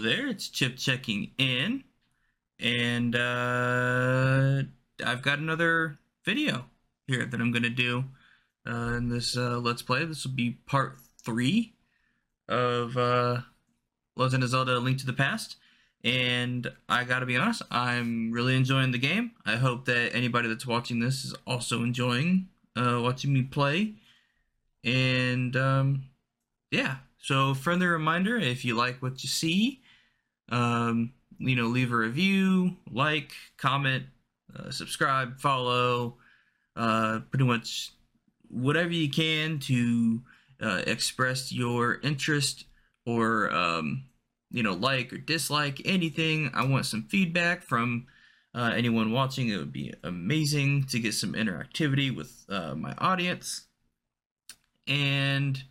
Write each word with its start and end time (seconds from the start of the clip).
There, 0.00 0.26
it's 0.26 0.48
Chip 0.48 0.76
checking 0.76 1.30
in, 1.38 1.84
and 2.60 3.14
uh, 3.16 4.62
I've 5.04 5.22
got 5.22 5.38
another 5.38 5.98
video 6.24 6.66
here 7.06 7.24
that 7.24 7.40
I'm 7.40 7.52
gonna 7.52 7.70
do 7.70 8.04
uh, 8.68 8.94
in 8.94 9.08
this 9.08 9.36
uh, 9.36 9.58
Let's 9.58 9.82
Play. 9.82 10.04
This 10.04 10.24
will 10.24 10.34
be 10.34 10.58
part 10.66 10.98
three 11.24 11.74
of 12.48 12.96
uh, 12.96 13.40
Legend 14.16 14.42
of 14.42 14.50
Zelda: 14.50 14.78
Link 14.78 14.98
to 14.98 15.06
the 15.06 15.12
Past, 15.12 15.56
and 16.04 16.70
I 16.88 17.04
gotta 17.04 17.26
be 17.26 17.36
honest, 17.36 17.62
I'm 17.70 18.32
really 18.32 18.56
enjoying 18.56 18.90
the 18.90 18.98
game. 18.98 19.32
I 19.46 19.56
hope 19.56 19.86
that 19.86 20.14
anybody 20.14 20.48
that's 20.48 20.66
watching 20.66 21.00
this 21.00 21.24
is 21.24 21.34
also 21.46 21.82
enjoying 21.82 22.48
uh, 22.76 23.00
watching 23.02 23.32
me 23.32 23.42
play, 23.42 23.94
and 24.84 25.56
um, 25.56 26.04
yeah. 26.70 26.96
So, 27.18 27.54
friendly 27.54 27.86
reminder 27.86 28.36
if 28.36 28.64
you 28.64 28.76
like 28.76 29.02
what 29.02 29.22
you 29.24 29.28
see, 29.28 29.80
um, 30.50 31.12
you 31.38 31.56
know, 31.56 31.66
leave 31.66 31.92
a 31.92 31.96
review, 31.96 32.76
like, 32.90 33.32
comment, 33.56 34.04
uh, 34.56 34.70
subscribe, 34.70 35.38
follow, 35.38 36.16
uh, 36.76 37.20
pretty 37.30 37.44
much 37.44 37.92
whatever 38.48 38.92
you 38.92 39.10
can 39.10 39.58
to 39.58 40.22
uh, 40.62 40.82
express 40.86 41.52
your 41.52 42.00
interest 42.02 42.64
or, 43.04 43.52
um, 43.52 44.04
you 44.50 44.62
know, 44.62 44.74
like 44.74 45.12
or 45.12 45.18
dislike 45.18 45.82
anything. 45.84 46.50
I 46.54 46.64
want 46.64 46.86
some 46.86 47.04
feedback 47.04 47.62
from 47.62 48.06
uh, 48.54 48.72
anyone 48.74 49.12
watching. 49.12 49.48
It 49.48 49.58
would 49.58 49.72
be 49.72 49.92
amazing 50.02 50.84
to 50.84 50.98
get 50.98 51.14
some 51.14 51.34
interactivity 51.34 52.14
with 52.14 52.44
uh, 52.48 52.74
my 52.74 52.94
audience. 52.98 53.66
And 54.86 55.62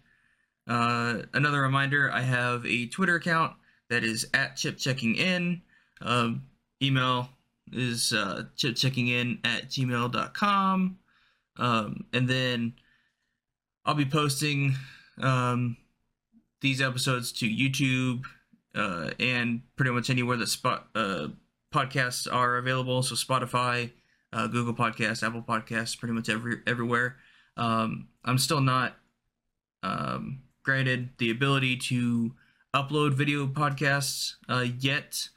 uh, 0.68 1.20
another 1.34 1.62
reminder 1.62 2.12
I 2.12 2.22
have 2.22 2.66
a 2.66 2.88
Twitter 2.88 3.16
account 3.16 3.54
that 3.90 4.04
is 4.04 4.28
at 4.34 4.56
chipcheckingin. 4.56 5.62
Um, 6.02 6.44
email 6.82 7.30
is 7.72 8.14
uh, 8.14 8.44
In 8.64 9.40
at 9.44 9.70
gmail.com. 9.70 10.98
Um, 11.58 12.06
and 12.14 12.28
then 12.28 12.74
I'll 13.86 13.96
be 13.96 14.06
posting 14.06 14.76
um, 15.22 15.78
these 16.62 16.82
episodes 16.82 17.32
to 17.34 17.48
YouTube 17.48 18.26
uh, 18.76 19.12
and 19.20 19.62
pretty 19.76 19.92
much 19.92 20.10
anywhere 20.10 20.38
that 20.38 20.48
spot 20.48 20.88
uh, 20.96 21.28
podcasts 21.74 22.32
are 22.32 22.58
available. 22.58 23.04
So 23.04 23.16
Spotify, 23.16 23.92
uh, 24.34 24.48
Google 24.48 24.74
Podcasts, 24.74 25.26
Apple 25.26 25.42
Podcasts, 25.42 25.98
pretty 25.98 26.14
much 26.14 26.30
every 26.30 26.58
everywhere. 26.68 27.18
Um, 27.58 28.10
I'm 28.26 28.38
still 28.38 28.60
not 28.60 28.98
um, 29.82 30.42
granted 30.64 31.10
the 31.20 31.32
ability 31.32 31.78
to 31.78 32.34
upload 32.76 33.14
video 33.14 33.48
podcasts 33.48 34.36
uh, 34.50 34.66
yet 34.80 35.30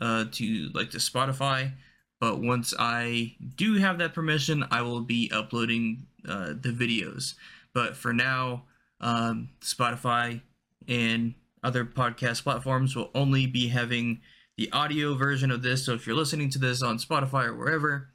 uh, 0.00 0.24
to 0.32 0.70
like 0.74 0.90
to 0.90 0.98
Spotify, 0.98 1.72
but 2.20 2.40
once 2.40 2.72
I 2.78 3.34
do 3.56 3.74
have 3.74 3.98
that 3.98 4.14
permission, 4.14 4.64
I 4.70 4.82
will 4.82 5.00
be 5.00 5.30
uploading 5.34 6.06
uh, 6.26 6.54
the 6.58 6.70
videos. 6.70 7.34
But 7.74 7.96
for 7.96 8.12
now, 8.12 8.64
um, 9.00 9.50
Spotify 9.60 10.40
and 10.88 11.34
other 11.62 11.84
podcast 11.84 12.44
platforms 12.44 12.94
will 12.94 13.10
only 13.14 13.46
be 13.46 13.68
having 13.68 14.20
the 14.56 14.70
audio 14.72 15.14
version 15.14 15.50
of 15.50 15.62
this. 15.62 15.84
So 15.84 15.94
if 15.94 16.06
you're 16.06 16.16
listening 16.16 16.50
to 16.50 16.58
this 16.58 16.82
on 16.82 16.98
Spotify 16.98 17.46
or 17.46 17.54
wherever, 17.54 18.10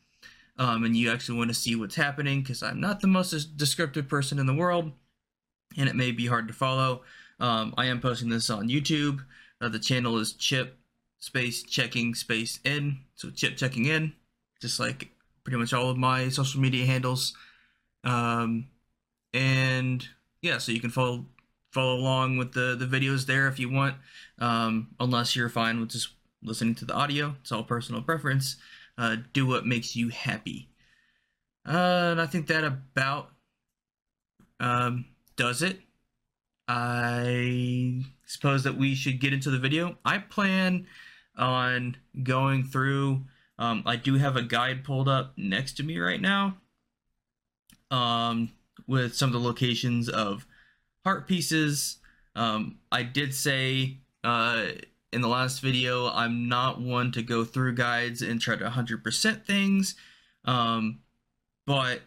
um, 0.58 0.86
and 0.86 0.96
you 0.96 1.12
actually 1.12 1.38
want 1.38 1.50
to 1.50 1.54
see 1.54 1.76
what's 1.76 1.96
happening, 1.96 2.42
because 2.42 2.64
I'm 2.64 2.80
not 2.80 3.02
the 3.02 3.08
most 3.08 3.58
descriptive 3.58 4.08
person 4.08 4.40
in 4.40 4.46
the 4.46 4.54
world, 4.54 4.92
and 5.78 5.90
it 5.90 5.96
may 5.96 6.12
be 6.12 6.28
hard 6.28 6.48
to 6.48 6.54
follow. 6.54 7.02
Um, 7.40 7.74
I 7.78 7.86
am 7.86 8.02
posting 8.02 8.30
this 8.30 8.50
on 8.50 8.70
YouTube. 8.70 9.20
Uh, 9.62 9.70
the 9.70 9.80
channel 9.80 10.18
is 10.18 10.34
Chip 10.34 10.78
space 11.20 11.64
checking 11.64 12.16
space 12.16 12.60
in. 12.64 13.00
So 13.16 13.30
Chip 13.30 13.58
checking 13.58 13.86
in, 13.86 14.14
just 14.62 14.80
like 14.80 15.10
pretty 15.44 15.58
much 15.58 15.74
all 15.74 15.90
of 15.90 15.98
my 15.98 16.30
social 16.30 16.62
media 16.62 16.86
handles. 16.86 17.36
Um, 18.04 18.68
and 19.34 20.08
yeah, 20.42 20.58
so 20.58 20.72
you 20.72 20.80
can 20.80 20.90
follow 20.90 21.26
follow 21.72 21.96
along 21.96 22.38
with 22.38 22.54
the 22.54 22.76
the 22.76 22.86
videos 22.86 23.26
there 23.26 23.48
if 23.48 23.60
you 23.60 23.70
want. 23.70 23.96
Um, 24.40 24.90
unless 25.00 25.36
you're 25.36 25.50
fine 25.50 25.80
with 25.80 25.90
just 25.90 26.10
listening 26.42 26.76
to 26.76 26.86
the 26.86 26.94
audio, 26.94 27.36
it's 27.42 27.52
all 27.52 27.64
personal 27.64 28.02
preference. 28.02 28.58
Uh, 28.98 29.18
do 29.34 29.46
what 29.46 29.66
makes 29.66 29.96
you 29.96 30.10
happy. 30.10 30.70
Uh, 31.66 32.10
and 32.12 32.22
I 32.22 32.26
think 32.26 32.48
that 32.48 32.64
about 32.64 33.30
um, 34.60 35.06
does 35.36 35.62
it. 35.62 35.80
I 36.72 38.04
suppose 38.28 38.64
that 38.64 38.78
we 38.78 38.94
should 38.94 39.20
get 39.20 39.34
into 39.34 39.50
the 39.50 39.58
video. 39.58 39.98
I 40.06 40.20
plan 40.20 40.86
on 41.36 41.98
going 42.22 42.64
through. 42.64 43.26
Um, 43.58 43.82
I 43.88 43.96
do 43.96 44.14
have 44.16 44.36
a 44.36 44.44
guide 44.44 44.84
pulled 44.84 45.10
up 45.10 45.34
next 45.36 45.78
to 45.78 45.84
me 45.84 45.98
right 45.98 46.22
now 46.22 46.58
um, 47.90 48.52
with 48.86 49.16
some 49.16 49.30
of 49.30 49.34
the 49.34 49.40
locations 49.48 50.10
of 50.10 50.46
heart 51.04 51.28
pieces. 51.28 51.98
Um, 52.36 52.78
I 52.92 53.02
did 53.02 53.34
say 53.34 53.98
uh, 54.24 54.66
in 55.12 55.22
the 55.22 55.28
last 55.28 55.62
video 55.62 56.08
I'm 56.08 56.48
not 56.48 56.80
one 56.80 57.12
to 57.14 57.24
go 57.24 57.46
through 57.46 57.74
guides 57.74 58.22
and 58.22 58.40
try 58.40 58.56
to 58.56 58.70
100% 58.70 59.44
things, 59.44 59.96
um, 60.46 61.00
but 61.66 62.02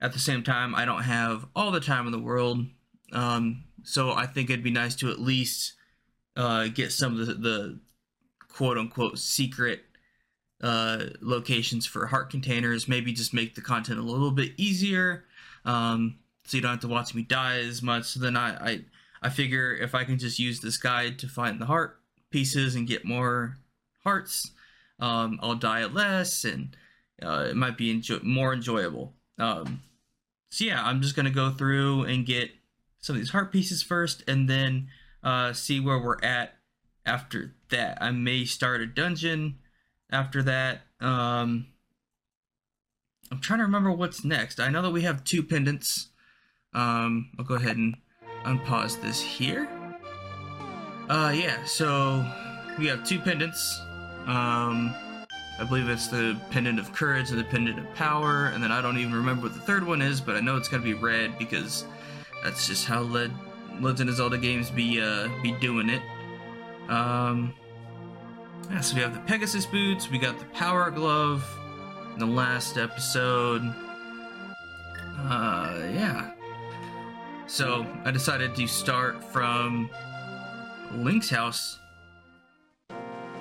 at 0.00 0.12
the 0.12 0.20
same 0.20 0.44
time, 0.44 0.76
I 0.76 0.84
don't 0.84 1.02
have 1.02 1.46
all 1.56 1.72
the 1.72 1.80
time 1.80 2.06
in 2.06 2.12
the 2.12 2.20
world. 2.20 2.66
Um, 3.12 3.64
so 3.86 4.10
I 4.12 4.26
think 4.26 4.50
it'd 4.50 4.64
be 4.64 4.70
nice 4.70 4.96
to 4.96 5.10
at 5.10 5.20
least 5.20 5.74
uh, 6.34 6.66
get 6.66 6.90
some 6.90 7.20
of 7.20 7.26
the, 7.26 7.34
the 7.34 7.80
quote 8.48 8.76
unquote 8.76 9.18
secret 9.18 9.82
uh, 10.60 11.04
locations 11.20 11.86
for 11.86 12.06
heart 12.06 12.28
containers. 12.30 12.88
Maybe 12.88 13.12
just 13.12 13.32
make 13.32 13.54
the 13.54 13.60
content 13.60 14.00
a 14.00 14.02
little 14.02 14.32
bit 14.32 14.52
easier, 14.56 15.24
um, 15.64 16.18
so 16.44 16.56
you 16.56 16.62
don't 16.62 16.72
have 16.72 16.80
to 16.80 16.88
watch 16.88 17.14
me 17.14 17.22
die 17.22 17.60
as 17.60 17.80
much. 17.80 18.06
So 18.06 18.20
then 18.20 18.36
I, 18.36 18.70
I 18.70 18.80
I 19.22 19.30
figure 19.30 19.72
if 19.72 19.94
I 19.94 20.04
can 20.04 20.18
just 20.18 20.38
use 20.38 20.60
this 20.60 20.78
guide 20.78 21.18
to 21.20 21.28
find 21.28 21.60
the 21.60 21.66
heart 21.66 22.00
pieces 22.30 22.74
and 22.74 22.88
get 22.88 23.04
more 23.04 23.56
hearts, 24.02 24.50
um, 24.98 25.38
I'll 25.42 25.54
die 25.54 25.84
less, 25.84 26.44
and 26.44 26.76
uh, 27.22 27.46
it 27.50 27.56
might 27.56 27.78
be 27.78 27.90
enjoy- 27.92 28.20
more 28.22 28.52
enjoyable. 28.52 29.14
Um, 29.38 29.82
so 30.50 30.64
yeah, 30.64 30.82
I'm 30.84 31.02
just 31.02 31.14
gonna 31.14 31.30
go 31.30 31.50
through 31.50 32.02
and 32.04 32.26
get 32.26 32.50
some 33.06 33.14
of 33.14 33.22
these 33.22 33.30
heart 33.30 33.52
pieces 33.52 33.84
first, 33.84 34.24
and 34.26 34.50
then 34.50 34.88
uh, 35.22 35.52
see 35.52 35.78
where 35.78 35.98
we're 35.98 36.20
at 36.22 36.56
after 37.06 37.54
that. 37.70 37.98
I 38.00 38.10
may 38.10 38.44
start 38.44 38.80
a 38.80 38.86
dungeon 38.86 39.58
after 40.10 40.42
that. 40.42 40.82
Um, 41.00 41.68
I'm 43.30 43.40
trying 43.40 43.60
to 43.60 43.64
remember 43.64 43.92
what's 43.92 44.24
next. 44.24 44.58
I 44.58 44.70
know 44.70 44.82
that 44.82 44.90
we 44.90 45.02
have 45.02 45.22
two 45.22 45.44
pendants. 45.44 46.08
Um, 46.74 47.30
I'll 47.38 47.44
go 47.44 47.54
ahead 47.54 47.76
and 47.76 47.96
unpause 48.44 49.00
this 49.00 49.22
here. 49.22 49.68
Uh, 51.08 51.32
yeah, 51.32 51.64
so 51.64 52.26
we 52.76 52.86
have 52.88 53.04
two 53.04 53.20
pendants. 53.20 53.80
Um, 54.26 54.92
I 55.60 55.64
believe 55.68 55.88
it's 55.88 56.08
the 56.08 56.36
pendant 56.50 56.80
of 56.80 56.92
courage 56.92 57.30
and 57.30 57.38
the 57.38 57.44
pendant 57.44 57.78
of 57.78 57.94
power, 57.94 58.46
and 58.46 58.60
then 58.60 58.72
I 58.72 58.82
don't 58.82 58.98
even 58.98 59.14
remember 59.14 59.42
what 59.44 59.54
the 59.54 59.60
third 59.60 59.86
one 59.86 60.02
is, 60.02 60.20
but 60.20 60.34
I 60.34 60.40
know 60.40 60.56
it's 60.56 60.68
gonna 60.68 60.82
be 60.82 60.94
red 60.94 61.38
because 61.38 61.84
that's 62.46 62.68
just 62.68 62.86
how 62.86 63.00
Led 63.00 63.32
Legend 63.80 64.08
of 64.08 64.14
Zelda 64.14 64.38
games 64.38 64.70
be 64.70 65.00
uh 65.00 65.28
be 65.42 65.50
doing 65.52 65.90
it. 65.90 66.02
Um 66.88 67.52
yeah, 68.70 68.80
so 68.80 68.94
we 68.94 69.02
have 69.02 69.14
the 69.14 69.20
Pegasus 69.20 69.66
boots, 69.66 70.08
we 70.08 70.18
got 70.18 70.38
the 70.38 70.44
power 70.46 70.90
glove 70.90 71.44
in 72.14 72.20
the 72.20 72.26
last 72.26 72.78
episode. 72.78 73.62
Uh 75.18 75.88
yeah. 75.92 76.32
So 77.48 77.84
I 78.04 78.12
decided 78.12 78.54
to 78.54 78.66
start 78.68 79.22
from 79.24 79.90
Link's 80.94 81.28
house 81.28 81.80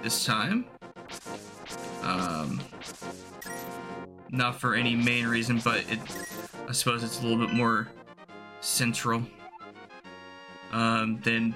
this 0.02 0.26
time. 0.26 0.66
Um, 2.02 2.62
not 4.30 4.60
for 4.60 4.76
any 4.76 4.96
main 4.96 5.26
reason, 5.26 5.60
but 5.64 5.80
it, 5.90 6.00
I 6.68 6.72
suppose 6.72 7.04
it's 7.04 7.20
a 7.20 7.24
little 7.24 7.44
bit 7.44 7.56
more 7.56 7.88
central 8.66 9.24
um, 10.72 11.20
than 11.24 11.56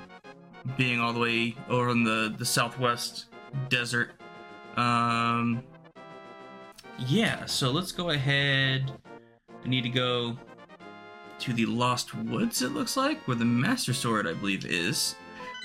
being 0.78 1.00
all 1.00 1.14
the 1.14 1.20
way 1.20 1.56
over 1.70 1.90
in 1.90 2.04
the, 2.04 2.34
the 2.38 2.46
southwest 2.46 3.26
desert. 3.70 4.12
Um, 4.78 5.64
yeah, 7.00 7.46
so 7.46 7.72
let's 7.72 7.92
go 7.92 8.12
ahead. 8.12 8.92
I 9.64 9.68
need 9.68 9.82
to 9.82 9.90
go 9.90 10.38
to 11.40 11.54
the 11.54 11.66
Lost 11.66 12.14
Woods, 12.16 12.62
it 12.62 12.70
looks 12.70 12.96
like, 12.98 13.26
where 13.28 13.38
the 13.38 13.46
Master 13.46 13.94
Sword, 13.94 14.28
I 14.28 14.34
believe, 14.34 14.66
is. 14.66 15.16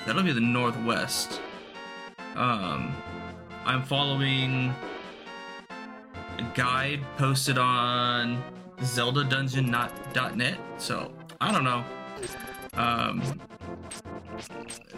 That'll 0.07 0.23
be 0.23 0.33
the 0.33 0.41
northwest. 0.41 1.41
Um, 2.37 2.97
I'm 3.65 3.83
following 3.83 4.75
a 6.39 6.43
guide 6.55 7.01
posted 7.17 7.59
on 7.59 8.43
zeldadungeon.net. 8.79 10.59
So 10.79 11.13
I 11.41 11.53
don't 11.53 11.65
know. 11.65 11.85
Um, 12.75 13.41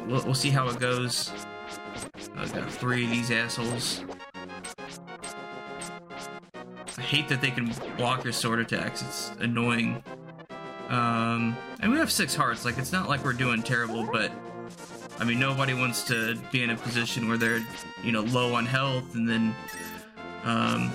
we'll, 0.06 0.24
we'll 0.24 0.34
see 0.34 0.50
how 0.50 0.68
it 0.68 0.78
goes. 0.78 1.30
I 2.36 2.46
got 2.48 2.70
three 2.70 3.04
of 3.04 3.10
these 3.10 3.30
assholes. 3.30 4.02
I 6.98 7.02
hate 7.02 7.28
that 7.28 7.40
they 7.40 7.50
can 7.50 7.72
block 7.96 8.24
your 8.24 8.32
sword 8.32 8.60
attacks. 8.60 9.02
It's 9.02 9.30
annoying. 9.40 10.02
Um, 10.88 11.56
and 11.80 11.90
we 11.90 11.98
have 11.98 12.10
six 12.10 12.34
hearts. 12.34 12.64
Like, 12.64 12.78
it's 12.78 12.92
not 12.92 13.08
like 13.08 13.24
we're 13.24 13.32
doing 13.32 13.62
terrible, 13.62 14.06
but 14.10 14.30
I 15.18 15.24
mean, 15.24 15.38
nobody 15.38 15.74
wants 15.74 16.02
to 16.04 16.36
be 16.52 16.62
in 16.62 16.70
a 16.70 16.76
position 16.76 17.28
where 17.28 17.38
they're, 17.38 17.66
you 18.02 18.12
know, 18.12 18.22
low 18.22 18.54
on 18.54 18.66
health 18.66 19.14
and 19.14 19.28
then, 19.28 19.54
um, 20.44 20.92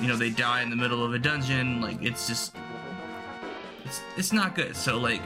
you 0.00 0.08
know, 0.08 0.16
they 0.16 0.30
die 0.30 0.62
in 0.62 0.70
the 0.70 0.76
middle 0.76 1.04
of 1.04 1.12
a 1.12 1.18
dungeon. 1.18 1.80
Like, 1.80 2.02
it's 2.02 2.26
just, 2.26 2.54
it's, 3.88 4.02
it's 4.16 4.32
not 4.32 4.54
good. 4.54 4.76
So, 4.76 4.98
like, 4.98 5.22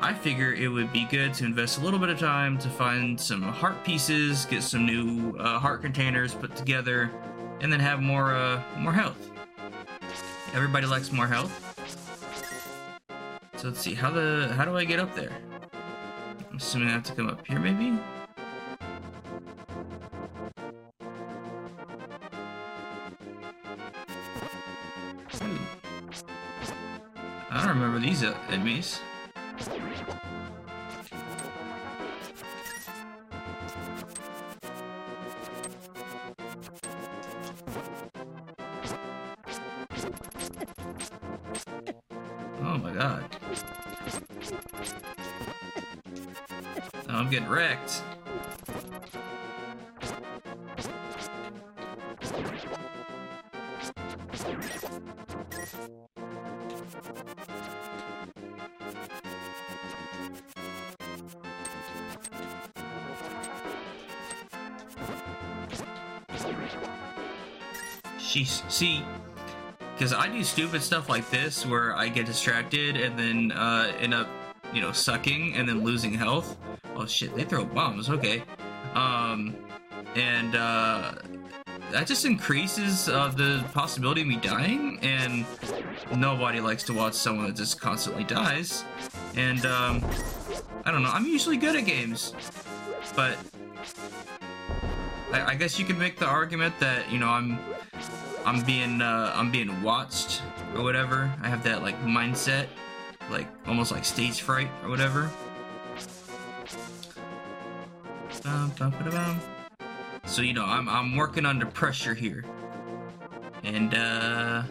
I 0.00 0.14
figure 0.14 0.54
it 0.54 0.68
would 0.68 0.92
be 0.92 1.04
good 1.04 1.34
to 1.34 1.44
invest 1.44 1.78
a 1.78 1.80
little 1.80 1.98
bit 1.98 2.08
of 2.08 2.18
time 2.18 2.58
to 2.58 2.68
find 2.70 3.20
some 3.20 3.42
heart 3.42 3.84
pieces, 3.84 4.46
get 4.46 4.62
some 4.62 4.86
new 4.86 5.36
uh, 5.38 5.58
heart 5.58 5.82
containers 5.82 6.34
put 6.34 6.56
together, 6.56 7.10
and 7.60 7.72
then 7.72 7.80
have 7.80 8.00
more, 8.00 8.34
uh, 8.34 8.62
more 8.78 8.92
health. 8.92 9.30
Everybody 10.54 10.86
likes 10.86 11.12
more 11.12 11.26
health. 11.26 11.52
So 13.56 13.68
let's 13.68 13.80
see, 13.80 13.92
how 13.94 14.10
the, 14.10 14.52
how 14.56 14.64
do 14.64 14.76
I 14.76 14.84
get 14.84 15.00
up 15.00 15.14
there? 15.14 15.32
I'm 16.50 16.56
assuming 16.56 16.88
I 16.88 16.92
have 16.92 17.02
to 17.04 17.14
come 17.14 17.28
up 17.28 17.46
here, 17.46 17.58
maybe? 17.58 17.98
Don't 27.68 27.76
remember 27.82 28.00
these 28.00 28.24
uh, 28.24 28.34
enemies. 28.48 29.00
See, 68.78 69.02
because 69.92 70.12
I 70.12 70.28
do 70.28 70.44
stupid 70.44 70.84
stuff 70.84 71.08
like 71.08 71.28
this 71.30 71.66
where 71.66 71.96
I 71.96 72.08
get 72.08 72.26
distracted 72.26 72.96
and 72.96 73.18
then 73.18 73.50
uh, 73.50 73.92
end 73.98 74.14
up, 74.14 74.28
you 74.72 74.80
know, 74.80 74.92
sucking 74.92 75.56
and 75.56 75.68
then 75.68 75.82
losing 75.82 76.14
health. 76.14 76.56
Oh 76.94 77.04
shit, 77.04 77.34
they 77.34 77.42
throw 77.42 77.64
bombs. 77.64 78.08
Okay. 78.08 78.44
Um, 78.94 79.56
and 80.14 80.54
uh, 80.54 81.14
that 81.90 82.06
just 82.06 82.24
increases 82.24 83.08
uh, 83.08 83.32
the 83.34 83.64
possibility 83.74 84.20
of 84.20 84.28
me 84.28 84.36
dying. 84.36 85.00
And 85.02 85.44
nobody 86.16 86.60
likes 86.60 86.84
to 86.84 86.94
watch 86.94 87.14
someone 87.14 87.48
that 87.48 87.56
just 87.56 87.80
constantly 87.80 88.22
dies. 88.22 88.84
And 89.34 89.66
um, 89.66 90.08
I 90.84 90.92
don't 90.92 91.02
know. 91.02 91.10
I'm 91.10 91.26
usually 91.26 91.56
good 91.56 91.74
at 91.74 91.84
games, 91.84 92.32
but 93.16 93.36
I, 95.32 95.46
I 95.46 95.54
guess 95.56 95.80
you 95.80 95.84
could 95.84 95.98
make 95.98 96.16
the 96.16 96.26
argument 96.26 96.78
that 96.78 97.10
you 97.10 97.18
know 97.18 97.26
I'm 97.26 97.58
I'm 98.48 98.62
being 98.62 99.02
uh, 99.02 99.30
I'm 99.36 99.50
being 99.50 99.82
watched 99.82 100.40
or 100.74 100.82
whatever. 100.82 101.30
I 101.42 101.48
have 101.48 101.62
that 101.64 101.82
like 101.82 102.02
mindset, 102.02 102.66
like 103.30 103.46
almost 103.66 103.92
like 103.92 104.06
stage 104.06 104.40
fright 104.40 104.70
or 104.82 104.88
whatever. 104.88 105.30
So 110.24 110.40
you 110.40 110.54
know 110.54 110.64
I'm 110.64 110.88
I'm 110.88 111.14
working 111.14 111.44
under 111.44 111.66
pressure 111.66 112.14
here, 112.14 112.42
and 113.64 113.92
uh, 113.92 114.62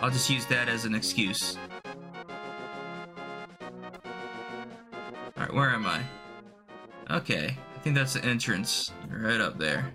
I'll 0.00 0.10
just 0.10 0.28
use 0.28 0.44
that 0.46 0.68
as 0.68 0.84
an 0.84 0.96
excuse. 0.96 1.56
All 1.84 1.92
right, 5.36 5.54
where 5.54 5.70
am 5.70 5.86
I? 5.86 6.02
Okay, 7.08 7.56
I 7.76 7.78
think 7.82 7.94
that's 7.94 8.14
the 8.14 8.24
entrance 8.24 8.90
right 9.08 9.40
up 9.40 9.60
there. 9.60 9.92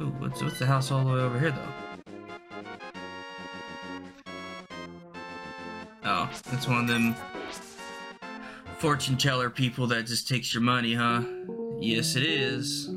Ooh, 0.00 0.08
what's, 0.18 0.42
what's 0.42 0.58
the 0.58 0.66
house 0.66 0.90
all 0.90 1.04
the 1.04 1.12
way 1.12 1.20
over 1.20 1.38
here, 1.38 1.52
though? 1.52 1.73
That's 6.64 6.72
one 6.72 6.84
of 6.84 6.88
them 6.88 7.14
fortune 8.78 9.18
teller 9.18 9.50
people 9.50 9.86
that 9.88 10.06
just 10.06 10.26
takes 10.26 10.54
your 10.54 10.62
money, 10.62 10.94
huh? 10.94 11.20
Yes, 11.78 12.16
it 12.16 12.22
is. 12.22 12.88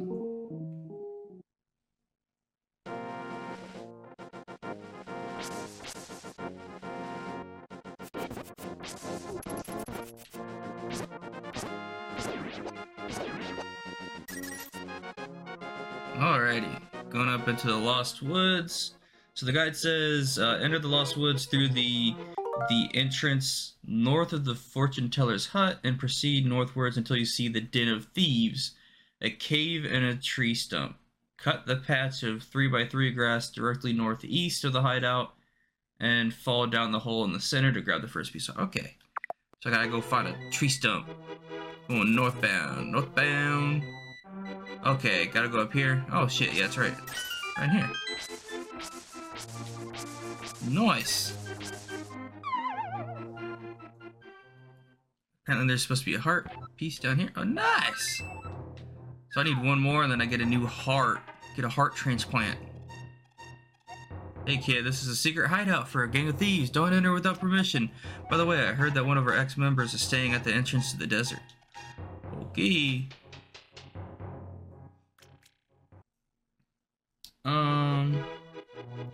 Alrighty, 16.15 17.09
going 17.09 17.27
up 17.27 17.49
into 17.49 17.67
the 17.67 17.75
Lost 17.75 18.21
Woods. 18.21 18.93
So 19.33 19.45
the 19.45 19.51
guide 19.51 19.75
says, 19.75 20.39
uh, 20.39 20.57
enter 20.63 20.79
the 20.79 20.87
Lost 20.87 21.17
Woods 21.17 21.47
through 21.47 21.67
the 21.67 22.15
the 22.69 22.89
entrance 22.93 23.73
north 23.85 24.33
of 24.33 24.45
the 24.45 24.55
fortune 24.55 25.09
teller's 25.09 25.47
hut 25.47 25.79
and 25.83 25.99
proceed 25.99 26.45
northwards 26.45 26.97
until 26.97 27.17
you 27.17 27.25
see 27.25 27.47
the 27.47 27.61
Den 27.61 27.87
of 27.87 28.05
Thieves, 28.13 28.71
a 29.21 29.29
cave 29.29 29.85
and 29.85 30.05
a 30.05 30.15
tree 30.15 30.53
stump. 30.53 30.97
Cut 31.37 31.65
the 31.65 31.75
patch 31.75 32.23
of 32.23 32.43
3 32.43 32.67
by 32.67 32.85
3 32.85 33.11
grass 33.11 33.49
directly 33.51 33.93
northeast 33.93 34.63
of 34.63 34.73
the 34.73 34.81
hideout 34.81 35.33
and 35.99 36.33
fall 36.33 36.67
down 36.67 36.91
the 36.91 36.99
hole 36.99 37.23
in 37.23 37.33
the 37.33 37.39
center 37.39 37.71
to 37.71 37.81
grab 37.81 38.01
the 38.01 38.07
first 38.07 38.33
piece. 38.33 38.49
Okay, 38.57 38.95
so 39.61 39.69
I 39.69 39.73
gotta 39.73 39.87
go 39.87 40.01
find 40.01 40.27
a 40.27 40.35
tree 40.51 40.69
stump. 40.69 41.07
Going 41.87 42.15
northbound, 42.15 42.91
northbound. 42.91 43.83
Okay, 44.85 45.27
gotta 45.27 45.47
go 45.47 45.61
up 45.61 45.73
here. 45.73 46.03
Oh 46.11 46.27
shit, 46.27 46.53
yeah, 46.53 46.63
that's 46.63 46.77
right. 46.77 46.93
Right 47.57 47.69
here. 47.69 47.89
Nice. 50.69 51.33
Apparently 55.47 55.69
there's 55.69 55.81
supposed 55.81 56.03
to 56.03 56.09
be 56.09 56.15
a 56.15 56.19
heart 56.19 56.51
piece 56.75 56.99
down 56.99 57.17
here. 57.17 57.29
Oh, 57.37 57.43
nice! 57.43 58.21
So 59.31 59.39
I 59.39 59.43
need 59.45 59.63
one 59.63 59.79
more 59.79 60.03
and 60.03 60.11
then 60.11 60.19
I 60.19 60.25
get 60.25 60.41
a 60.41 60.45
new 60.45 60.65
heart. 60.65 61.19
Get 61.55 61.63
a 61.63 61.69
heart 61.69 61.95
transplant. 61.95 62.59
Hey 64.45 64.57
kid, 64.57 64.85
this 64.85 65.01
is 65.01 65.07
a 65.07 65.15
secret 65.15 65.47
hideout 65.47 65.87
for 65.87 66.03
a 66.03 66.09
gang 66.09 66.27
of 66.27 66.37
thieves. 66.37 66.69
Don't 66.69 66.91
enter 66.91 67.13
without 67.13 67.39
permission. 67.39 67.89
By 68.29 68.35
the 68.35 68.45
way, 68.45 68.59
I 68.59 68.73
heard 68.73 68.93
that 68.95 69.05
one 69.05 69.17
of 69.17 69.25
our 69.25 69.37
ex-members 69.37 69.93
is 69.93 70.01
staying 70.01 70.33
at 70.33 70.43
the 70.43 70.51
entrance 70.51 70.91
to 70.91 70.97
the 70.97 71.07
desert. 71.07 71.39
Okay. 72.41 73.07
Um, 77.45 78.21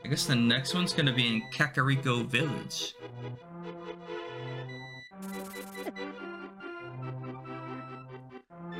I 0.04 0.08
guess 0.08 0.26
the 0.26 0.36
next 0.36 0.74
one's 0.74 0.94
gonna 0.94 1.14
be 1.14 1.28
in 1.28 1.44
Kakariko 1.52 2.26
Village. 2.26 2.96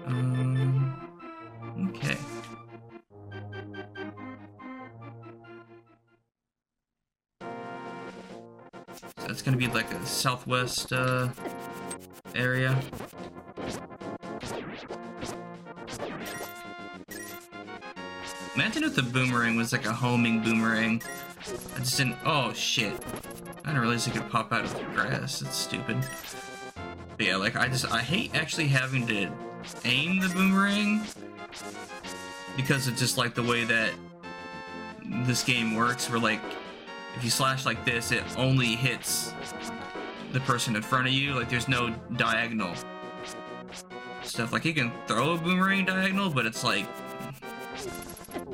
Um, 0.06 0.94
okay. 1.90 2.18
So 9.18 9.28
that's 9.28 9.42
gonna 9.42 9.58
be 9.58 9.68
like 9.68 9.92
a 9.94 10.06
southwest 10.06 10.92
uh, 10.92 11.30
area. 12.36 12.78
Imagine 18.56 18.84
if 18.84 18.96
the 18.96 19.02
boomerang 19.02 19.56
was 19.56 19.72
like 19.72 19.86
a 19.86 19.94
homing 19.94 20.42
boomerang. 20.42 21.02
I 21.76 21.80
just 21.80 21.98
didn't. 21.98 22.18
Oh 22.26 22.54
shit! 22.54 22.94
I 23.64 23.70
didn't 23.70 23.82
realize 23.82 24.06
it 24.08 24.14
could 24.14 24.30
pop 24.30 24.52
out 24.52 24.66
of 24.66 24.76
the 24.76 24.84
grass. 24.94 25.40
That's 25.40 25.56
stupid. 25.58 25.98
But 27.18 27.26
yeah, 27.26 27.36
like 27.36 27.56
I 27.56 27.68
just 27.68 27.92
I 27.92 28.02
hate 28.02 28.36
actually 28.36 28.68
having 28.68 29.08
to 29.08 29.32
aim 29.86 30.20
the 30.20 30.30
boomerang 30.30 31.04
because 32.56 32.88
it's 32.88 33.00
just 33.00 33.18
like 33.18 33.36
the 33.36 33.44
way 33.44 33.64
that 33.64 33.92
this 35.26 35.44
game 35.44 35.76
works. 35.76 36.10
Where 36.10 36.20
like 36.20 36.42
if 37.16 37.24
you 37.24 37.30
slash 37.30 37.66
like 37.66 37.84
this, 37.86 38.12
it 38.12 38.24
only 38.38 38.76
hits 38.76 39.34
the 40.32 40.40
person 40.42 40.76
in 40.76 40.82
front 40.82 41.08
of 41.08 41.14
you. 41.14 41.34
Like 41.34 41.50
there's 41.50 41.68
no 41.68 41.94
diagonal. 42.16 42.74
stuff. 44.24 44.52
Like 44.52 44.66
you 44.66 44.74
can 44.74 44.92
throw 45.08 45.34
a 45.34 45.38
boomerang 45.38 45.86
diagonal, 45.86 46.30
but 46.30 46.46
it's 46.46 46.64
like 46.64 46.86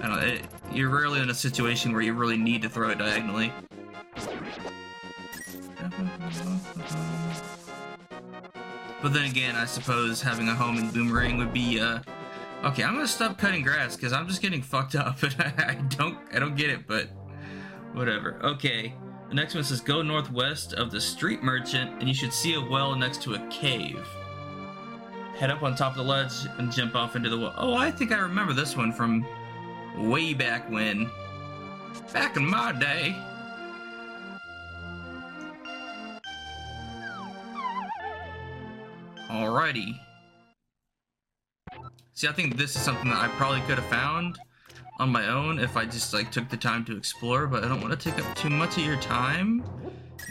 I 0.01 0.07
don't 0.07 0.11
know. 0.11 0.19
It, 0.19 0.41
you're 0.71 0.89
rarely 0.89 1.19
in 1.19 1.29
a 1.29 1.33
situation 1.33 1.91
where 1.91 2.01
you 2.01 2.13
really 2.13 2.37
need 2.37 2.61
to 2.61 2.69
throw 2.69 2.89
it 2.89 2.97
diagonally. 2.97 3.51
But 9.01 9.13
then 9.13 9.25
again, 9.25 9.55
I 9.55 9.65
suppose 9.65 10.21
having 10.21 10.47
a 10.49 10.55
home 10.55 10.77
in 10.77 10.89
boomerang 10.91 11.37
would 11.37 11.53
be, 11.53 11.79
uh... 11.79 11.99
Okay, 12.63 12.83
I'm 12.83 12.95
gonna 12.95 13.07
stop 13.07 13.37
cutting 13.37 13.63
grass, 13.63 13.95
because 13.95 14.11
I'm 14.11 14.27
just 14.27 14.41
getting 14.41 14.61
fucked 14.61 14.95
up, 14.95 15.23
and 15.23 15.35
I 15.39 15.75
don't, 15.89 16.17
I 16.33 16.39
don't 16.39 16.55
get 16.55 16.69
it, 16.69 16.87
but... 16.87 17.07
Whatever. 17.93 18.39
Okay, 18.43 18.93
the 19.29 19.35
next 19.35 19.55
one 19.55 19.63
says, 19.63 19.79
go 19.79 20.01
northwest 20.01 20.73
of 20.73 20.91
the 20.91 20.99
street 20.99 21.43
merchant, 21.43 21.91
and 21.99 22.07
you 22.07 22.13
should 22.13 22.33
see 22.33 22.55
a 22.55 22.61
well 22.61 22.95
next 22.95 23.21
to 23.23 23.35
a 23.35 23.47
cave. 23.49 24.05
Head 25.35 25.51
up 25.51 25.63
on 25.63 25.75
top 25.75 25.91
of 25.91 25.97
the 25.97 26.03
ledge 26.03 26.33
and 26.57 26.71
jump 26.71 26.95
off 26.95 27.15
into 27.15 27.29
the 27.29 27.37
well. 27.37 27.53
Oh, 27.57 27.73
I 27.73 27.91
think 27.91 28.11
I 28.11 28.17
remember 28.17 28.53
this 28.53 28.75
one 28.75 28.91
from 28.91 29.25
way 29.97 30.33
back 30.33 30.69
when. 30.69 31.09
Back 32.11 32.35
in 32.35 32.45
my 32.45 32.73
day. 32.73 33.15
Alrighty. 39.29 39.99
See, 42.13 42.27
I 42.27 42.31
think 42.31 42.57
this 42.57 42.75
is 42.75 42.81
something 42.81 43.09
that 43.09 43.17
I 43.17 43.27
probably 43.29 43.61
could 43.61 43.77
have 43.77 43.85
found 43.85 44.39
on 44.99 45.09
my 45.09 45.29
own 45.29 45.59
if 45.59 45.77
I 45.77 45.85
just 45.85 46.13
like 46.13 46.31
took 46.31 46.49
the 46.49 46.57
time 46.57 46.83
to 46.85 46.97
explore, 46.97 47.47
but 47.47 47.63
I 47.63 47.67
don't 47.67 47.79
want 47.79 47.97
to 47.97 48.11
take 48.11 48.19
up 48.23 48.35
too 48.35 48.49
much 48.49 48.77
of 48.77 48.83
your 48.83 48.97
time 48.97 49.63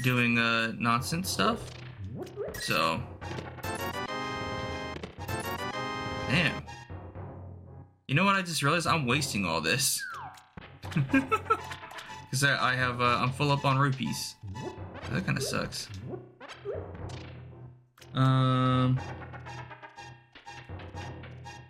doing 0.02 0.38
uh, 0.38 0.72
nonsense 0.78 1.30
stuff. 1.30 1.70
So, 2.60 3.00
damn. 6.28 6.62
You 8.06 8.14
know 8.14 8.24
what? 8.24 8.34
I 8.34 8.42
just 8.42 8.62
realized 8.62 8.86
I'm 8.86 9.06
wasting 9.06 9.44
all 9.44 9.60
this 9.60 10.04
because 10.92 12.44
I, 12.44 12.72
I 12.72 12.74
have 12.74 13.00
uh, 13.00 13.18
I'm 13.20 13.30
full 13.30 13.52
up 13.52 13.64
on 13.64 13.78
rupees. 13.78 14.34
That 15.10 15.24
kind 15.24 15.38
of 15.38 15.44
sucks. 15.44 15.88
Um. 18.14 19.00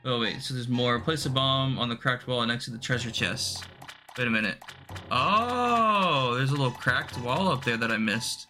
Oh 0.05 0.21
wait, 0.21 0.41
so 0.41 0.55
there's 0.55 0.69
more. 0.69 0.99
Place 1.01 1.27
a 1.27 1.31
bomb 1.31 1.79
on 1.79 1.89
the 1.89 1.97
cracked 1.97 2.27
wall 2.27 2.45
next 2.47 2.67
to 2.67 2.71
the 2.71 2.79
treasure 2.79 3.11
chest. 3.11 3.65
Wait 4.17 4.27
a 4.27 4.31
minute. 4.31 4.59
Oh, 5.11 6.35
there's 6.37 6.51
a 6.51 6.55
little 6.55 6.71
cracked 6.71 7.19
wall 7.21 7.49
up 7.49 7.65
there 7.65 7.77
that 7.77 7.91
I 7.91 7.97
missed. 7.97 8.47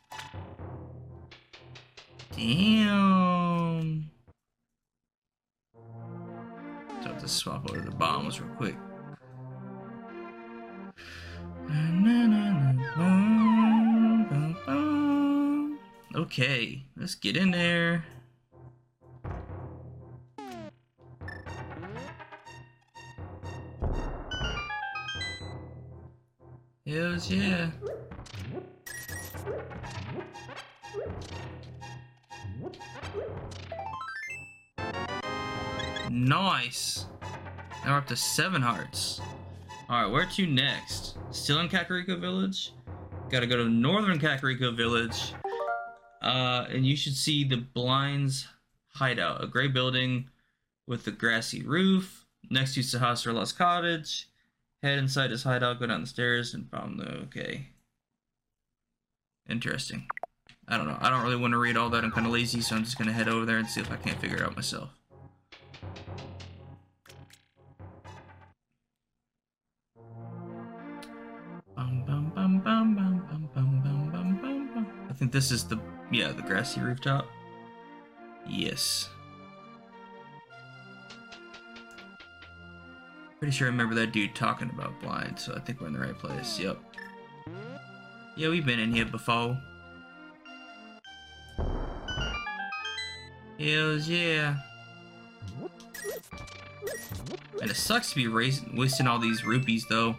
Damn. 2.36 4.10
So 5.74 7.04
I 7.04 7.08
have 7.08 7.20
to 7.20 7.28
swap 7.28 7.68
over 7.70 7.80
the 7.80 7.90
bombs 7.90 8.40
real 8.40 8.54
quick. 8.54 8.76
Okay, 16.18 16.82
let's 16.96 17.14
get 17.14 17.36
in 17.36 17.52
there. 17.52 18.04
Hells 26.84 27.30
yeah. 27.30 27.70
Nice. 36.10 37.06
Now 37.84 37.92
we're 37.92 37.98
up 37.98 38.08
to 38.08 38.16
seven 38.16 38.60
hearts. 38.60 39.20
Alright, 39.88 40.10
where 40.10 40.26
to 40.26 40.46
next? 40.48 41.16
Still 41.30 41.60
in 41.60 41.68
Kakariko 41.68 42.18
Village? 42.18 42.72
Gotta 43.30 43.46
go 43.46 43.56
to 43.58 43.68
Northern 43.68 44.18
Kakariko 44.18 44.76
Village. 44.76 45.32
Uh, 46.20 46.66
and 46.70 46.86
you 46.86 46.96
should 46.96 47.16
see 47.16 47.44
the 47.44 47.56
Blinds 47.56 48.48
Hideout, 48.94 49.42
a 49.42 49.46
gray 49.46 49.68
building 49.68 50.28
with 50.86 51.06
a 51.06 51.10
grassy 51.10 51.62
roof 51.62 52.26
next 52.50 52.74
to 52.74 52.80
Sahasrahla's 52.80 53.52
cottage. 53.52 54.28
Head 54.82 54.98
inside 54.98 55.30
his 55.30 55.42
hideout, 55.42 55.80
go 55.80 55.86
down 55.86 56.02
the 56.02 56.06
stairs, 56.06 56.54
and 56.54 56.70
found 56.70 57.00
the 57.00 57.08
okay. 57.24 57.66
Interesting. 59.48 60.06
I 60.68 60.76
don't 60.76 60.86
know. 60.86 60.98
I 61.00 61.10
don't 61.10 61.22
really 61.22 61.36
want 61.36 61.52
to 61.52 61.58
read 61.58 61.76
all 61.76 61.90
that. 61.90 62.04
I'm 62.04 62.12
kind 62.12 62.26
of 62.26 62.32
lazy, 62.32 62.60
so 62.60 62.76
I'm 62.76 62.84
just 62.84 62.98
gonna 62.98 63.12
head 63.12 63.28
over 63.28 63.44
there 63.44 63.58
and 63.58 63.68
see 63.68 63.80
if 63.80 63.90
I 63.90 63.96
can't 63.96 64.18
figure 64.20 64.36
it 64.36 64.42
out 64.42 64.54
myself. 64.56 64.90
I 75.08 75.20
think 75.20 75.32
this 75.32 75.50
is 75.50 75.64
the 75.64 75.80
yeah 76.10 76.32
the 76.32 76.42
grassy 76.42 76.80
rooftop. 76.80 77.26
Yes. 78.46 79.08
Pretty 83.38 83.52
sure 83.52 83.68
I 83.68 83.70
remember 83.70 83.94
that 83.94 84.12
dude 84.12 84.34
talking 84.34 84.68
about 84.70 85.00
blind, 85.00 85.38
so 85.38 85.54
I 85.54 85.60
think 85.60 85.80
we're 85.80 85.86
in 85.86 85.92
the 85.92 86.00
right 86.00 86.18
place. 86.18 86.58
Yep. 86.58 86.78
Yeah, 88.36 88.48
we've 88.48 88.66
been 88.66 88.80
in 88.80 88.92
here 88.92 89.04
before. 89.04 89.56
Hells 93.58 94.08
yeah. 94.08 94.56
And 97.60 97.70
it 97.70 97.76
sucks 97.76 98.10
to 98.10 98.16
be 98.16 98.28
wasting 98.28 99.06
all 99.06 99.18
these 99.18 99.44
rupees 99.44 99.84
though. 99.88 100.16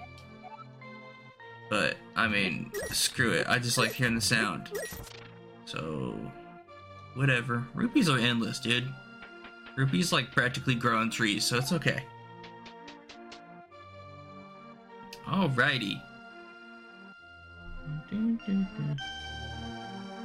But, 1.70 1.98
I 2.16 2.28
mean, 2.28 2.72
screw 2.92 3.32
it. 3.32 3.48
I 3.48 3.60
just 3.60 3.78
like 3.78 3.94
hearing 3.94 4.16
the 4.16 4.22
sound. 4.22 4.70
So, 5.70 6.16
whatever. 7.14 7.64
Rupees 7.76 8.10
are 8.10 8.18
endless, 8.18 8.60
dude. 8.60 8.88
Rupees 9.78 10.12
like 10.12 10.32
practically 10.32 10.74
grow 10.74 10.98
on 10.98 11.12
trees, 11.12 11.46
so 11.46 11.58
it's 11.58 11.72
okay. 11.72 12.04
Alrighty. 15.28 16.02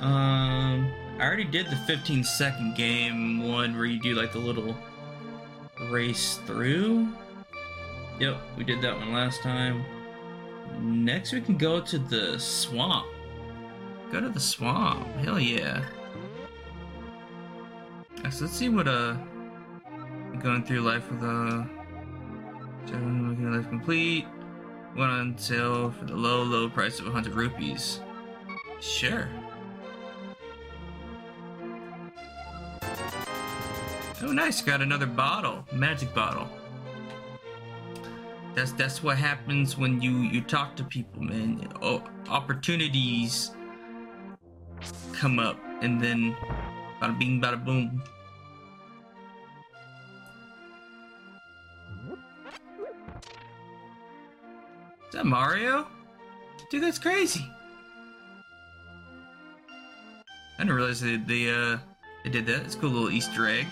Um, 0.00 0.90
I 1.18 1.20
already 1.20 1.44
did 1.44 1.66
the 1.66 1.76
15 1.86 2.24
second 2.24 2.74
game 2.74 3.46
one 3.46 3.76
where 3.76 3.84
you 3.84 4.00
do 4.00 4.14
like 4.14 4.32
the 4.32 4.38
little 4.38 4.74
race 5.90 6.40
through. 6.46 7.06
Yep, 8.18 8.38
we 8.56 8.64
did 8.64 8.80
that 8.80 8.96
one 8.96 9.12
last 9.12 9.42
time. 9.42 9.84
Next, 10.80 11.34
we 11.34 11.42
can 11.42 11.58
go 11.58 11.82
to 11.82 11.98
the 11.98 12.38
swamp. 12.38 13.08
Go 14.14 14.21
to 14.21 14.28
the 14.28 14.38
swamp. 14.38 15.09
Hell 15.16 15.40
yeah. 15.40 15.83
So 18.30 18.44
let's 18.44 18.52
see 18.52 18.68
what 18.68 18.87
uh 18.87 19.16
going 20.38 20.64
through 20.64 20.83
life 20.83 21.11
with 21.11 21.21
uh 21.21 21.64
making 22.92 23.52
life 23.52 23.68
complete. 23.68 24.25
Went 24.97 25.11
on 25.11 25.37
sale 25.37 25.90
for 25.90 26.04
the 26.04 26.14
low, 26.14 26.44
low 26.44 26.71
price 26.71 27.00
of 27.00 27.06
100 27.06 27.35
rupees. 27.35 27.99
Sure. 28.78 29.28
Oh, 34.23 34.30
nice. 34.30 34.62
Got 34.62 34.80
another 34.80 35.06
bottle. 35.06 35.66
Magic 35.73 36.14
bottle. 36.14 36.49
That's 38.54 38.71
that's 38.71 39.02
what 39.02 39.18
happens 39.18 39.76
when 39.76 40.00
you 40.00 40.18
you 40.18 40.40
talk 40.40 40.76
to 40.76 40.85
people, 40.85 41.21
man. 41.21 41.68
Oh, 41.83 42.04
opportunities 42.28 43.50
come 45.14 45.38
up, 45.38 45.59
and 45.80 46.00
then 46.00 46.37
bada 47.00 47.18
bing, 47.18 47.40
bada 47.40 47.64
boom. 47.64 48.02
Is 55.09 55.12
that 55.12 55.26
Mario? 55.26 55.87
Dude, 56.71 56.83
that's 56.83 56.99
crazy. 56.99 57.49
I 60.59 60.62
didn't 60.62 60.75
realize 60.75 61.00
they, 61.00 61.16
they 61.16 61.50
uh 61.50 61.78
they 62.25 62.30
did 62.30 62.47
that. 62.47 62.62
It's 62.62 62.75
a 62.75 62.78
cool 62.78 62.90
little 62.90 63.11
Easter 63.11 63.47
egg. 63.47 63.66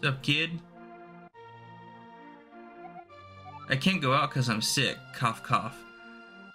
What's 0.00 0.16
up, 0.16 0.22
kid? 0.22 0.60
I 3.72 3.76
can't 3.76 4.02
go 4.02 4.12
out 4.12 4.28
because 4.28 4.50
I'm 4.50 4.60
sick. 4.60 4.98
Cough, 5.14 5.42
cough. 5.42 5.78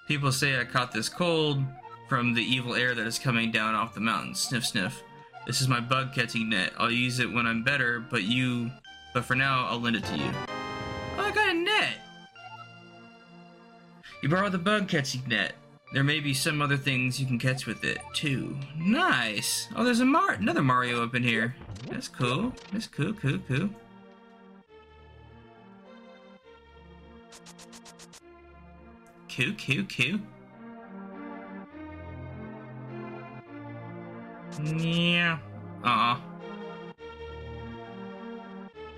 People 0.08 0.32
say 0.32 0.60
I 0.60 0.66
caught 0.66 0.92
this 0.92 1.10
cold 1.10 1.64
from 2.08 2.36
the 2.36 2.44
evil 2.44 2.76
air 2.76 2.94
that 2.94 3.08
is 3.08 3.18
coming 3.18 3.50
down 3.52 3.74
off 3.74 3.96
the 3.96 4.00
mountain. 4.00 4.36
Sniff, 4.36 4.68
sniff. 4.68 5.02
This 5.48 5.60
is 5.60 5.68
my 5.68 5.80
bug 5.80 6.14
catching 6.14 6.48
net. 6.48 6.74
I'll 6.78 6.92
use 6.92 7.18
it 7.18 7.34
when 7.34 7.48
I'm 7.48 7.64
better, 7.64 8.00
but 8.00 8.22
you... 8.22 8.70
But 9.16 9.26
for 9.26 9.34
now, 9.34 9.66
I'll 9.66 9.82
lend 9.82 9.96
it 9.96 10.04
to 10.04 10.16
you. 10.16 10.32
Oh, 11.18 11.24
I 11.24 11.32
got 11.32 11.50
a 11.50 11.54
net! 11.56 11.96
You 14.22 14.30
borrow 14.30 14.50
the 14.50 14.60
bug 14.60 14.88
catching 14.88 15.24
net. 15.28 15.54
There 15.94 16.04
may 16.04 16.20
be 16.20 16.36
some 16.36 16.62
other 16.62 16.78
things 16.78 17.20
you 17.20 17.26
can 17.26 17.40
catch 17.40 17.66
with 17.66 17.84
it, 17.84 17.98
too. 18.14 18.56
Nice! 18.78 19.70
Oh, 19.76 19.84
there's 19.84 20.02
a 20.02 20.06
Mar 20.06 20.34
another 20.34 20.62
Mario 20.62 21.04
up 21.04 21.16
in 21.16 21.24
here. 21.24 21.56
That's 21.90 22.10
cool. 22.10 22.54
That's 22.72 22.86
cool, 22.86 23.14
cool, 23.14 23.40
cool. 23.48 23.70
Cool, 29.38 29.54
cool, 29.64 29.86
cool. 29.96 30.20
Yeah. 34.80 35.38
Uh-uh. 35.84 36.18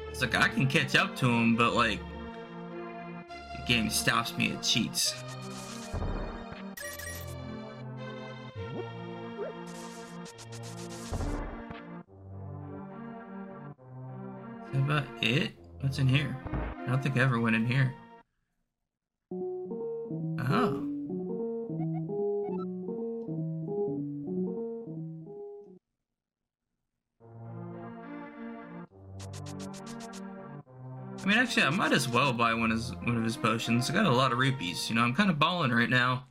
It's 0.08 0.22
like, 0.22 0.36
I 0.36 0.48
can 0.48 0.66
catch 0.68 0.96
up 0.96 1.14
to 1.18 1.26
him, 1.26 1.58
but, 1.58 1.74
like, 1.74 2.00
the 3.28 3.66
game 3.68 3.90
stops 3.90 4.38
me 4.38 4.54
at 4.54 4.64
cheats. 4.64 5.14
Is 14.68 14.72
that 14.72 14.78
about 14.78 15.04
it? 15.22 15.52
What's 15.82 16.00
in 16.00 16.08
here? 16.08 16.34
I 16.84 16.86
don't 16.86 17.04
think 17.04 17.18
I 17.18 17.24
ever 17.24 17.42
went 17.42 17.58
in 17.58 17.66
here. 17.66 17.94
Actually, 31.40 31.64
I 31.64 31.70
might 31.70 31.94
as 31.94 32.10
well 32.10 32.34
buy 32.34 32.54
one 32.54 32.70
of 32.72 32.78
his, 32.78 32.96
one 32.98 33.16
of 33.16 33.24
his 33.24 33.38
potions. 33.38 33.90
I 33.90 33.94
got 33.94 34.06
a 34.06 34.12
lot 34.12 34.34
of 34.34 34.38
rupees. 34.38 34.90
You 34.90 34.96
know, 34.96 35.02
I'm 35.04 35.16
kind 35.16 35.30
of 35.30 35.40
balling 35.40 35.72
right 35.72 35.90
now. 35.90 36.26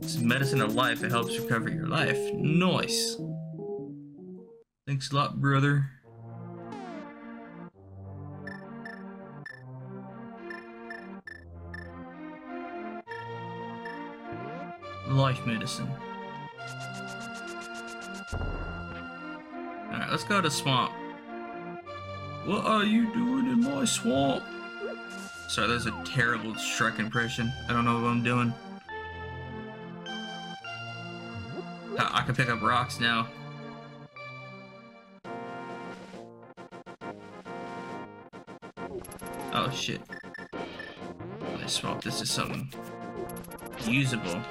It's 0.00 0.18
medicine 0.18 0.60
of 0.60 0.74
life. 0.76 1.02
It 1.02 1.10
helps 1.10 1.36
recover 1.38 1.70
your 1.70 1.86
life. 1.86 2.18
Nice. 2.34 3.16
Thanks 4.86 5.10
a 5.10 5.16
lot, 5.16 5.40
brother. 5.40 5.90
Life 15.08 15.44
medicine. 15.44 15.90
Let's 20.12 20.24
go 20.24 20.42
to 20.42 20.50
swamp. 20.50 20.92
What 22.44 22.66
are 22.66 22.84
you 22.84 23.10
doing 23.14 23.46
in 23.46 23.64
my 23.64 23.86
swamp? 23.86 24.44
Sorry, 25.48 25.68
that's 25.68 25.86
a 25.86 26.02
terrible 26.04 26.52
Shrek 26.52 26.98
impression. 26.98 27.50
I 27.66 27.72
don't 27.72 27.86
know 27.86 27.94
what 27.94 28.08
I'm 28.08 28.22
doing. 28.22 28.52
I, 31.98 32.18
I 32.18 32.22
can 32.26 32.34
pick 32.34 32.50
up 32.50 32.60
rocks 32.60 33.00
now. 33.00 33.26
Oh 39.54 39.70
shit. 39.74 40.02
I 40.52 41.66
swap 41.66 42.04
this 42.04 42.18
to 42.20 42.26
something 42.26 42.70
usable. 43.86 44.42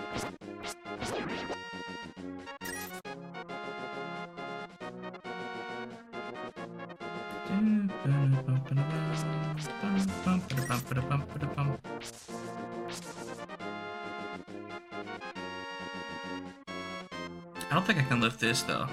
Think 17.94 18.06
I 18.06 18.10
can 18.10 18.22
lift 18.22 18.40
this 18.40 18.62
though. 18.64 18.88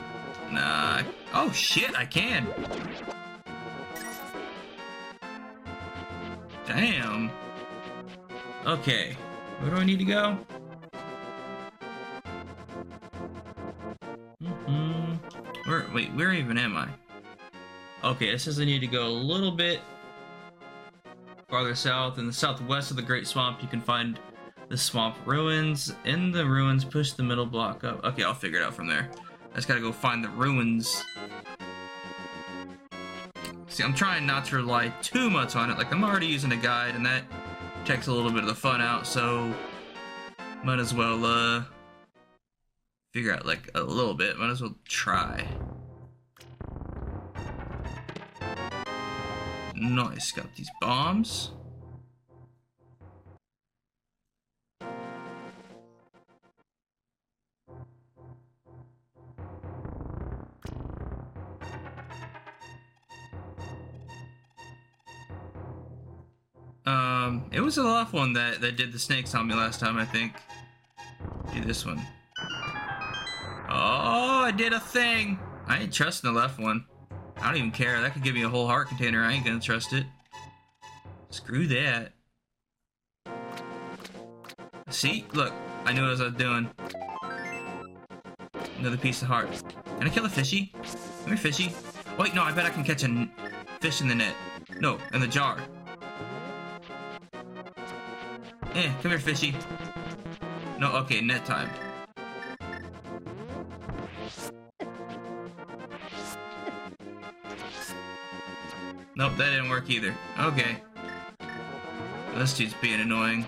Nah. 0.50 1.02
Oh 1.32 1.52
shit, 1.52 1.96
I 1.96 2.04
can. 2.04 2.46
Damn. 6.66 7.30
Okay. 8.66 9.16
Where 9.60 9.70
do 9.70 9.76
I 9.76 9.84
need 9.84 9.98
to 9.98 10.04
go? 10.04 10.38
Mm-hmm. 14.42 15.70
Where, 15.70 15.86
wait, 15.94 16.12
where 16.14 16.32
even 16.32 16.58
am 16.58 16.76
I? 16.76 16.88
Okay, 18.04 18.28
it 18.28 18.40
says 18.40 18.60
I 18.60 18.64
need 18.64 18.80
to 18.80 18.86
go 18.86 19.06
a 19.06 19.08
little 19.08 19.52
bit 19.52 19.80
farther 21.48 21.74
south. 21.74 22.18
In 22.18 22.26
the 22.26 22.32
southwest 22.32 22.90
of 22.90 22.96
the 22.96 23.02
Great 23.02 23.26
Swamp, 23.26 23.62
you 23.62 23.68
can 23.68 23.80
find 23.80 24.18
the 24.68 24.76
swamp 24.76 25.16
ruins. 25.24 25.94
In 26.04 26.30
the 26.30 26.44
ruins, 26.44 26.84
push 26.84 27.12
the 27.12 27.22
middle 27.22 27.46
block 27.46 27.84
up. 27.84 28.04
Okay, 28.04 28.22
I'll 28.22 28.34
figure 28.34 28.60
it 28.60 28.64
out 28.64 28.74
from 28.74 28.86
there. 28.86 29.10
I 29.52 29.56
just 29.56 29.68
gotta 29.68 29.80
go 29.80 29.92
find 29.92 30.22
the 30.22 30.28
ruins. 30.30 31.04
See, 33.68 33.82
I'm 33.82 33.94
trying 33.94 34.26
not 34.26 34.44
to 34.46 34.56
rely 34.56 34.88
too 35.02 35.30
much 35.30 35.56
on 35.56 35.70
it. 35.70 35.78
Like, 35.78 35.92
I'm 35.92 36.02
already 36.02 36.26
using 36.26 36.52
a 36.52 36.56
guide, 36.56 36.94
and 36.94 37.04
that 37.06 37.22
takes 37.84 38.06
a 38.06 38.12
little 38.12 38.30
bit 38.30 38.42
of 38.42 38.48
the 38.48 38.54
fun 38.54 38.80
out, 38.80 39.06
so 39.06 39.54
might 40.64 40.78
as 40.78 40.92
well, 40.92 41.24
uh, 41.24 41.62
figure 43.12 43.32
out, 43.32 43.46
like, 43.46 43.70
a 43.74 43.82
little 43.82 44.14
bit. 44.14 44.36
Might 44.36 44.50
as 44.50 44.60
well 44.60 44.74
try. 44.86 45.46
Nice, 49.74 50.32
got 50.32 50.54
these 50.56 50.70
bombs. 50.80 51.52
Um, 66.88 67.44
it 67.52 67.60
was 67.60 67.74
the 67.74 67.82
left 67.82 68.14
one 68.14 68.32
that, 68.32 68.62
that 68.62 68.76
did 68.76 68.92
the 68.92 68.98
snakes 68.98 69.34
on 69.34 69.46
me 69.46 69.54
last 69.54 69.78
time, 69.78 69.98
I 69.98 70.06
think. 70.06 70.32
Do 71.52 71.60
this 71.60 71.84
one. 71.84 72.00
Oh, 73.68 74.44
I 74.44 74.52
did 74.56 74.72
a 74.72 74.80
thing! 74.80 75.38
I 75.66 75.80
ain't 75.80 75.92
trusting 75.92 76.32
the 76.32 76.38
left 76.38 76.58
one. 76.58 76.86
I 77.36 77.48
don't 77.48 77.58
even 77.58 77.72
care. 77.72 78.00
That 78.00 78.14
could 78.14 78.22
give 78.22 78.34
me 78.34 78.42
a 78.42 78.48
whole 78.48 78.66
heart 78.66 78.88
container. 78.88 79.22
I 79.22 79.34
ain't 79.34 79.44
gonna 79.44 79.60
trust 79.60 79.92
it. 79.92 80.06
Screw 81.28 81.66
that. 81.66 82.12
See? 84.88 85.26
Look. 85.34 85.52
I 85.84 85.92
knew 85.92 86.00
what 86.08 86.18
I 86.18 86.24
was 86.24 86.34
doing. 86.36 86.70
Another 88.78 88.96
piece 88.96 89.20
of 89.20 89.28
heart. 89.28 89.50
Can 89.98 90.06
I 90.06 90.10
kill 90.10 90.24
a 90.24 90.30
fishy? 90.30 90.72
Come 90.72 91.28
here, 91.28 91.36
fishy. 91.36 91.70
Wait, 92.18 92.34
no, 92.34 92.42
I 92.42 92.52
bet 92.52 92.64
I 92.64 92.70
can 92.70 92.82
catch 92.82 93.04
a 93.04 93.28
fish 93.80 94.00
in 94.00 94.08
the 94.08 94.14
net. 94.14 94.34
No, 94.80 94.98
in 95.12 95.20
the 95.20 95.28
jar. 95.28 95.58
Eh, 98.74 98.92
come 99.02 99.10
here, 99.10 99.18
fishy. 99.18 99.54
No, 100.78 100.92
okay, 100.98 101.20
net 101.20 101.44
time. 101.44 101.68
Nope, 109.16 109.36
that 109.36 109.50
didn't 109.50 109.68
work 109.68 109.90
either. 109.90 110.14
Okay. 110.38 110.80
This 112.36 112.56
dude's 112.56 112.74
being 112.80 113.00
annoying. 113.00 113.46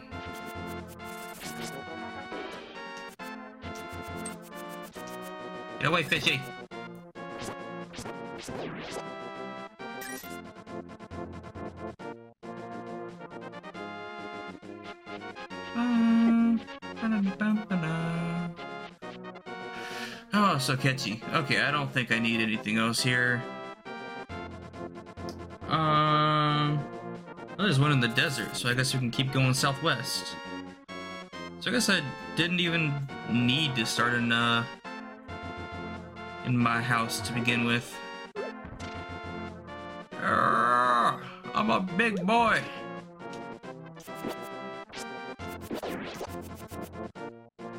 Get 5.78 5.88
away, 5.88 6.02
fishy! 6.02 6.40
So 20.70 20.76
catchy. 20.76 21.20
Okay, 21.34 21.60
I 21.60 21.72
don't 21.72 21.92
think 21.92 22.12
I 22.12 22.20
need 22.20 22.40
anything 22.40 22.78
else 22.78 23.02
here. 23.02 23.42
Um, 25.66 26.78
well, 27.56 27.66
there's 27.66 27.80
one 27.80 27.90
in 27.90 27.98
the 27.98 28.06
desert, 28.06 28.56
so 28.56 28.68
I 28.68 28.74
guess 28.74 28.94
we 28.94 29.00
can 29.00 29.10
keep 29.10 29.32
going 29.32 29.52
southwest. 29.52 30.36
So 31.58 31.70
I 31.70 31.72
guess 31.72 31.90
I 31.90 32.00
didn't 32.36 32.60
even 32.60 32.92
need 33.28 33.74
to 33.74 33.84
start 33.84 34.14
in 34.14 34.30
uh 34.30 34.64
in 36.44 36.56
my 36.56 36.80
house 36.80 37.18
to 37.22 37.32
begin 37.32 37.64
with. 37.64 37.92
Arrgh, 40.22 41.20
I'm 41.52 41.70
a 41.70 41.80
big 41.80 42.24
boy. 42.24 42.60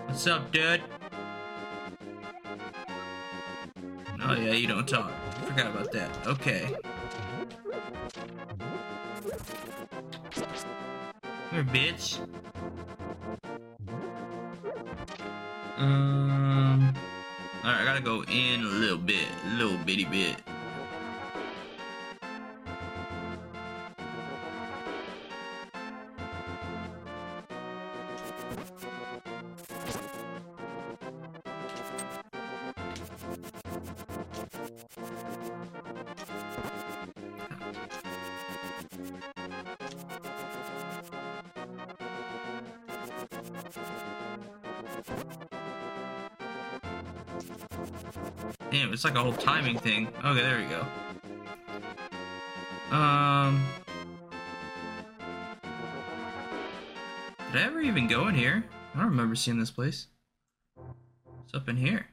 What's 0.07 0.27
up, 0.27 0.51
dude? 0.51 0.81
Yeah, 4.41 4.53
you 4.53 4.67
don't 4.67 4.87
talk. 4.87 5.11
Forgot 5.45 5.67
about 5.67 5.91
that. 5.91 6.27
Okay. 6.27 6.75
Here, 11.51 11.63
bitch. 11.63 12.19
Um. 15.77 16.93
Alright, 17.63 17.81
I 17.81 17.85
gotta 17.85 18.01
go 18.01 18.23
in 18.23 18.61
a 18.61 18.63
little 18.63 18.97
bit, 18.97 19.27
a 19.45 19.55
little 19.55 19.77
bitty 19.85 20.05
bit. 20.05 20.35
Like 49.11 49.19
a 49.19 49.23
whole 49.23 49.33
timing 49.33 49.77
thing. 49.77 50.07
Okay, 50.23 50.41
there 50.41 50.57
we 50.57 50.65
go. 50.65 50.85
Um... 52.95 53.61
Did 57.51 57.61
I 57.61 57.65
ever 57.65 57.81
even 57.81 58.07
go 58.07 58.29
in 58.29 58.35
here? 58.35 58.63
I 58.95 58.99
don't 58.99 59.09
remember 59.09 59.35
seeing 59.35 59.59
this 59.59 59.71
place. 59.71 60.07
What's 61.25 61.53
up 61.53 61.67
in 61.67 61.75
here? 61.75 62.07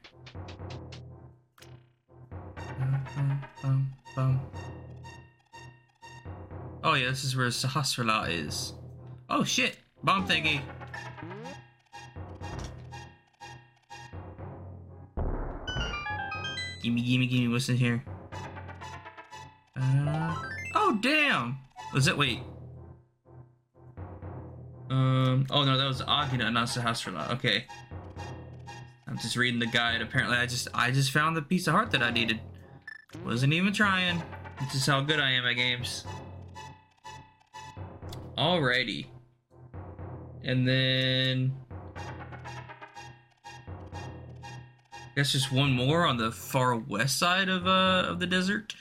Oh 6.83 6.95
yeah, 6.95 7.09
this 7.09 7.23
is 7.23 7.37
where 7.37 7.47
Sahasrahla 7.47 8.29
is. 8.29 8.73
Oh 9.29 9.45
shit! 9.45 9.77
Bomb 10.03 10.27
thingy! 10.27 10.61
Gimme, 16.89 17.01
gimme, 17.03 17.27
gimme, 17.27 17.47
what's 17.49 17.69
in 17.69 17.77
here? 17.77 18.03
Uh, 19.79 20.33
oh, 20.73 20.97
damn! 21.03 21.59
Was 21.93 22.07
it, 22.07 22.17
wait. 22.17 22.39
Um, 24.89 25.45
oh 25.51 25.63
no, 25.63 25.77
that 25.77 25.85
was 25.85 26.01
Aginah, 26.01 26.51
not 26.51 26.67
Sahasrahla. 26.67 27.29
Okay. 27.33 27.65
I'm 29.07 29.19
just 29.19 29.35
reading 29.35 29.59
the 29.59 29.67
guide. 29.67 30.01
Apparently, 30.01 30.35
I 30.35 30.47
just, 30.47 30.67
I 30.73 30.89
just 30.89 31.11
found 31.11 31.37
the 31.37 31.43
piece 31.43 31.67
of 31.67 31.73
heart 31.73 31.91
that 31.91 32.01
I 32.01 32.09
needed. 32.09 32.39
Wasn't 33.23 33.53
even 33.53 33.71
trying. 33.71 34.23
This 34.59 34.73
is 34.73 34.87
how 34.87 35.01
good 35.01 35.19
I 35.19 35.29
am 35.29 35.45
at 35.45 35.53
games. 35.53 36.05
Alrighty. 38.35 39.05
And 40.43 40.67
then... 40.67 41.55
guess 45.19 45.33
just 45.33 45.51
one 45.51 45.73
more 45.73 46.05
on 46.05 46.15
the 46.15 46.31
far 46.31 46.77
west 46.77 47.19
side 47.19 47.49
of 47.49 47.67
uh 47.67 48.05
of 48.07 48.19
the 48.21 48.25
desert. 48.25 48.73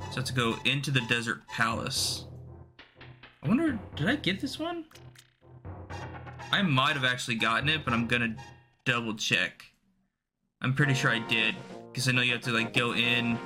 So 0.00 0.10
I 0.10 0.14
have 0.16 0.24
to 0.24 0.32
go 0.32 0.56
into 0.64 0.90
the 0.90 1.02
desert 1.02 1.46
palace. 1.46 2.24
I 3.40 3.46
wonder, 3.46 3.78
did 3.94 4.08
I 4.08 4.16
get 4.16 4.40
this 4.40 4.58
one? 4.58 4.86
I 6.50 6.62
might 6.62 6.94
have 6.94 7.04
actually 7.04 7.36
gotten 7.36 7.68
it, 7.68 7.84
but 7.84 7.94
I'm 7.94 8.08
gonna 8.08 8.34
double 8.84 9.14
check. 9.14 9.66
I'm 10.60 10.74
pretty 10.74 10.94
sure 10.94 11.12
I 11.12 11.20
did, 11.20 11.54
because 11.92 12.08
I 12.08 12.12
know 12.12 12.22
you 12.22 12.32
have 12.32 12.42
to 12.42 12.50
like 12.50 12.72
go 12.72 12.92
in 12.92 13.38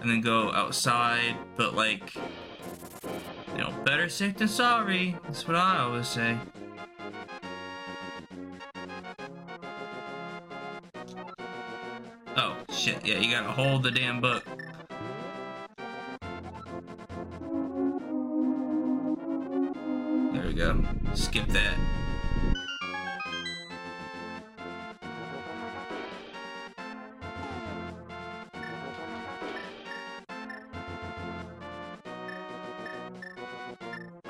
and 0.00 0.10
then 0.10 0.22
go 0.22 0.52
outside, 0.52 1.36
but 1.56 1.74
like, 1.74 2.14
you 2.14 3.58
know, 3.58 3.74
better 3.84 4.08
safe 4.08 4.38
than 4.38 4.48
sorry. 4.48 5.18
That's 5.24 5.46
what 5.46 5.58
I 5.58 5.80
always 5.80 6.08
say. 6.08 6.38
Shit. 12.84 13.06
Yeah, 13.06 13.18
you 13.18 13.30
gotta 13.30 13.50
hold 13.50 13.82
the 13.82 13.90
damn 13.90 14.20
book. 14.20 14.44
There 20.34 20.46
we 20.46 20.52
go. 20.52 20.84
Skip 21.14 21.46
that. 21.46 21.78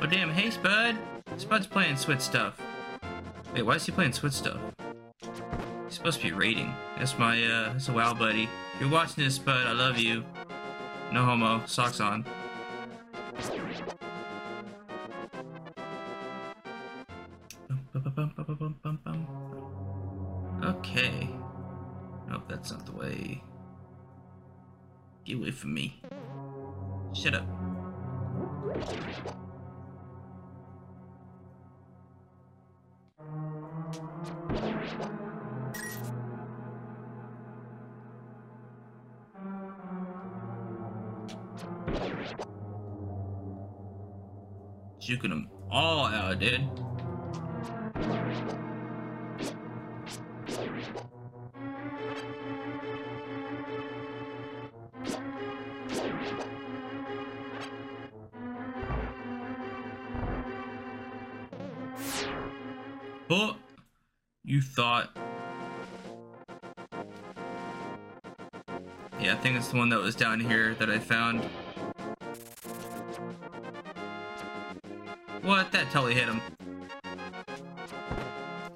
Oh 0.01 0.07
damn, 0.07 0.31
hey 0.31 0.51
Spud! 0.51 0.97
Spud's 1.39 1.67
playing 1.67 1.97
Switch 1.97 2.21
stuff. 2.21 2.61
Wait, 3.53 3.63
why 3.63 3.75
is 3.75 3.87
he 3.87 3.91
playing 3.91 4.13
Switch 4.13 4.35
stuff? 4.35 4.61
Supposed 6.05 6.21
to 6.21 6.27
be 6.27 6.33
rating. 6.35 6.75
That's 6.99 7.19
my, 7.19 7.43
uh, 7.43 7.73
that's 7.73 7.89
a 7.89 7.93
WoW 7.95 8.13
buddy. 8.13 8.47
You're 8.79 8.91
watching 8.91 9.25
this, 9.25 9.39
bud. 9.39 9.67
I 9.67 9.73
love 9.73 9.97
you. 9.97 10.23
No 11.11 11.25
homo. 11.25 11.65
Socks 11.65 11.99
on. 11.99 12.27
Okay. 20.63 21.31
Nope, 22.29 22.43
that's 22.51 22.71
not 22.71 22.85
the 22.85 22.93
way. 22.93 23.43
Get 25.25 25.39
away 25.39 25.53
from 25.53 25.73
me. 25.73 26.03
Shut 27.15 27.35
up. 27.35 27.47
Them 45.25 45.49
all 45.71 46.05
out, 46.05 46.39
dude. 46.39 46.61
Oh, 63.31 63.57
you 64.45 64.61
thought. 64.61 65.17
Yeah, 69.19 69.33
I 69.33 69.37
think 69.37 69.57
it's 69.57 69.69
the 69.69 69.79
one 69.79 69.89
that 69.89 70.01
was 70.01 70.15
down 70.15 70.39
here 70.39 70.75
that 70.75 70.91
I 70.91 70.99
found. 70.99 71.43
That 75.75 75.91
totally 75.91 76.15
hit 76.15 76.29
him. 76.29 76.41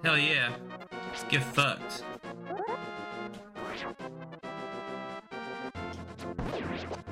Hell 0.02 0.18
yeah. 0.18 0.52
Get 1.28 1.44
fucked. 1.44 2.02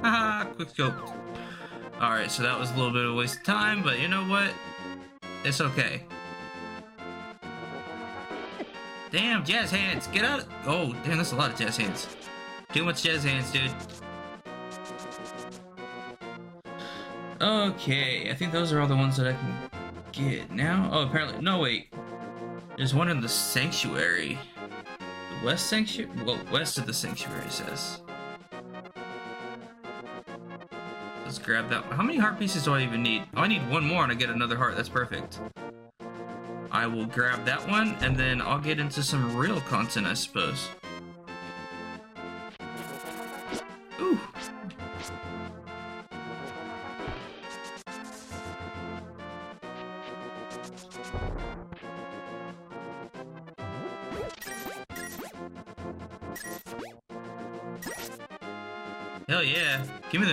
Haha, 0.02 0.46
quick 0.54 0.70
scope. 0.70 0.92
Alright, 2.02 2.32
so 2.32 2.42
that 2.42 2.58
was 2.58 2.72
a 2.72 2.74
little 2.74 2.90
bit 2.90 3.04
of 3.04 3.12
a 3.12 3.14
waste 3.14 3.36
of 3.36 3.44
time, 3.44 3.84
but 3.84 4.00
you 4.00 4.08
know 4.08 4.24
what? 4.24 4.50
It's 5.44 5.60
okay. 5.60 6.02
Damn, 9.12 9.44
jazz 9.44 9.70
hands, 9.70 10.08
get 10.08 10.24
out! 10.24 10.46
Oh, 10.66 10.96
damn, 11.04 11.18
that's 11.18 11.30
a 11.30 11.36
lot 11.36 11.52
of 11.52 11.58
jazz 11.60 11.76
hands. 11.76 12.08
Too 12.72 12.84
much 12.84 13.04
jazz 13.04 13.22
hands, 13.22 13.52
dude. 13.52 13.72
Okay, 17.40 18.32
I 18.32 18.34
think 18.34 18.50
those 18.50 18.72
are 18.72 18.80
all 18.80 18.88
the 18.88 18.96
ones 18.96 19.16
that 19.18 19.28
I 19.28 19.32
can 19.32 19.75
get 20.16 20.50
now. 20.50 20.88
Oh, 20.92 21.02
apparently, 21.02 21.42
no, 21.42 21.60
wait. 21.60 21.92
There's 22.76 22.94
one 22.94 23.08
in 23.08 23.20
the 23.20 23.28
sanctuary. 23.28 24.38
The 25.40 25.46
west 25.46 25.66
sanctuary? 25.66 26.10
Well, 26.24 26.38
west 26.52 26.78
of 26.78 26.86
the 26.86 26.92
sanctuary 26.94 27.48
says. 27.48 28.00
Let's 31.24 31.38
grab 31.38 31.68
that. 31.70 31.84
How 31.84 32.02
many 32.02 32.18
heart 32.18 32.38
pieces 32.38 32.64
do 32.64 32.74
I 32.74 32.82
even 32.82 33.02
need? 33.02 33.24
Oh, 33.36 33.42
I 33.42 33.48
need 33.48 33.68
one 33.68 33.84
more 33.84 34.02
and 34.02 34.12
I 34.12 34.14
get 34.14 34.30
another 34.30 34.56
heart. 34.56 34.76
That's 34.76 34.88
perfect. 34.88 35.40
I 36.70 36.86
will 36.86 37.06
grab 37.06 37.44
that 37.46 37.66
one 37.68 37.96
and 38.00 38.16
then 38.16 38.40
I'll 38.40 38.60
get 38.60 38.78
into 38.78 39.02
some 39.02 39.36
real 39.36 39.60
content, 39.62 40.06
I 40.06 40.14
suppose. 40.14 40.68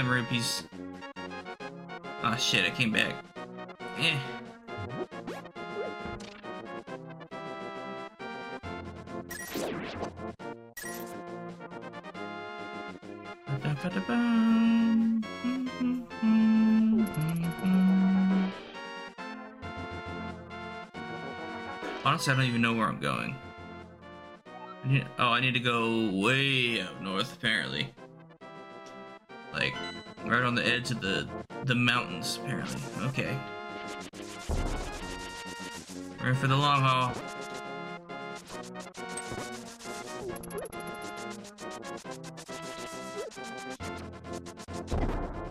Them 0.04 0.12
rupees. 0.12 0.64
Oh, 0.76 2.24
Ah, 2.24 2.36
shit, 2.36 2.66
I 2.66 2.76
came 2.76 2.92
back. 2.92 3.16
Eh. 4.00 4.18
Honestly, 22.04 22.34
I 22.34 22.36
don't 22.36 22.46
even 22.46 22.62
know 22.62 22.74
where 22.74 22.88
I'm 22.88 23.00
going. 23.00 23.38
I 24.84 24.88
need, 24.90 25.08
oh, 25.18 25.30
I 25.30 25.40
need 25.40 25.54
to 25.54 25.62
go 25.62 26.10
way 26.12 26.82
up 26.82 27.02
north, 27.02 27.34
apparently. 27.38 27.88
On 30.44 30.56
the 30.56 30.68
edge 30.68 30.92
of 30.92 31.00
the, 31.00 31.26
the 31.64 31.74
mountains, 31.74 32.38
apparently. 32.44 32.82
Okay. 33.04 33.38
Ready 36.22 36.36
for 36.36 36.48
the 36.48 36.58
long 36.58 36.82
haul. 36.82 37.14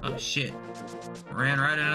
Oh 0.02 0.16
shit. 0.18 0.52
Ran 1.32 1.58
right 1.58 1.78
into 1.78 1.91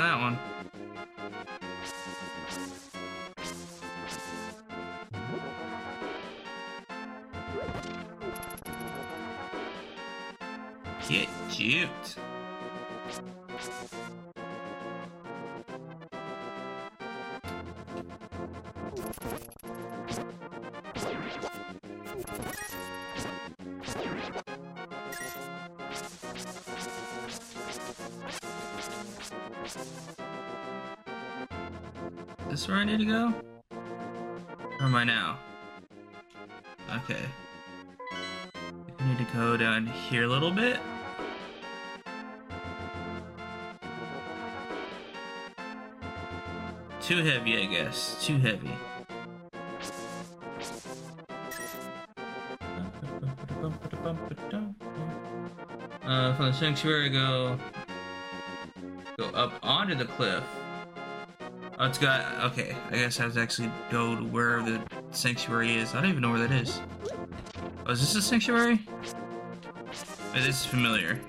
to 32.98 33.06
go? 33.06 33.34
Where 33.70 34.88
am 34.88 34.96
I 34.96 35.04
now? 35.04 35.38
Okay. 37.04 37.26
I 38.12 39.08
need 39.08 39.18
to 39.20 39.28
go 39.34 39.56
down 39.56 39.86
here 39.86 40.24
a 40.24 40.28
little 40.28 40.52
bit. 40.52 40.80
Too 47.02 47.24
heavy, 47.24 47.62
I 47.62 47.66
guess. 47.66 48.26
Too 48.26 48.38
heavy. 48.38 48.72
Uh, 56.04 56.36
from 56.36 56.46
the 56.46 56.54
sanctuary, 56.54 57.10
go 57.10 57.60
go 59.18 59.26
up 59.30 59.54
onto 59.62 59.94
the 59.94 60.06
cliff. 60.06 60.44
Oh, 61.80 61.86
it's 61.86 62.00
got 62.00 62.44
okay. 62.52 62.76
I 62.90 62.96
guess 62.96 63.20
I 63.20 63.24
have 63.24 63.36
to 63.36 63.40
actually 63.40 63.72
go 63.92 64.16
to 64.16 64.24
where 64.24 64.64
the 64.64 64.82
sanctuary 65.12 65.76
is. 65.76 65.94
I 65.94 66.02
don't 66.02 66.10
even 66.10 66.24
know 66.24 66.32
where 66.32 66.40
that 66.40 66.52
is. 66.52 66.82
Oh, 67.86 67.92
is 67.92 68.00
this 68.00 68.16
a 68.16 68.22
sanctuary? 68.22 68.82
It 70.34 70.48
is 70.48 70.66
familiar. 70.66 71.20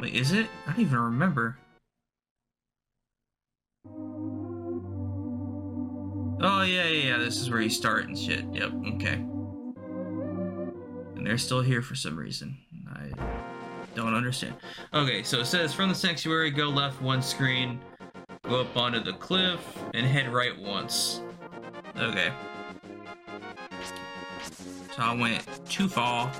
Wait, 0.00 0.14
is 0.14 0.32
it? 0.32 0.48
I 0.66 0.72
don't 0.72 0.80
even 0.80 0.98
remember. 0.98 1.58
Oh 6.42 6.62
yeah, 6.62 6.88
yeah, 6.88 7.10
yeah. 7.10 7.18
This 7.18 7.40
is 7.40 7.50
where 7.50 7.60
you 7.60 7.70
start 7.70 8.08
and 8.08 8.18
shit. 8.18 8.44
Yep. 8.52 8.72
Okay. 8.96 9.24
And 11.14 11.24
they're 11.24 11.38
still 11.38 11.62
here 11.62 11.82
for 11.82 11.94
some 11.94 12.16
reason. 12.16 12.58
Understand. 14.16 14.54
Okay, 14.94 15.22
so 15.22 15.40
it 15.40 15.44
says 15.44 15.74
from 15.74 15.90
the 15.90 15.94
sanctuary, 15.94 16.50
go 16.50 16.70
left 16.70 17.02
one 17.02 17.20
screen, 17.20 17.78
go 18.44 18.62
up 18.62 18.74
onto 18.74 18.98
the 18.98 19.12
cliff, 19.12 19.60
and 19.92 20.06
head 20.06 20.32
right 20.32 20.58
once. 20.58 21.20
Okay. 21.98 22.32
So 24.96 25.02
I 25.02 25.14
went 25.14 25.44
too 25.68 25.86
far. 25.86 26.32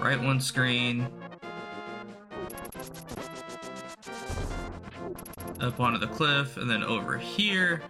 Right 0.00 0.18
one 0.18 0.40
screen. 0.40 1.06
Up 5.60 5.78
onto 5.78 5.98
the 5.98 6.08
cliff, 6.08 6.56
and 6.56 6.70
then 6.70 6.82
over 6.82 7.18
here. 7.18 7.82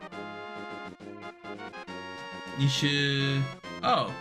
You 2.58 2.68
should. 2.68 3.42
Oh. 3.84 4.12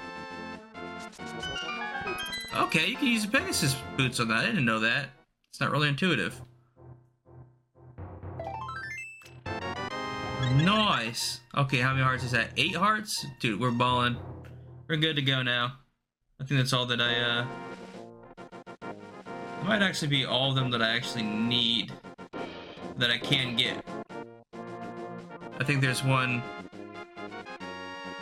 Okay, 2.55 2.87
you 2.87 2.95
can 2.95 3.07
use 3.07 3.25
the 3.25 3.31
Pegasus 3.31 3.75
boots 3.97 4.19
on 4.19 4.29
that. 4.29 4.43
I 4.43 4.45
didn't 4.45 4.63
know 4.63 4.79
that. 4.79 5.09
It's 5.49 5.59
not 5.59 5.71
really 5.71 5.89
intuitive. 5.89 6.39
Nice. 10.55 11.41
Okay, 11.57 11.79
how 11.79 11.91
many 11.91 12.03
hearts 12.03 12.23
is 12.23 12.31
that? 12.31 12.51
Eight 12.55 12.75
hearts? 12.75 13.25
Dude, 13.41 13.59
we're 13.59 13.71
balling. 13.71 14.15
We're 14.87 14.95
good 14.95 15.17
to 15.17 15.21
go 15.21 15.41
now. 15.41 15.73
I 16.39 16.45
think 16.45 16.59
that's 16.59 16.71
all 16.71 16.85
that 16.85 17.01
I, 17.01 17.15
uh... 17.19 17.45
It 18.81 19.65
might 19.65 19.81
actually 19.81 20.07
be 20.07 20.25
all 20.25 20.49
of 20.49 20.55
them 20.55 20.69
that 20.71 20.81
I 20.81 20.95
actually 20.95 21.23
need. 21.23 21.91
That 22.97 23.11
I 23.11 23.17
can 23.17 23.57
get. 23.57 23.83
I 25.59 25.63
think 25.65 25.81
there's 25.81 26.03
one 26.03 26.41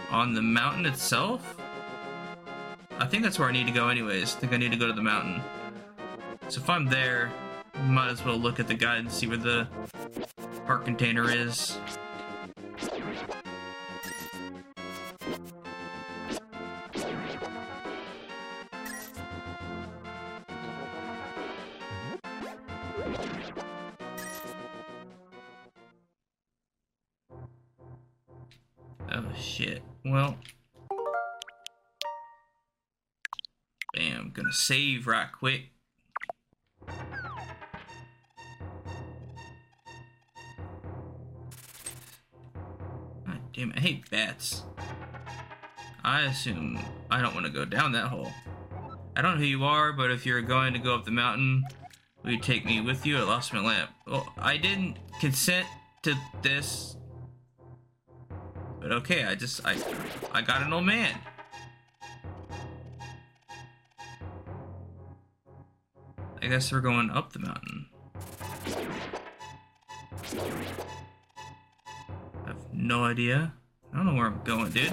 on 0.09 0.33
the 0.33 0.41
mountain 0.41 0.87
itself. 0.87 1.57
I 3.03 3.05
think 3.05 3.21
that's 3.21 3.37
where 3.37 3.49
I 3.49 3.51
need 3.51 3.67
to 3.67 3.73
go 3.73 3.89
anyways. 3.89 4.33
I 4.37 4.39
think 4.39 4.53
I 4.53 4.57
need 4.57 4.71
to 4.71 4.77
go 4.77 4.87
to 4.87 4.93
the 4.93 5.01
mountain. 5.01 5.41
So 6.47 6.61
if 6.61 6.69
I'm 6.69 6.85
there, 6.85 7.33
might 7.83 8.07
as 8.07 8.23
well 8.23 8.37
look 8.37 8.61
at 8.61 8.67
the 8.69 8.75
guide 8.75 8.99
and 8.99 9.11
see 9.11 9.27
where 9.27 9.35
the 9.35 9.67
heart 10.65 10.85
container 10.85 11.29
is. 11.29 11.77
Save 34.63 35.07
right 35.07 35.27
quick. 35.29 35.63
God 43.25 43.39
damn 43.51 43.71
it, 43.71 43.77
I 43.77 43.79
hate 43.81 44.09
bats. 44.09 44.63
I 46.05 46.21
assume 46.21 46.79
I 47.11 47.21
don't 47.21 47.33
want 47.33 47.45
to 47.45 47.51
go 47.51 47.65
down 47.65 47.91
that 47.91 48.07
hole. 48.07 48.31
I 49.15 49.21
don't 49.21 49.35
know 49.35 49.41
who 49.41 49.45
you 49.45 49.65
are, 49.65 49.91
but 49.91 50.11
if 50.11 50.25
you're 50.25 50.41
going 50.41 50.73
to 50.73 50.79
go 50.79 50.95
up 50.95 51.03
the 51.03 51.11
mountain, 51.11 51.65
will 52.23 52.31
you 52.31 52.39
take 52.39 52.65
me 52.65 52.79
with 52.79 53.05
you? 53.05 53.17
I 53.17 53.23
lost 53.23 53.53
my 53.53 53.59
lamp. 53.59 53.91
Well, 54.07 54.31
I 54.37 54.57
didn't 54.57 54.97
consent 55.19 55.67
to 56.03 56.15
this. 56.41 56.95
But 58.79 58.91
okay, 58.93 59.25
I 59.25 59.35
just, 59.35 59.65
I, 59.65 59.77
I 60.31 60.41
got 60.41 60.61
an 60.61 60.73
old 60.73 60.85
man. 60.85 61.19
I 66.43 66.47
guess 66.47 66.73
we're 66.73 66.81
going 66.81 67.09
up 67.09 67.31
the 67.31 67.39
mountain. 67.39 67.85
I 72.43 72.47
have 72.47 72.73
no 72.73 73.05
idea. 73.05 73.53
I 73.93 73.95
don't 73.95 74.05
know 74.05 74.13
where 74.13 74.27
I'm 74.27 74.41
going, 74.43 74.71
dude. 74.71 74.91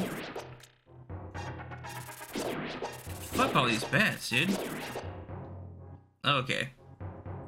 Fuck 3.33 3.57
all 3.57 3.67
these 3.67 3.83
bats, 3.83 4.31
dude. 4.31 4.57
Okay. 6.25 6.69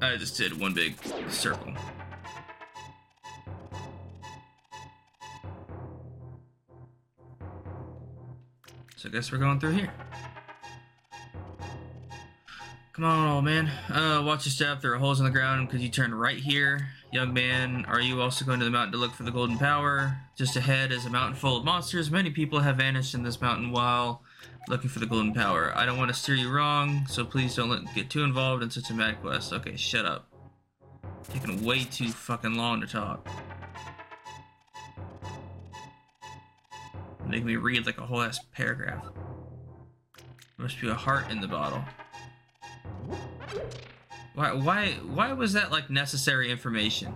I 0.01 0.17
just 0.17 0.37
did 0.37 0.59
one 0.59 0.75
big 0.75 0.97
circle. 1.31 1.73
So 8.97 9.09
I 9.09 9.13
guess 9.13 9.31
we're 9.31 9.39
going 9.39 9.61
through 9.61 9.75
here. 9.75 9.93
Come 12.93 13.05
on, 13.07 13.27
old 13.27 13.45
man. 13.47 13.69
Uh, 13.89 14.23
watch 14.23 14.45
your 14.45 14.53
step. 14.53 14.83
There 14.83 14.93
are 14.93 14.99
holes 14.99 15.19
in 15.19 15.25
the 15.25 15.31
ground 15.31 15.67
because 15.67 15.83
you 15.83 15.89
turn 15.89 16.15
right 16.15 16.37
here. 16.37 16.89
Young 17.11 17.33
man, 17.33 17.87
are 17.87 18.03
you 18.03 18.21
also 18.21 18.45
going 18.45 18.59
to 18.59 18.67
the 18.67 18.71
mountain 18.71 18.93
to 18.93 18.99
look 18.99 19.13
for 19.13 19.23
the 19.23 19.31
golden 19.31 19.57
power? 19.57 20.19
Just 20.37 20.57
ahead 20.57 20.93
is 20.93 21.07
a 21.07 21.11
mountain 21.11 21.35
full 21.35 21.57
of 21.57 21.65
monsters. 21.65 22.11
Many 22.11 22.29
people 22.29 22.61
have 22.61 22.77
vanished 22.77 23.15
in 23.15 23.23
this 23.23 23.41
mountain 23.41 23.73
while 23.73 24.23
looking 24.69 24.91
for 24.91 24.99
the 24.99 25.07
golden 25.07 25.33
power. 25.33 25.73
I 25.75 25.87
don't 25.87 25.97
want 25.97 26.11
to 26.11 26.15
steer 26.15 26.35
you 26.35 26.51
wrong, 26.51 27.07
so 27.09 27.25
please 27.25 27.57
don't 27.57 27.71
let, 27.71 27.95
get 27.95 28.11
too 28.11 28.25
involved 28.25 28.63
in 28.63 28.71
such 28.71 28.91
a 28.91 28.95
mad 28.95 29.23
quest. 29.23 29.55
Okay, 29.55 29.75
shut 29.75 30.05
up. 30.05 30.29
Taking 31.33 31.65
way 31.65 31.85
too 31.85 32.11
fucking 32.11 32.57
long 32.57 32.83
to 32.83 32.87
talk. 32.87 33.27
Make 37.27 37.43
me 37.43 37.57
read 37.57 37.87
like 37.87 37.97
a 37.97 38.05
whole 38.05 38.21
ass 38.21 38.39
paragraph. 38.55 39.03
There 40.15 40.67
must 40.67 40.79
be 40.79 40.91
a 40.91 40.95
heart 40.95 41.31
in 41.31 41.41
the 41.41 41.49
bottle. 41.49 41.83
Why, 44.35 44.53
why, 44.53 44.93
why 45.07 45.33
was 45.33 45.53
that 45.53 45.71
like 45.71 45.91
necessary 45.91 46.51
information? 46.51 47.15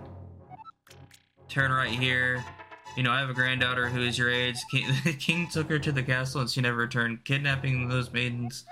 Turn 1.48 1.70
right 1.70 1.90
here. 1.90 2.44
You 2.96 3.02
know, 3.02 3.10
I 3.10 3.20
have 3.20 3.30
a 3.30 3.34
granddaughter 3.34 3.88
who 3.88 4.02
is 4.02 4.18
your 4.18 4.30
age. 4.30 4.56
King, 4.70 4.86
king 5.18 5.48
took 5.48 5.68
her 5.68 5.78
to 5.78 5.92
the 5.92 6.02
castle 6.02 6.40
and 6.40 6.50
she 6.50 6.60
never 6.60 6.78
returned. 6.78 7.24
Kidnapping 7.24 7.88
those 7.88 8.12
maidens 8.12 8.64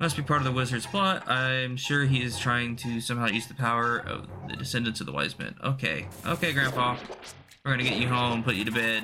must 0.00 0.16
be 0.16 0.22
part 0.22 0.40
of 0.40 0.44
the 0.44 0.52
wizard's 0.52 0.86
plot. 0.86 1.28
I'm 1.28 1.76
sure 1.76 2.04
he 2.04 2.22
is 2.22 2.38
trying 2.38 2.76
to 2.76 3.00
somehow 3.00 3.26
use 3.26 3.46
the 3.46 3.54
power 3.54 3.98
of 3.98 4.28
the 4.48 4.56
descendants 4.56 5.00
of 5.00 5.06
the 5.06 5.12
wise 5.12 5.38
men. 5.38 5.54
Okay, 5.62 6.06
okay, 6.26 6.52
Grandpa. 6.52 6.96
We're 7.64 7.72
gonna 7.72 7.82
get 7.82 7.96
you 7.96 8.08
home, 8.08 8.42
put 8.42 8.54
you 8.54 8.64
to 8.64 8.70
bed. 8.70 9.02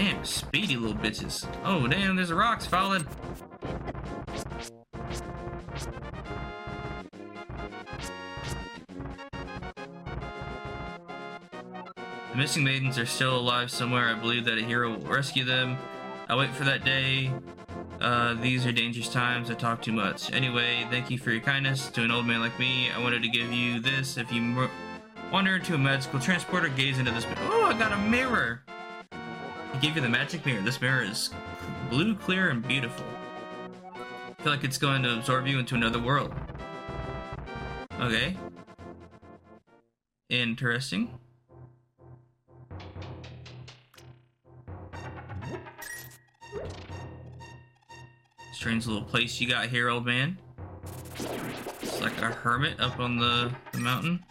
Damn, 0.00 0.24
speedy 0.24 0.76
little 0.76 0.96
bitches. 0.96 1.46
Oh, 1.62 1.86
damn, 1.86 2.16
there's 2.16 2.32
rocks 2.32 2.64
falling. 2.64 3.06
The 12.30 12.34
missing 12.34 12.64
maidens 12.64 12.96
are 12.98 13.04
still 13.04 13.36
alive 13.36 13.70
somewhere. 13.70 14.08
I 14.08 14.14
believe 14.14 14.46
that 14.46 14.56
a 14.56 14.62
hero 14.62 14.96
will 14.96 15.00
rescue 15.00 15.44
them. 15.44 15.76
I'll 16.30 16.38
wait 16.38 16.54
for 16.54 16.64
that 16.64 16.82
day. 16.82 17.30
Uh, 18.00 18.32
these 18.40 18.64
are 18.64 18.72
dangerous 18.72 19.10
times. 19.10 19.50
I 19.50 19.54
talk 19.54 19.82
too 19.82 19.92
much. 19.92 20.32
Anyway, 20.32 20.86
thank 20.90 21.10
you 21.10 21.18
for 21.18 21.30
your 21.30 21.42
kindness 21.42 21.90
to 21.90 22.02
an 22.02 22.10
old 22.10 22.24
man 22.24 22.40
like 22.40 22.58
me. 22.58 22.90
I 22.90 22.98
wanted 23.02 23.22
to 23.22 23.28
give 23.28 23.52
you 23.52 23.80
this. 23.80 24.16
If 24.16 24.32
you 24.32 24.66
wander 25.30 25.56
into 25.56 25.74
a 25.74 25.78
magical 25.78 26.20
transporter, 26.20 26.70
gaze 26.70 26.98
into 26.98 27.10
this. 27.10 27.26
Oh, 27.50 27.64
I 27.66 27.78
got 27.78 27.92
a 27.92 27.98
mirror. 27.98 28.62
He 29.80 29.86
gave 29.86 29.96
you 29.96 30.02
the 30.02 30.10
magic 30.10 30.44
mirror. 30.44 30.60
This 30.60 30.78
mirror 30.78 31.02
is 31.04 31.30
blue, 31.88 32.14
clear, 32.14 32.50
and 32.50 32.62
beautiful. 32.66 33.06
I 33.82 34.42
feel 34.42 34.52
like 34.52 34.62
it's 34.62 34.76
going 34.76 35.02
to 35.04 35.16
absorb 35.16 35.46
you 35.46 35.58
into 35.58 35.74
another 35.74 35.98
world. 35.98 36.34
Okay. 37.98 38.36
Interesting. 40.28 41.18
Strange 48.52 48.86
little 48.86 49.02
place 49.02 49.40
you 49.40 49.48
got 49.48 49.68
here, 49.68 49.88
old 49.88 50.04
man. 50.04 50.36
It's 51.80 52.02
like 52.02 52.18
a 52.18 52.26
hermit 52.26 52.78
up 52.80 53.00
on 53.00 53.16
the, 53.16 53.50
the 53.72 53.78
mountain. 53.78 54.22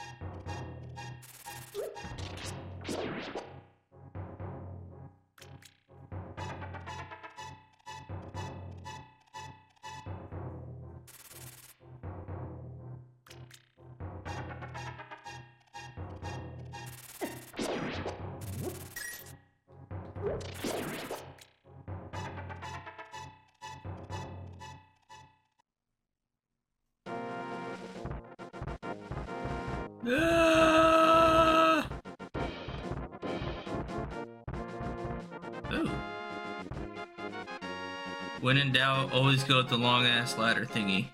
In 38.80 38.86
always 38.86 39.44
go 39.44 39.58
with 39.58 39.68
the 39.68 39.78
long 39.78 40.06
ass 40.06 40.38
ladder 40.38 40.65
thingy. 40.65 41.08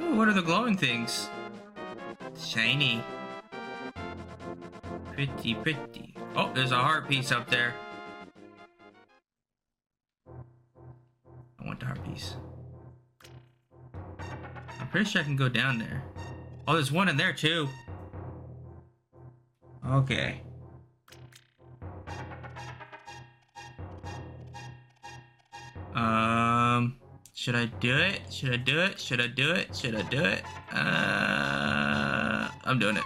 Ooh, 0.00 0.16
what 0.16 0.26
are 0.26 0.32
the 0.32 0.42
glowing 0.42 0.76
things? 0.76 1.28
Shiny. 2.36 3.00
Pretty, 5.12 5.54
pretty. 5.54 6.16
Oh, 6.34 6.50
there's 6.52 6.72
a 6.72 6.76
heart 6.76 7.08
piece 7.08 7.30
up 7.30 7.48
there. 7.48 7.72
I 10.28 11.64
want 11.64 11.78
the 11.78 11.86
heart 11.86 12.04
piece. 12.04 12.34
I'm 14.80 14.88
pretty 14.88 15.08
sure 15.08 15.20
I 15.20 15.24
can 15.24 15.36
go 15.36 15.48
down 15.48 15.78
there. 15.78 16.02
Oh, 16.66 16.72
there's 16.72 16.90
one 16.90 17.08
in 17.08 17.16
there 17.16 17.32
too. 17.32 17.68
Okay. 19.88 20.40
Um, 26.04 26.96
should 27.32 27.54
I 27.54 27.66
do 27.66 27.96
it? 27.96 28.20
Should 28.30 28.52
I 28.52 28.56
do 28.56 28.80
it? 28.80 29.00
Should 29.00 29.20
I 29.20 29.26
do 29.26 29.50
it? 29.52 29.74
Should 29.74 29.94
I 29.94 30.02
do 30.02 30.22
it? 30.22 30.42
Uh, 30.72 32.48
I'm 32.64 32.78
doing 32.78 32.96
it. 32.96 33.04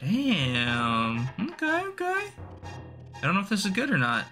Damn. 0.00 1.28
Okay, 1.52 1.82
okay. 1.88 2.24
I 3.16 3.20
don't 3.20 3.34
know 3.34 3.40
if 3.40 3.48
this 3.48 3.64
is 3.64 3.72
good 3.72 3.90
or 3.90 3.98
not. 3.98 4.24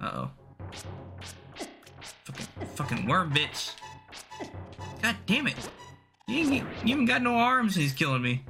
Uh-oh. 0.00 0.30
Fucking, 2.24 2.46
fucking 2.74 3.06
worm 3.06 3.32
bitch. 3.32 3.72
God 5.00 5.16
damn 5.26 5.46
it. 5.46 5.56
You, 6.28 6.38
ain't, 6.38 6.52
you 6.84 6.94
even 6.94 7.06
got 7.06 7.22
no 7.22 7.36
arms 7.36 7.76
and 7.76 7.82
he's 7.82 7.92
killing 7.92 8.20
me. 8.20 8.44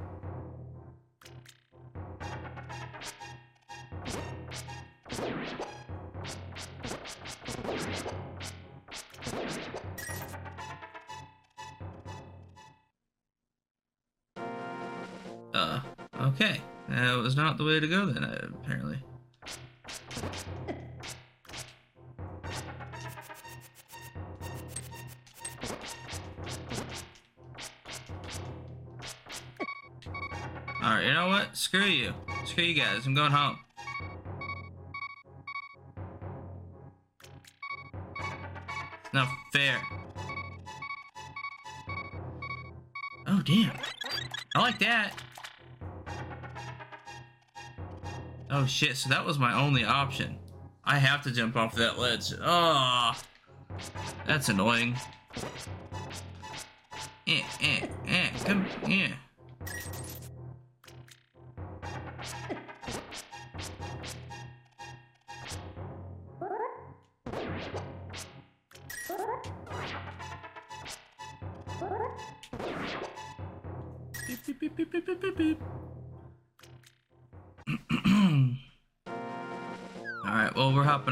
The 17.57 17.63
way 17.63 17.79
to 17.79 17.87
go 17.87 18.05
then, 18.05 18.23
uh, 18.23 18.47
apparently. 18.63 18.99
Alright, 30.83 31.05
you 31.05 31.13
know 31.13 31.27
what? 31.27 31.57
Screw 31.57 31.81
you. 31.81 32.13
Screw 32.45 32.63
you 32.63 32.75
guys. 32.75 33.05
I'm 33.07 33.15
going 33.15 33.31
home. 33.31 33.57
It's 39.03 39.13
not 39.13 39.27
fair. 39.51 39.79
Oh, 43.25 43.41
damn. 43.43 43.77
I 44.55 44.59
like 44.59 44.79
that. 44.79 45.21
Oh, 48.59 48.65
shit. 48.65 48.97
So 48.97 49.09
that 49.09 49.23
was 49.23 49.37
my 49.37 49.53
only 49.53 49.83
option. 49.83 50.35
I 50.83 50.97
have 50.97 51.21
to 51.23 51.31
jump 51.31 51.55
off 51.55 51.75
that 51.75 51.99
ledge. 51.99 52.33
Oh, 52.41 53.13
that's 54.25 54.49
annoying. 54.49 54.95
Eh, 57.27 57.43
eh, 57.61 57.85
eh, 58.07 58.29
come, 58.43 58.65
yeah. 58.87 59.09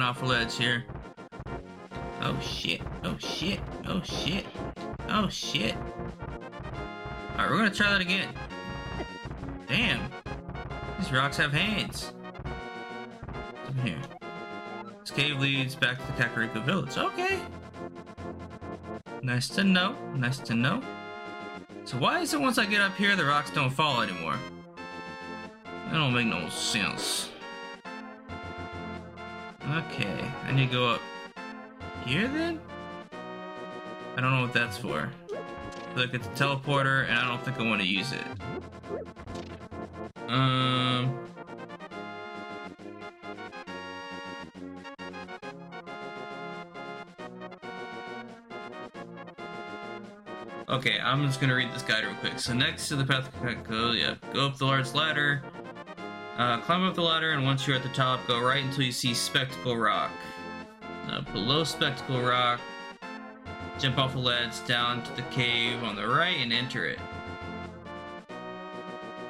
Off 0.06 0.22
ledge 0.22 0.56
here. 0.56 0.86
Oh 2.22 2.40
shit, 2.40 2.80
oh 3.04 3.18
shit, 3.18 3.60
oh 3.88 4.04
shit, 4.04 4.46
oh 5.10 5.28
shit. 5.30 5.76
Alright, 7.32 7.50
we're 7.50 7.58
gonna 7.58 7.72
try 7.72 7.92
that 7.92 8.02
again. 8.02 8.30
Damn, 9.68 10.08
these 11.00 11.12
rocks 11.12 11.38
have 11.38 11.52
hands. 11.52 12.14
happened 13.56 13.80
here? 13.84 13.98
This 15.02 15.10
cave 15.10 15.40
leads 15.40 15.74
back 15.74 15.98
to 15.98 16.06
the 16.06 16.24
Kakariko 16.24 16.64
village. 16.64 16.96
Okay. 17.00 17.40
Nice 19.24 19.50
to 19.50 19.64
know. 19.64 19.96
Nice 20.14 20.38
to 20.38 20.54
know. 20.54 20.84
So 21.86 21.98
why 21.98 22.20
is 22.20 22.32
it 22.36 22.40
once 22.40 22.60
I 22.60 22.68
get 22.68 22.82
up 22.82 22.96
here, 22.96 23.16
the 23.16 23.26
rocks 23.26 23.50
don't 23.50 23.72
fall 23.72 24.04
anymore? 24.04 24.38
That 25.66 25.94
don't 25.94 26.14
make 26.14 26.28
no 26.28 26.48
sense. 26.50 27.30
Okay, 29.76 30.32
I 30.46 30.54
need 30.54 30.70
to 30.70 30.74
go 30.74 30.88
up 30.88 31.02
here 32.06 32.30
then? 32.30 32.62
I 34.16 34.22
don't 34.22 34.32
know 34.32 34.44
what 34.44 34.54
that's 34.54 34.78
for. 34.78 35.12
Look, 35.98 36.14
it's 36.14 36.26
a 36.28 36.30
teleporter, 36.30 37.10
and 37.10 37.18
I 37.18 37.28
don't 37.28 37.44
think 37.44 37.60
I 37.60 37.64
want 37.64 37.82
to 37.82 37.88
use 37.88 38.14
it. 38.14 38.24
Um... 40.30 41.20
Okay, 50.70 51.00
I'm 51.00 51.26
just 51.28 51.42
gonna 51.42 51.54
read 51.54 51.74
this 51.74 51.84
guide 51.84 52.06
real 52.06 52.16
quick. 52.16 52.40
So 52.40 52.54
next 52.54 52.88
to 52.88 52.96
the 52.96 53.06
path, 53.06 53.30
go 53.68 53.92
yeah, 53.92 54.16
go 54.34 54.48
up 54.48 54.58
the 54.58 54.66
large 54.66 54.94
ladder, 54.94 55.44
uh, 56.38 56.60
climb 56.62 56.84
up 56.84 56.96
the 56.96 57.02
ladder, 57.02 57.32
and 57.32 57.44
once 57.44 57.66
you're 57.66 57.76
at 57.76 57.84
the 57.84 57.90
top, 57.90 58.26
go 58.28 58.40
right 58.42 58.64
until 58.64 58.84
you 58.84 58.92
see 58.92 59.14
Spectacle 59.14 59.78
Rock. 59.78 60.12
Uh, 61.08 61.22
below 61.32 61.64
Spectacle 61.64 62.22
Rock, 62.22 62.60
jump 63.80 63.98
off 63.98 64.14
the 64.14 64.20
ledge 64.20 64.66
down 64.66 65.04
to 65.04 65.16
the 65.16 65.22
cave 65.24 65.84
on 65.84 65.96
the 65.96 66.08
right 66.08 66.38
and 66.38 66.52
enter 66.52 66.86
it. 66.86 67.00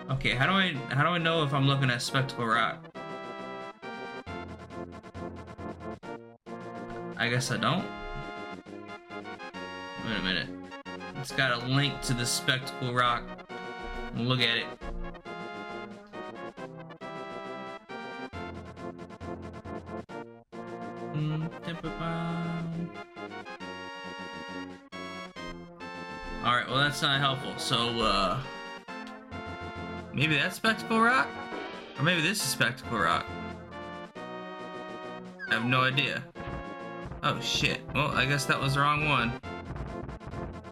Okay, 0.10 0.32
how 0.32 0.46
do 0.46 0.52
I 0.52 0.74
how 0.94 1.04
do 1.04 1.10
I 1.10 1.18
know 1.18 1.44
if 1.44 1.54
I'm 1.54 1.68
looking 1.68 1.90
at 1.90 2.02
Spectacle 2.02 2.46
Rock? 2.46 2.78
I 7.18 7.30
guess 7.30 7.52
I 7.52 7.58
don't. 7.58 7.86
Wait 10.06 10.18
a 10.20 10.22
minute. 10.22 10.50
It's 11.18 11.32
got 11.32 11.64
a 11.64 11.66
link 11.66 12.02
to 12.04 12.14
the 12.14 12.26
Spectacle 12.26 12.94
Rock. 12.94 13.24
Look 14.16 14.42
at 14.42 14.58
it. 14.58 14.66
That's 26.96 27.02
not 27.02 27.20
helpful. 27.20 27.54
So, 27.58 27.90
uh... 28.00 28.40
Maybe 30.14 30.38
that's 30.38 30.56
Spectacle 30.56 31.02
Rock? 31.02 31.28
Or 32.00 32.04
maybe 32.04 32.22
this 32.22 32.38
is 32.38 32.44
Spectacle 32.44 33.00
Rock. 33.00 33.26
I 35.50 35.56
have 35.56 35.66
no 35.66 35.82
idea. 35.82 36.24
Oh 37.22 37.38
shit. 37.42 37.82
Well, 37.94 38.12
I 38.12 38.26
guess 38.26 38.46
that 38.46 38.58
was 38.58 38.76
the 38.76 38.80
wrong 38.80 39.10
one. 39.10 39.34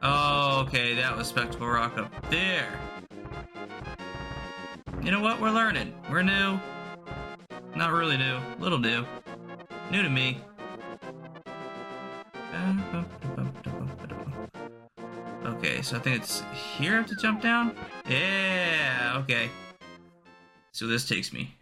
Oh, 0.01 0.63
okay, 0.65 0.95
that 0.95 1.17
was 1.17 1.27
Spectacle 1.27 1.67
Rock 1.67 1.97
up 1.97 2.29
there. 2.29 2.79
You 5.01 5.11
know 5.11 5.19
what? 5.19 5.41
We're 5.41 5.51
learning. 5.51 5.93
We're 6.09 6.23
new. 6.23 6.57
Not 7.75 7.91
really 7.91 8.15
new. 8.15 8.39
Little 8.59 8.79
new. 8.79 9.05
New 9.91 10.01
to 10.01 10.09
me. 10.09 10.39
So 15.83 15.97
I 15.97 15.99
think 15.99 16.21
it's 16.21 16.41
here 16.77 16.93
I 16.93 16.97
have 16.97 17.07
to 17.07 17.15
jump 17.17 17.41
down? 17.41 17.75
Yeah, 18.09 19.15
okay. 19.17 19.49
So 20.71 20.87
this 20.87 21.05
takes 21.05 21.33
me. 21.33 21.53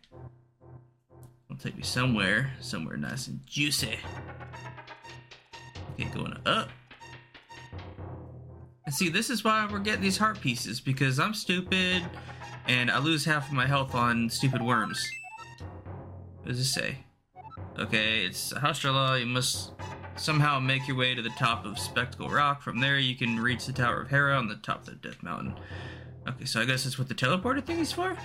It'll 1.49 1.59
take 1.59 1.75
me 1.75 1.81
somewhere, 1.81 2.51
somewhere 2.59 2.97
nice 2.97 3.27
and 3.27 3.39
juicy. 3.47 3.97
Okay, 5.93 6.07
going 6.13 6.37
up. 6.45 6.69
And 8.85 8.93
see, 8.93 9.09
this 9.09 9.31
is 9.31 9.43
why 9.43 9.67
we're 9.69 9.79
getting 9.79 10.01
these 10.01 10.17
heart 10.17 10.39
pieces, 10.39 10.79
because 10.79 11.19
I'm 11.19 11.33
stupid, 11.33 12.03
and 12.67 12.91
I 12.91 12.99
lose 12.99 13.25
half 13.25 13.47
of 13.47 13.53
my 13.53 13.65
health 13.65 13.95
on 13.95 14.29
stupid 14.29 14.61
worms. 14.61 15.03
What 16.37 16.49
does 16.49 16.59
this 16.59 16.71
say? 16.71 16.99
Okay, 17.79 18.23
it's 18.25 18.53
Sahasrahla, 18.53 19.19
you 19.19 19.25
must 19.25 19.71
somehow 20.15 20.59
make 20.59 20.87
your 20.87 20.97
way 20.97 21.15
to 21.15 21.21
the 21.21 21.29
top 21.31 21.65
of 21.65 21.79
Spectacle 21.79 22.29
Rock. 22.29 22.61
From 22.61 22.79
there, 22.79 22.97
you 22.97 23.15
can 23.15 23.39
reach 23.39 23.65
the 23.65 23.73
Tower 23.73 24.01
of 24.01 24.09
Hera 24.09 24.35
on 24.35 24.47
the 24.47 24.55
top 24.55 24.81
of 24.81 24.85
the 24.85 25.09
Death 25.09 25.23
Mountain. 25.23 25.55
Okay, 26.27 26.45
so 26.45 26.61
I 26.61 26.65
guess 26.65 26.83
that's 26.83 26.99
what 26.99 27.07
the 27.07 27.15
teleporter 27.15 27.63
thing 27.63 27.79
is 27.79 27.91
for? 27.91 28.15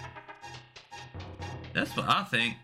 That's 1.73 1.97
what 1.97 2.09
I 2.09 2.25
think. 2.25 2.57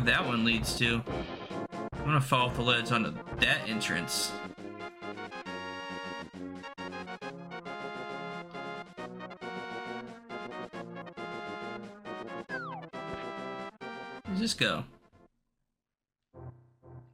Where 0.00 0.14
that 0.14 0.26
one 0.26 0.44
leads 0.44 0.76
to. 0.78 1.02
I'm 1.92 2.04
gonna 2.04 2.20
fall 2.20 2.48
off 2.48 2.56
the 2.56 2.62
ledge 2.62 2.90
onto 2.90 3.12
that 3.38 3.68
entrance. 3.68 4.30
Where's 14.24 14.40
this 14.40 14.54
go? 14.54 14.84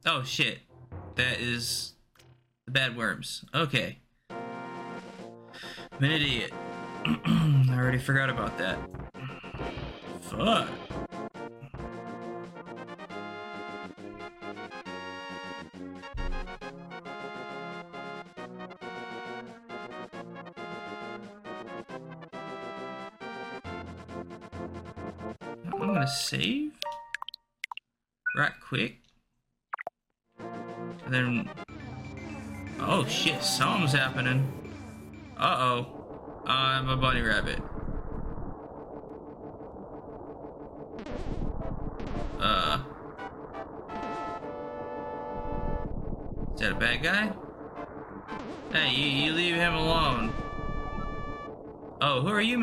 Oh 0.05 0.23
shit. 0.23 0.59
That 1.15 1.39
is 1.39 1.93
the 2.65 2.71
bad 2.71 2.95
worms. 2.95 3.43
Okay. 3.53 3.99
I'm 4.29 6.03
an 6.03 6.11
idiot. 6.11 6.53
I 7.05 7.75
already 7.75 7.97
forgot 7.97 8.29
about 8.29 8.57
that. 8.59 8.79
Fuck. 10.21 10.69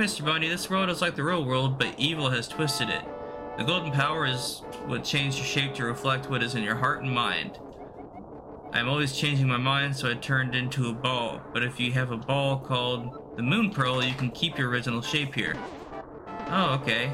Mr. 0.04 0.22
Bunny? 0.22 0.50
This 0.50 0.68
world 0.68 0.90
is 0.90 1.00
like 1.00 1.16
the 1.16 1.24
real 1.24 1.46
world, 1.46 1.78
but 1.78 1.94
evil 1.96 2.28
has 2.28 2.46
twisted 2.46 2.90
it. 2.90 3.02
The 3.56 3.64
golden 3.64 3.90
power 3.90 4.26
is 4.26 4.60
what 4.84 5.02
changed 5.02 5.38
your 5.38 5.46
shape 5.46 5.72
to 5.76 5.86
reflect 5.86 6.28
what 6.28 6.42
is 6.42 6.54
in 6.54 6.62
your 6.62 6.74
heart 6.74 7.02
and 7.02 7.10
mind. 7.10 7.58
I 8.74 8.80
am 8.80 8.88
always 8.90 9.16
changing 9.16 9.48
my 9.48 9.56
mind, 9.56 9.96
so 9.96 10.10
I 10.10 10.12
turned 10.12 10.54
into 10.54 10.90
a 10.90 10.92
ball. 10.92 11.40
But 11.54 11.62
if 11.62 11.80
you 11.80 11.90
have 11.92 12.10
a 12.10 12.18
ball 12.18 12.58
called 12.58 13.34
the 13.38 13.42
Moon 13.42 13.70
Pearl, 13.70 14.04
you 14.04 14.12
can 14.12 14.30
keep 14.30 14.58
your 14.58 14.68
original 14.68 15.00
shape 15.00 15.34
here. 15.34 15.56
Oh, 16.48 16.78
okay. 16.82 17.10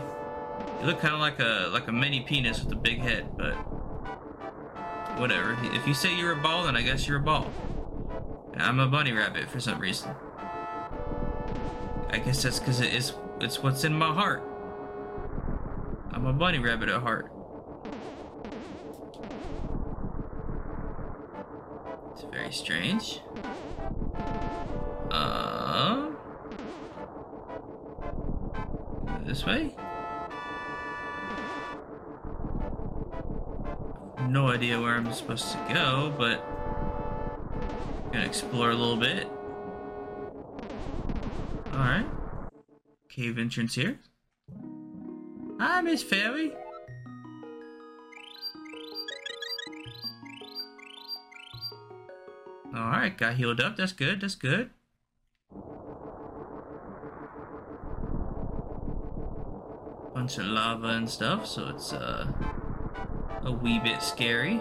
You 0.80 0.86
look 0.86 0.98
kind 0.98 1.14
of 1.14 1.20
like 1.20 1.38
a 1.38 1.70
like 1.72 1.86
a 1.86 1.92
mini 1.92 2.22
penis 2.22 2.60
with 2.64 2.72
a 2.72 2.76
big 2.76 2.98
head, 2.98 3.36
but 3.36 3.52
whatever. 5.20 5.56
If 5.62 5.86
you 5.86 5.94
say 5.94 6.18
you're 6.18 6.32
a 6.32 6.42
ball, 6.42 6.64
then 6.64 6.74
I 6.74 6.82
guess 6.82 7.06
you're 7.06 7.18
a 7.18 7.22
ball. 7.22 7.52
I'm 8.56 8.80
a 8.80 8.88
bunny 8.88 9.12
rabbit 9.12 9.48
for 9.48 9.60
some 9.60 9.78
reason. 9.78 10.10
I 12.12 12.18
guess 12.18 12.42
that's 12.42 12.58
because 12.58 12.80
it 12.80 12.92
is 12.92 13.14
it's 13.40 13.62
what's 13.62 13.84
in 13.84 13.94
my 13.94 14.12
heart. 14.12 14.42
I'm 16.12 16.26
a 16.26 16.32
bunny 16.32 16.58
rabbit 16.58 16.88
at 16.88 17.00
heart. 17.00 17.32
It's 22.12 22.22
very 22.24 22.52
strange. 22.52 23.20
Uh, 25.10 26.10
this 29.24 29.46
way? 29.46 29.74
No 34.28 34.48
idea 34.48 34.80
where 34.80 34.96
I'm 34.96 35.12
supposed 35.12 35.52
to 35.52 35.58
go, 35.72 36.12
but 36.18 36.44
I'm 38.04 38.12
gonna 38.12 38.24
explore 38.24 38.70
a 38.70 38.74
little 38.74 38.96
bit. 38.96 39.28
Alright. 41.72 42.06
Cave 43.08 43.38
entrance 43.38 43.74
here. 43.74 43.98
Hi, 45.58 45.80
Miss 45.80 46.02
Fairy. 46.02 46.52
Alright, 52.74 53.16
got 53.18 53.34
healed 53.34 53.60
up. 53.60 53.76
That's 53.76 53.92
good. 53.92 54.20
That's 54.20 54.34
good. 54.34 54.70
Bunch 60.14 60.38
of 60.38 60.46
lava 60.46 60.88
and 60.88 61.08
stuff, 61.08 61.46
so 61.46 61.68
it's 61.68 61.92
uh, 61.92 62.26
a 63.42 63.52
wee 63.52 63.78
bit 63.78 64.02
scary. 64.02 64.60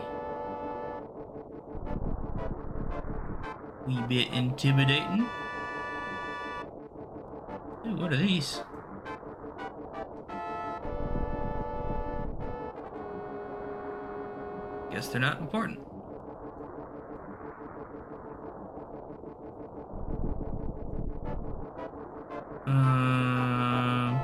Wee 3.87 4.01
bit 4.07 4.31
intimidating. 4.31 5.27
Ooh, 7.89 7.95
what 7.95 8.13
are 8.13 8.17
these? 8.17 8.61
Guess 14.91 15.07
they're 15.07 15.21
not 15.21 15.39
important. 15.39 15.79
Um, 22.67 24.15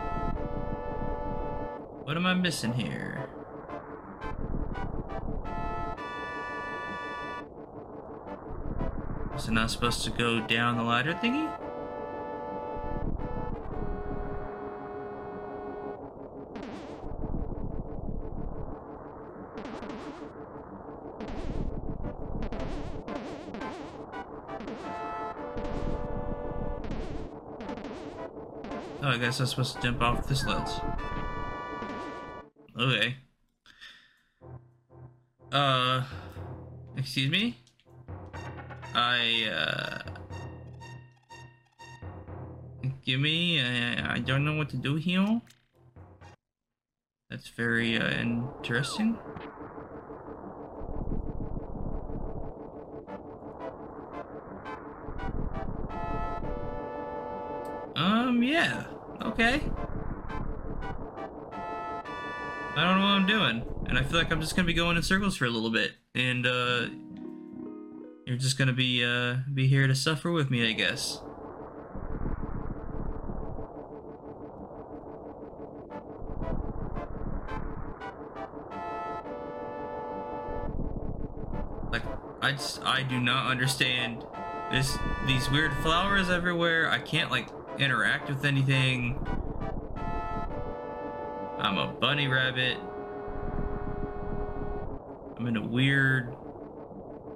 what 2.03 2.15
am 2.17 2.27
I 2.27 2.35
missing 2.35 2.73
here? 2.73 3.27
Is 9.35 9.47
it 9.47 9.51
not 9.51 9.71
supposed 9.71 10.03
to 10.03 10.11
go 10.11 10.39
down 10.41 10.77
the 10.77 10.83
ladder 10.83 11.13
thingy? 11.13 11.64
Guess 29.25 29.39
I'm 29.39 29.47
supposed 29.47 29.75
to 29.77 29.81
jump 29.81 30.03
off 30.03 30.27
this 30.27 30.45
ledge. 30.45 30.69
Okay. 32.79 33.15
Uh, 35.51 36.03
excuse 36.95 37.31
me? 37.31 37.57
I, 38.93 39.49
uh... 39.51 40.11
Give 43.03 43.19
me, 43.19 43.59
I, 43.61 44.13
I 44.13 44.19
don't 44.19 44.45
know 44.45 44.57
what 44.57 44.69
to 44.69 44.77
do 44.77 44.93
here. 44.93 45.41
That's 47.31 47.47
very, 47.47 47.97
uh, 47.97 48.11
interesting. 48.11 49.17
And 63.95 64.05
I 64.05 64.09
feel 64.09 64.19
like 64.19 64.29
I'm 64.29 64.41
just 64.41 64.57
gonna 64.57 64.65
be 64.65 64.73
going 64.73 64.97
in 64.97 65.03
circles 65.03 65.37
for 65.37 65.45
a 65.45 65.49
little 65.49 65.69
bit. 65.69 65.93
And, 66.13 66.45
uh... 66.45 66.87
You're 68.25 68.35
just 68.35 68.57
gonna 68.57 68.73
be, 68.73 69.05
uh, 69.05 69.37
be 69.53 69.67
here 69.67 69.87
to 69.87 69.95
suffer 69.95 70.33
with 70.33 70.51
me, 70.51 70.67
I 70.67 70.73
guess. 70.73 71.21
Like, 81.89 82.03
I 82.41 82.51
just, 82.51 82.83
I 82.83 83.03
do 83.03 83.21
not 83.21 83.49
understand 83.49 84.25
this, 84.73 84.97
these 85.25 85.49
weird 85.49 85.71
flowers 85.83 86.29
everywhere. 86.29 86.89
I 86.89 86.99
can't, 86.99 87.31
like, 87.31 87.47
interact 87.77 88.27
with 88.27 88.43
anything. 88.43 89.25
I'm 91.59 91.77
a 91.77 91.87
bunny 91.97 92.27
rabbit. 92.27 92.77
I'm 95.45 95.55
in 95.55 95.63
a 95.63 95.67
weird, 95.67 96.35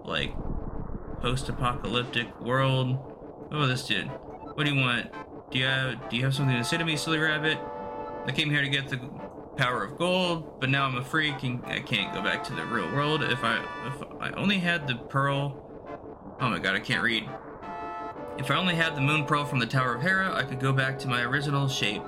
like, 0.04 0.34
post-apocalyptic 1.22 2.42
world. 2.42 2.98
Oh, 3.52 3.68
this 3.68 3.86
dude. 3.86 4.08
What 4.08 4.66
do 4.66 4.74
you 4.74 4.82
want? 4.82 5.12
Do 5.52 5.60
you 5.60 5.66
have 5.66 6.10
Do 6.10 6.18
you 6.18 6.24
have 6.24 6.34
something 6.34 6.56
to 6.56 6.64
say 6.64 6.78
to 6.78 6.86
me, 6.86 6.96
silly 6.96 7.20
rabbit? 7.20 7.60
I 8.26 8.32
came 8.32 8.50
here 8.50 8.64
to 8.64 8.70
get 8.70 8.90
the 8.90 8.98
power 9.58 9.84
of 9.84 10.00
gold, 10.00 10.60
but 10.60 10.72
now 10.72 10.86
I'm 10.86 10.98
a 10.98 11.04
freak 11.04 11.44
and 11.44 11.64
I 11.66 11.82
can't 11.82 12.12
go 12.12 12.24
back 12.24 12.44
to 12.46 12.56
the 12.56 12.66
real 12.66 12.92
world. 12.92 13.22
If 13.22 13.44
I 13.44 13.64
if 13.86 14.02
I 14.20 14.32
only 14.32 14.58
had 14.58 14.88
the 14.88 14.96
pearl. 14.96 16.36
Oh 16.42 16.50
my 16.50 16.58
god, 16.58 16.76
I 16.76 16.80
can't 16.80 17.04
read. 17.04 17.30
If 18.40 18.50
I 18.50 18.56
only 18.56 18.74
had 18.74 18.96
the 18.96 19.02
moon 19.02 19.26
pearl 19.26 19.46
from 19.46 19.60
the 19.60 19.68
Tower 19.68 19.94
of 19.94 20.02
Hera, 20.02 20.34
I 20.34 20.46
could 20.46 20.60
go 20.60 20.74
back 20.74 20.98
to 21.00 21.08
my 21.08 21.22
original 21.22 21.68
shape. 21.68 22.02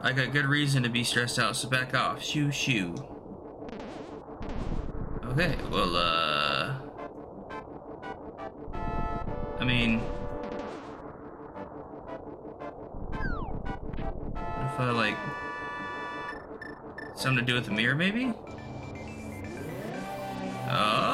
I 0.00 0.12
got 0.12 0.32
good 0.32 0.46
reason 0.46 0.82
to 0.84 0.88
be 0.88 1.04
stressed 1.04 1.38
out, 1.38 1.54
so 1.54 1.68
back 1.68 1.94
off. 1.94 2.24
Shoo 2.24 2.50
shoo. 2.50 3.13
Okay, 5.34 5.56
well, 5.68 5.96
uh... 5.96 6.76
I 9.58 9.64
mean... 9.64 10.00
If 14.30 14.78
I, 14.78 14.90
like... 14.92 15.16
Something 17.16 17.44
to 17.44 17.50
do 17.50 17.54
with 17.54 17.64
the 17.64 17.72
mirror, 17.72 17.96
maybe? 17.96 18.32
Oh! 20.70 21.13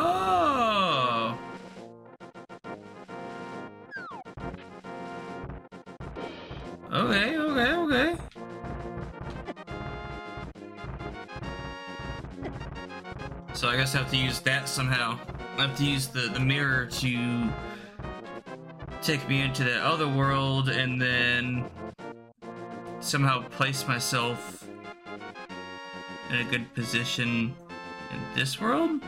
Guess 13.91 13.97
I 13.97 14.03
have 14.03 14.11
to 14.13 14.17
use 14.17 14.39
that 14.41 14.69
somehow. 14.69 15.19
I 15.59 15.67
have 15.67 15.77
to 15.79 15.85
use 15.85 16.07
the, 16.07 16.31
the 16.33 16.39
mirror 16.39 16.87
to 16.87 17.49
take 19.03 19.29
me 19.29 19.41
into 19.41 19.65
that 19.65 19.83
other 19.83 20.07
world 20.07 20.69
and 20.69 21.03
then 21.03 21.65
somehow 23.01 23.43
place 23.49 23.89
myself 23.89 24.65
in 26.29 26.37
a 26.37 26.45
good 26.45 26.73
position 26.73 27.53
in 28.13 28.21
this 28.37 28.61
world? 28.61 29.01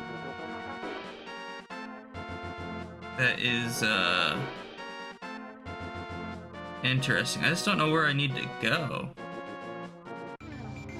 That 3.19 3.39
is, 3.39 3.85
uh... 3.85 4.37
Interesting. 6.83 7.45
I 7.45 7.51
just 7.51 7.65
don't 7.65 7.79
know 7.79 7.93
where 7.93 8.07
I 8.07 8.13
need 8.13 8.35
to 8.35 8.49
go. 8.61 9.11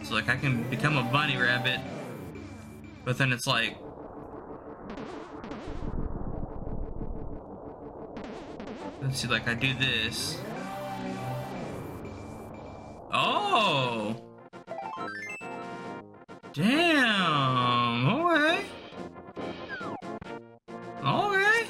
So, 0.05 0.15
like, 0.15 0.29
I 0.29 0.37
can 0.37 0.63
become 0.71 0.97
a 0.97 1.03
bunny 1.03 1.37
rabbit, 1.37 1.81
but 3.05 3.19
then 3.19 3.33
it's 3.33 3.47
like... 3.47 3.77
Let's 9.03 9.21
see, 9.21 9.29
like, 9.29 9.49
I 9.49 9.55
do 9.55 9.75
this. 9.75 10.39
Oh! 13.13 14.17
Damn! 16.53 18.07
Okay. 18.07 18.65
Okay. 21.05 21.67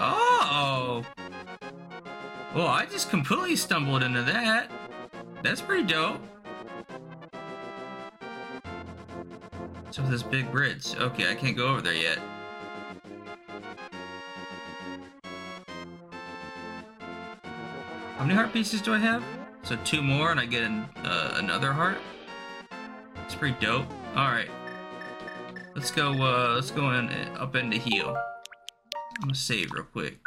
Oh! 0.00 1.04
Well, 2.54 2.66
I 2.66 2.86
just 2.90 3.10
completely 3.10 3.56
stumbled 3.56 4.02
into 4.02 4.22
that. 4.22 4.70
That's 5.42 5.60
pretty 5.60 5.84
dope. 5.84 6.20
So 9.92 10.00
this 10.00 10.22
big 10.22 10.50
bridge. 10.50 10.96
Okay, 10.96 11.30
I 11.30 11.34
can't 11.34 11.54
go 11.54 11.68
over 11.68 11.82
there 11.82 11.92
yet. 11.92 12.18
How 18.16 18.24
many 18.24 18.34
heart 18.34 18.54
pieces 18.54 18.80
do 18.80 18.94
I 18.94 18.98
have? 18.98 19.22
So 19.64 19.76
two 19.84 20.00
more 20.00 20.30
and 20.30 20.40
I 20.40 20.46
get 20.46 20.62
an, 20.62 20.88
uh, 21.04 21.34
another 21.36 21.74
heart? 21.74 21.98
It's 23.26 23.34
pretty 23.34 23.56
dope. 23.60 23.84
Alright. 24.16 24.50
Let's 25.74 25.90
go, 25.90 26.12
uh, 26.12 26.54
let's 26.54 26.70
go 26.70 26.90
in, 26.92 27.10
up 27.36 27.54
into 27.54 27.76
heal. 27.76 28.16
I'm 29.16 29.24
gonna 29.24 29.34
save 29.34 29.72
real 29.72 29.84
quick. 29.84 30.18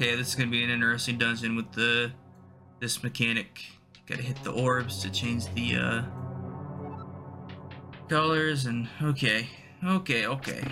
okay, 0.00 0.16
this 0.16 0.28
is 0.28 0.34
gonna 0.34 0.50
be 0.50 0.64
an 0.64 0.70
interesting 0.70 1.18
dungeon 1.18 1.56
with 1.56 1.70
the 1.72 2.10
this 2.80 3.02
mechanic. 3.02 3.60
Gotta 4.06 4.22
hit 4.22 4.42
the 4.42 4.50
orbs 4.50 5.02
to 5.02 5.10
change 5.10 5.44
the 5.52 5.76
uh, 5.76 6.02
colors 8.08 8.64
and 8.64 8.88
okay, 9.02 9.48
okay, 9.84 10.26
okay. 10.26 10.62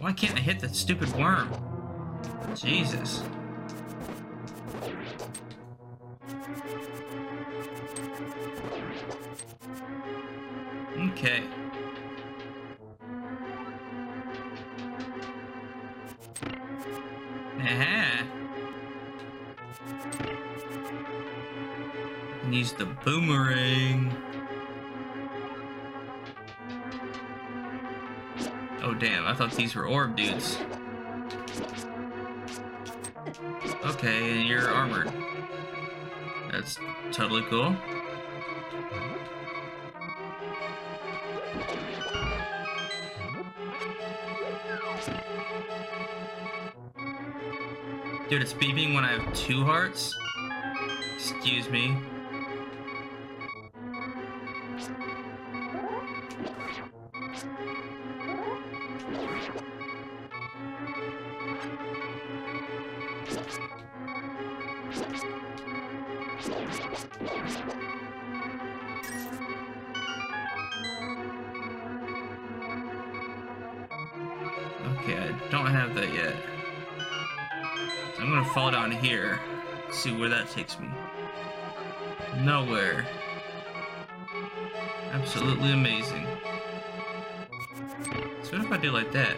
Why 0.00 0.12
can't 0.12 0.36
I 0.36 0.40
hit 0.40 0.58
that 0.60 0.74
stupid 0.74 1.12
worm? 1.14 1.52
Jesus. 2.56 3.22
Use 22.50 22.72
the 22.72 22.86
boomerang. 22.86 24.12
Oh 28.82 28.94
damn, 28.94 29.26
I 29.26 29.34
thought 29.34 29.52
these 29.52 29.76
were 29.76 29.86
orb 29.86 30.16
dudes. 30.16 30.58
Okay, 33.84 34.38
and 34.38 34.48
you're 34.48 34.68
armored. 34.68 35.12
That's 36.50 36.78
totally 37.12 37.42
cool. 37.42 37.76
Dude, 48.28 48.42
it's 48.42 48.52
beeping 48.52 48.94
when 48.94 49.04
I 49.04 49.12
have 49.12 49.32
two 49.34 49.64
hearts? 49.64 50.16
Excuse 51.14 51.68
me. 51.70 51.96
Takes 80.54 80.78
me. 80.78 80.88
Nowhere. 82.38 83.06
Absolutely 85.12 85.72
amazing. 85.72 86.26
So 88.42 88.56
what 88.56 88.66
if 88.66 88.72
I 88.72 88.76
do 88.78 88.90
like 88.90 89.12
that? 89.12 89.36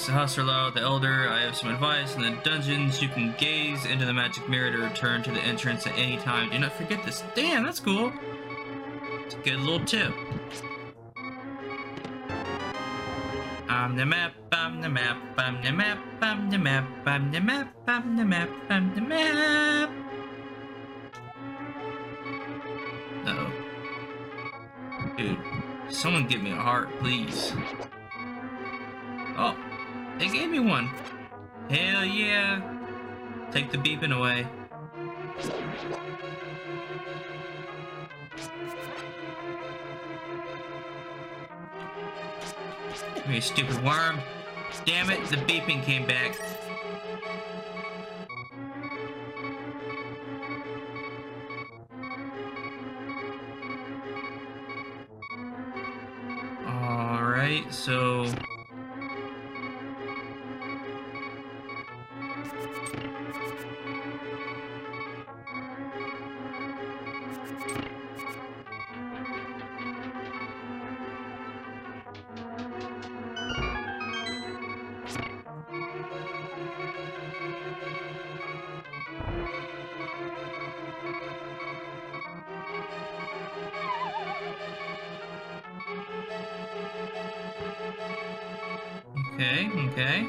Sahasrahla, 0.00 0.72
the 0.72 0.80
Elder, 0.80 1.28
I 1.28 1.40
have 1.42 1.54
some 1.54 1.68
advice. 1.68 2.16
In 2.16 2.22
the 2.22 2.30
dungeons, 2.42 3.02
you 3.02 3.08
can 3.08 3.34
gaze 3.36 3.84
into 3.84 4.06
the 4.06 4.14
magic 4.14 4.48
mirror 4.48 4.70
to 4.70 4.78
return 4.78 5.22
to 5.24 5.30
the 5.30 5.40
entrance 5.40 5.86
at 5.86 5.92
any 5.98 6.16
time. 6.16 6.48
Do 6.48 6.58
not 6.58 6.72
forget 6.72 7.04
this. 7.04 7.22
Damn, 7.34 7.64
that's 7.64 7.80
cool. 7.80 8.10
It's 9.26 9.34
a 9.34 9.38
good 9.38 9.60
little 9.60 9.84
tip. 9.84 10.10
I'm 13.68 13.94
the 13.94 14.06
map, 14.06 14.32
I'm 14.52 14.80
the 14.80 14.88
map, 14.88 15.18
I'm 15.36 15.62
the 15.62 15.70
map, 15.70 15.98
I'm 16.22 16.50
the 16.50 16.58
map, 16.58 16.88
I'm 17.06 17.30
the 17.30 17.40
map, 17.40 17.74
I'm 17.86 18.16
the 18.16 18.24
map, 18.24 18.50
I'm 18.70 18.94
the 18.94 19.00
map. 19.02 19.90
Uh 23.26 23.36
oh. 23.36 23.52
Dude, 25.18 25.38
someone 25.90 26.26
give 26.26 26.42
me 26.42 26.52
a 26.52 26.56
heart, 26.56 26.88
please. 27.00 27.52
Hell 31.70 32.04
yeah. 32.04 32.60
Take 33.52 33.70
the 33.70 33.78
beeping 33.78 34.12
away. 34.12 34.44
You 43.28 43.40
stupid 43.40 43.84
worm. 43.84 44.18
Damn 44.84 45.10
it, 45.10 45.24
the 45.28 45.36
beeping 45.36 45.84
came 45.84 46.06
back. 46.06 46.36
Alright, 56.66 57.72
so... 57.72 58.26
Okay. 89.72 90.26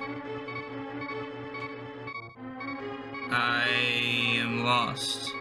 I 3.32 3.68
am 4.38 4.64
lost. 4.64 5.32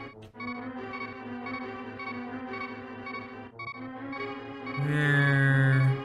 Where? 4.86 6.04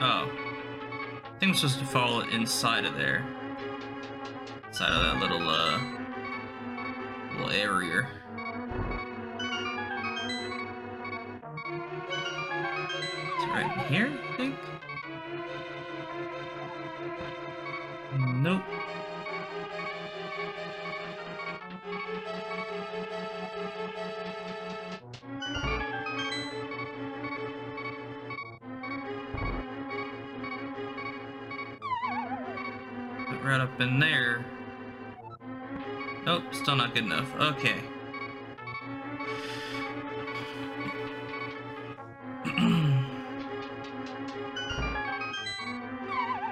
Oh. 0.00 0.30
I 1.24 1.38
think 1.38 1.52
I'm 1.52 1.54
supposed 1.54 1.78
to 1.78 1.86
it 2.20 2.34
inside 2.34 2.84
of 2.84 2.94
there. 2.96 3.24
Inside 4.68 4.90
of 4.90 5.02
that 5.02 5.20
little, 5.20 5.48
uh, 5.48 6.01
still 36.62 36.76
not 36.76 36.94
good 36.94 37.04
enough. 37.04 37.34
Okay. 37.34 37.82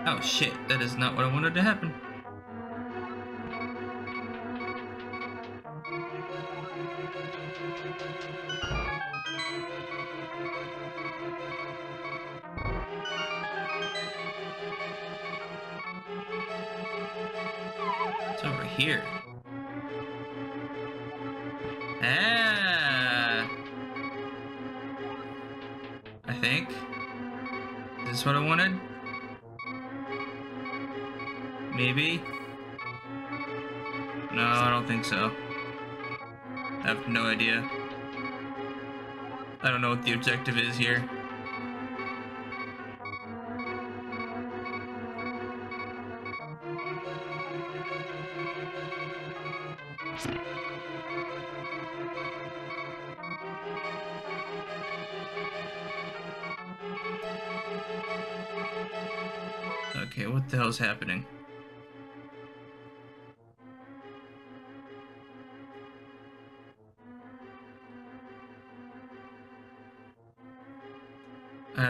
oh 0.07 0.21
shit, 0.21 0.53
that 0.67 0.83
is 0.83 0.97
not 0.97 1.15
what 1.15 1.25
I 1.25 1.33
wanted 1.33 1.55
to 1.55 1.63
happen. 1.63 1.95
Objective 40.31 40.59
is 40.59 40.77
here. 40.77 41.03
Okay, 59.97 60.27
what 60.29 60.49
the 60.49 60.57
hell's 60.57 60.79
happening? 60.79 61.27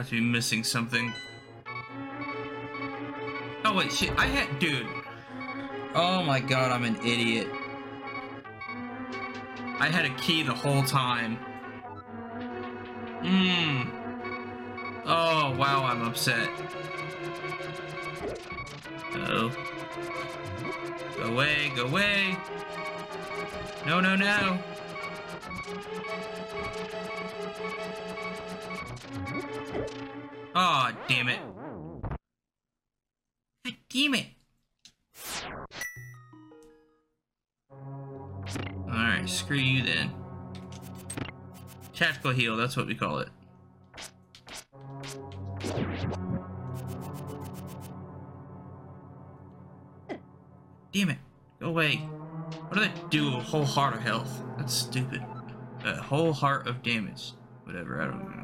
Have 0.01 0.09
to 0.09 0.15
be 0.15 0.21
missing 0.23 0.65
something. 0.65 1.13
Oh 3.67 3.75
wait, 3.77 3.93
shit, 3.93 4.11
I 4.19 4.25
had- 4.25 4.59
dude. 4.59 4.87
Oh 5.95 6.23
my 6.23 6.41
god, 6.41 6.73
I'm 6.73 6.85
an 6.85 6.97
idiot. 7.05 7.47
I 9.79 9.91
had 9.91 10.07
a 10.07 10.15
key 10.15 10.43
the 10.43 10.55
whole 10.55 10.83
time. 10.83 11.39
Mmm. 13.23 13.91
Oh, 15.05 15.55
wow, 15.59 15.85
I'm 15.85 16.03
upset. 16.09 16.49
Oh. 19.17 19.53
Go 21.19 21.23
away, 21.25 21.73
go 21.77 21.85
away. 21.85 22.39
No, 23.85 24.01
no, 24.01 24.17
no. 24.17 24.59
Aw, 30.63 30.93
oh, 30.93 30.97
damn 31.09 31.29
it. 31.29 31.39
God 33.65 33.75
damn 33.89 34.15
it. 34.15 34.27
Alright, 38.87 39.27
screw 39.27 39.57
you 39.57 39.83
then. 39.83 40.11
Tactical 41.95 42.33
heal, 42.33 42.59
that's 42.59 42.77
what 42.77 42.87
we 42.87 42.95
call 42.95 43.21
it. 43.21 43.31
Damn 50.93 51.09
it. 51.09 51.19
Go 51.59 51.69
away. 51.69 51.97
What 52.69 52.75
do 52.75 52.81
they 52.81 52.93
do? 53.09 53.29
A 53.29 53.41
whole 53.41 53.65
heart 53.65 53.95
of 53.95 54.03
health. 54.03 54.43
That's 54.59 54.75
stupid. 54.75 55.25
A 55.87 56.03
whole 56.03 56.35
heart 56.35 56.67
of 56.67 56.83
damage. 56.83 57.33
Whatever, 57.65 58.03
I 58.03 58.05
don't 58.05 58.29
know. 58.29 58.40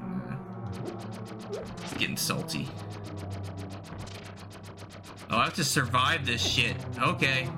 Getting 1.98 2.16
salty. 2.18 2.68
Oh, 5.30 5.38
I 5.38 5.44
have 5.44 5.54
to 5.54 5.64
survive 5.64 6.26
this 6.26 6.42
shit. 6.42 6.76
Okay. 7.00 7.48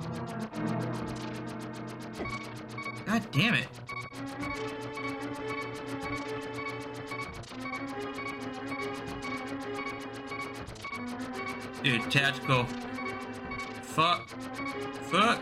God 3.05 3.31
damn 3.31 3.55
it. 3.55 3.67
Dude, 11.83 12.09
tactical. 12.09 12.63
Fuck. 13.83 14.29
Fuck. 15.09 15.41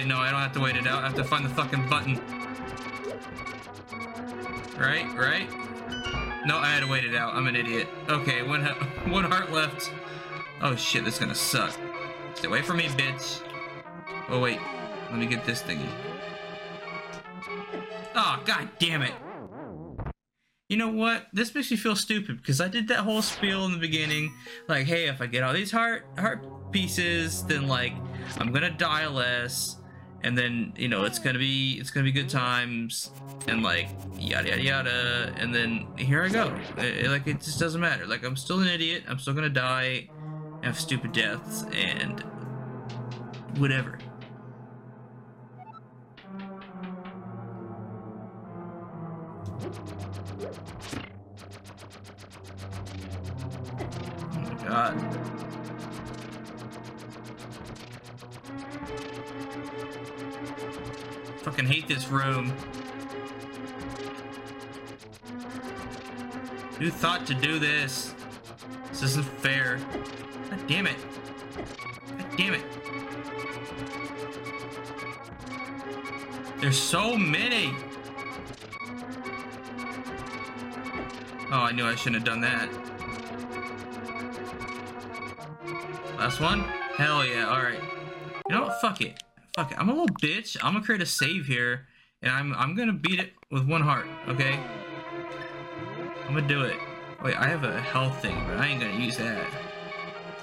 Wait, 0.00 0.06
no, 0.06 0.16
I 0.16 0.30
don't 0.30 0.40
have 0.40 0.52
to 0.52 0.60
wait 0.60 0.76
it 0.76 0.86
out. 0.86 1.04
I 1.04 1.08
have 1.08 1.16
to 1.16 1.24
find 1.24 1.44
the 1.44 1.50
fucking 1.50 1.88
button. 1.88 2.16
Right, 4.78 5.06
right? 5.14 5.48
No, 6.46 6.56
I 6.56 6.68
had 6.68 6.80
to 6.80 6.86
wait 6.86 7.04
it 7.04 7.14
out. 7.14 7.34
I'm 7.34 7.46
an 7.46 7.54
idiot. 7.54 7.86
Okay, 8.08 8.42
one, 8.42 8.64
one 9.08 9.24
heart 9.24 9.52
left. 9.52 9.90
Oh 10.62 10.74
shit, 10.74 11.04
that's 11.04 11.18
gonna 11.18 11.34
suck. 11.34 11.78
Stay 12.34 12.48
away 12.48 12.62
from 12.62 12.78
me, 12.78 12.84
bitch. 12.84 13.42
Oh 14.30 14.40
wait, 14.40 14.58
let 15.10 15.18
me 15.18 15.26
get 15.26 15.44
this 15.44 15.62
thingy. 15.62 15.88
Oh, 18.14 18.42
god 18.46 18.70
damn 18.78 19.02
it. 19.02 19.12
You 20.68 20.76
know 20.76 20.88
what? 20.88 21.26
This 21.32 21.54
makes 21.54 21.70
me 21.70 21.76
feel 21.76 21.96
stupid 21.96 22.38
because 22.38 22.60
I 22.60 22.68
did 22.68 22.88
that 22.88 23.00
whole 23.00 23.22
spiel 23.22 23.66
in 23.66 23.72
the 23.72 23.78
beginning. 23.78 24.32
Like, 24.68 24.86
hey, 24.86 25.08
if 25.08 25.20
I 25.20 25.26
get 25.26 25.42
all 25.42 25.52
these 25.52 25.70
heart 25.70 26.06
heart 26.18 26.72
pieces, 26.72 27.42
then 27.44 27.68
like 27.68 27.92
I'm 28.38 28.52
gonna 28.52 28.70
die 28.70 29.06
less, 29.06 29.76
and 30.22 30.36
then 30.36 30.72
you 30.76 30.88
know 30.88 31.04
it's 31.04 31.18
gonna 31.18 31.38
be 31.38 31.78
it's 31.80 31.90
gonna 31.90 32.04
be 32.04 32.12
good 32.12 32.28
times, 32.28 33.10
and 33.48 33.62
like 33.62 33.88
yada 34.18 34.48
yada 34.48 34.62
yada, 34.62 35.34
and 35.38 35.54
then 35.54 35.86
here 35.96 36.22
I 36.22 36.28
go. 36.28 36.54
It, 36.78 37.08
like 37.10 37.26
it 37.26 37.40
just 37.40 37.58
doesn't 37.58 37.80
matter. 37.80 38.06
Like 38.06 38.24
I'm 38.24 38.36
still 38.36 38.60
an 38.60 38.68
idiot. 38.68 39.04
I'm 39.08 39.18
still 39.18 39.34
gonna 39.34 39.48
die, 39.48 40.08
have 40.62 40.78
stupid 40.78 41.12
deaths, 41.12 41.64
and 41.72 42.20
whatever. 43.58 43.98
Oh 54.32 54.38
my 54.42 54.54
god. 54.68 55.20
Fucking 61.60 61.74
hate 61.74 61.88
this 61.88 62.08
room. 62.08 62.54
Who 66.78 66.88
thought 66.88 67.26
to 67.26 67.34
do 67.34 67.58
this? 67.58 68.14
This 68.88 69.02
isn't 69.02 69.26
fair. 69.42 69.78
God 70.48 70.66
damn 70.66 70.86
it. 70.86 70.96
God 72.16 72.26
damn 72.38 72.54
it. 72.54 72.64
There's 76.62 76.78
so 76.78 77.14
many. 77.14 77.74
Oh, 81.52 81.60
I 81.60 81.72
knew 81.72 81.84
I 81.84 81.94
shouldn't 81.94 82.14
have 82.14 82.24
done 82.24 82.40
that. 82.40 82.70
Last 86.16 86.40
one? 86.40 86.60
Hell 86.96 87.26
yeah, 87.26 87.50
alright. 87.50 87.82
You 88.48 88.54
know 88.54 88.62
what? 88.62 88.80
Fuck 88.80 89.02
it. 89.02 89.22
Fuck. 89.60 89.74
I'm 89.78 89.90
a 89.90 89.92
little 89.92 90.16
bitch. 90.22 90.56
I'm 90.62 90.72
gonna 90.72 90.82
create 90.82 91.02
a 91.02 91.06
save 91.06 91.44
here, 91.44 91.86
and 92.22 92.32
I'm 92.32 92.54
I'm 92.54 92.74
gonna 92.74 92.94
beat 92.94 93.20
it 93.20 93.34
with 93.50 93.68
one 93.68 93.82
heart, 93.82 94.06
okay? 94.26 94.58
I'm 96.26 96.34
gonna 96.34 96.48
do 96.48 96.62
it. 96.62 96.78
Wait, 97.22 97.36
I 97.36 97.46
have 97.46 97.64
a 97.64 97.78
health 97.78 98.22
thing, 98.22 98.42
but 98.48 98.56
I 98.56 98.68
ain't 98.68 98.80
gonna 98.80 98.98
use 98.98 99.18
that. 99.18 99.46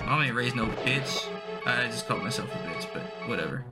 Mom 0.06 0.22
ain't 0.22 0.36
raised 0.36 0.56
no 0.56 0.68
bitch. 0.68 1.28
I 1.66 1.88
just 1.88 2.08
called 2.08 2.22
myself 2.22 2.54
a 2.54 2.58
bitch, 2.60 2.94
but 2.94 3.02
whatever. 3.28 3.66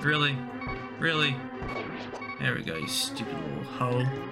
Really? 0.00 0.36
Really? 0.98 1.36
There 2.40 2.56
we 2.56 2.64
go, 2.64 2.74
you 2.74 2.88
stupid 2.88 3.32
little 3.32 3.62
hoe. 3.62 4.31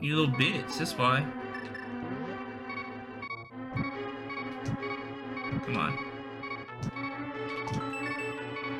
You 0.00 0.16
little 0.16 0.34
bitch. 0.34 0.78
That's 0.78 0.96
why. 0.96 1.26
Come 5.64 5.76
on. 5.76 5.98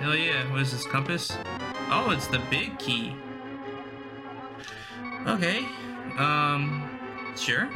Hell 0.00 0.14
yeah. 0.14 0.50
What 0.52 0.60
is 0.62 0.72
this, 0.72 0.86
compass? 0.86 1.36
Oh, 1.90 2.10
it's 2.10 2.26
the 2.28 2.40
big 2.50 2.78
key. 2.78 3.14
Okay. 5.26 5.66
Um, 6.18 6.98
sure. 7.36 7.68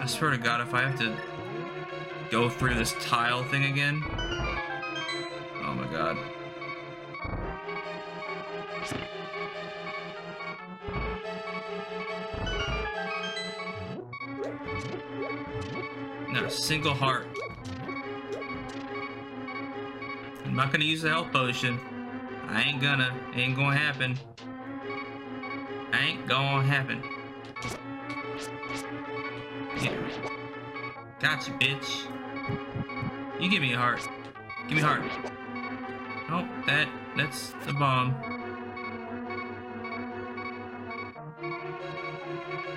I 0.00 0.06
swear 0.06 0.30
to 0.30 0.38
God, 0.38 0.60
if 0.60 0.74
I 0.74 0.82
have 0.82 0.98
to 0.98 1.16
go 2.30 2.48
through 2.48 2.74
this 2.74 2.94
tile 3.00 3.44
thing 3.44 3.64
again. 3.64 4.02
Single 16.72 16.94
heart. 16.94 17.26
I'm 20.46 20.56
not 20.56 20.72
gonna 20.72 20.84
use 20.84 21.02
the 21.02 21.10
health 21.10 21.30
potion. 21.30 21.78
I 22.48 22.62
ain't 22.62 22.80
gonna. 22.80 23.14
Ain't 23.34 23.56
gonna 23.56 23.76
happen. 23.76 24.18
Ain't 25.92 26.26
gonna 26.26 26.62
happen. 26.62 27.02
Yeah. 29.82 29.98
Gotcha, 31.20 31.50
bitch. 31.60 32.06
You 33.38 33.50
give 33.50 33.60
me 33.60 33.74
a 33.74 33.76
heart. 33.76 34.00
Give 34.66 34.78
me 34.78 34.82
a 34.82 34.86
heart. 34.86 35.02
Oh, 36.30 36.48
that 36.64 36.88
that's 37.18 37.50
the 37.66 37.74
bomb. 37.74 38.14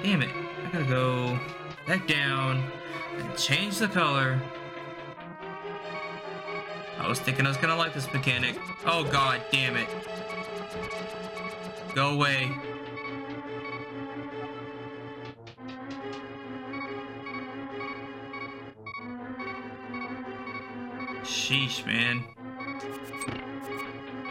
Damn 0.03 0.21
it. 0.21 0.35
I 0.65 0.69
gotta 0.73 0.83
go 0.83 1.39
back 1.87 2.07
down 2.07 2.63
and 3.17 3.37
change 3.37 3.77
the 3.77 3.87
color. 3.87 4.41
I 6.97 7.07
was 7.07 7.19
thinking 7.19 7.45
I 7.45 7.49
was 7.49 7.57
gonna 7.57 7.75
like 7.75 7.93
this 7.93 8.11
mechanic. 8.11 8.57
Oh 8.85 9.03
god 9.03 9.41
damn 9.51 9.75
it. 9.75 9.87
Go 11.93 12.09
away. 12.09 12.51
Sheesh, 21.23 21.85
man. 21.85 22.23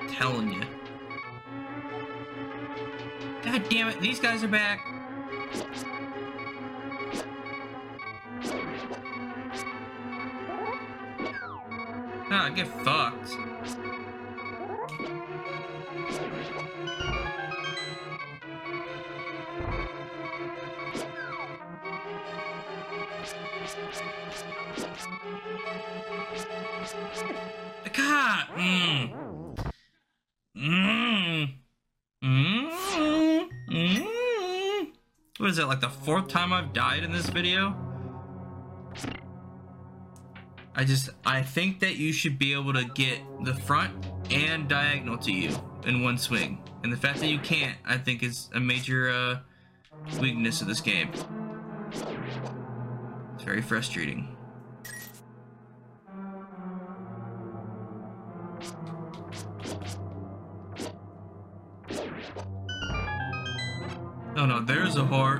telling 0.08 0.52
you. 0.52 0.62
God 3.44 3.62
damn 3.68 3.88
it, 3.88 4.00
these 4.00 4.18
guys 4.18 4.42
are 4.42 4.48
back. 4.48 4.80
The 35.84 35.90
fourth 35.90 36.28
time 36.28 36.50
I've 36.50 36.72
died 36.72 37.04
in 37.04 37.12
this 37.12 37.26
video? 37.26 37.76
I 40.74 40.84
just, 40.84 41.10
I 41.26 41.42
think 41.42 41.80
that 41.80 41.96
you 41.96 42.10
should 42.10 42.38
be 42.38 42.54
able 42.54 42.72
to 42.72 42.86
get 42.86 43.18
the 43.42 43.52
front 43.52 43.92
and 44.30 44.66
diagonal 44.66 45.18
to 45.18 45.30
you 45.30 45.54
in 45.84 46.02
one 46.02 46.16
swing. 46.16 46.62
And 46.82 46.90
the 46.90 46.96
fact 46.96 47.18
that 47.18 47.26
you 47.26 47.38
can't, 47.38 47.76
I 47.84 47.98
think 47.98 48.22
is 48.22 48.48
a 48.54 48.60
major 48.60 49.10
uh, 49.10 49.40
weakness 50.18 50.62
of 50.62 50.68
this 50.68 50.80
game. 50.80 51.10
It's 51.92 53.44
very 53.44 53.60
frustrating. 53.60 54.34
Oh 64.36 64.46
no, 64.46 64.60
there's 64.60 64.96
a 64.96 65.04
heart. 65.04 65.33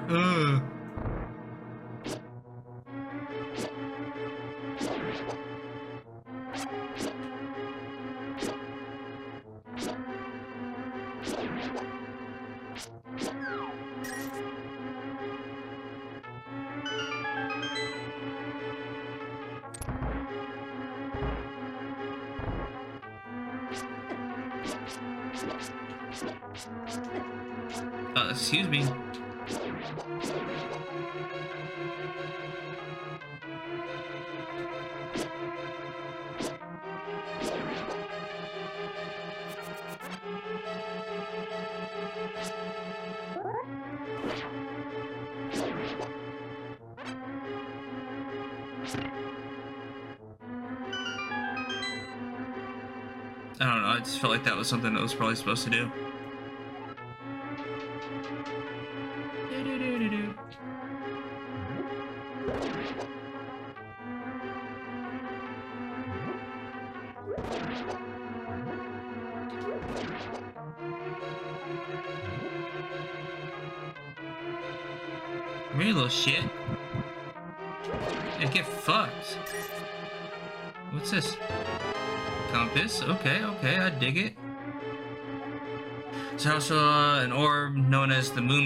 I 53.61 53.67
don't 53.67 53.83
know, 53.83 53.89
I 53.89 53.99
just 53.99 54.21
felt 54.21 54.33
like 54.33 54.45
that 54.45 54.57
was 54.57 54.69
something 54.69 54.95
that 54.95 55.03
was 55.03 55.15
probably 55.15 55.37
supposed 55.37 55.65
to 55.65 55.71
do. 55.71 55.91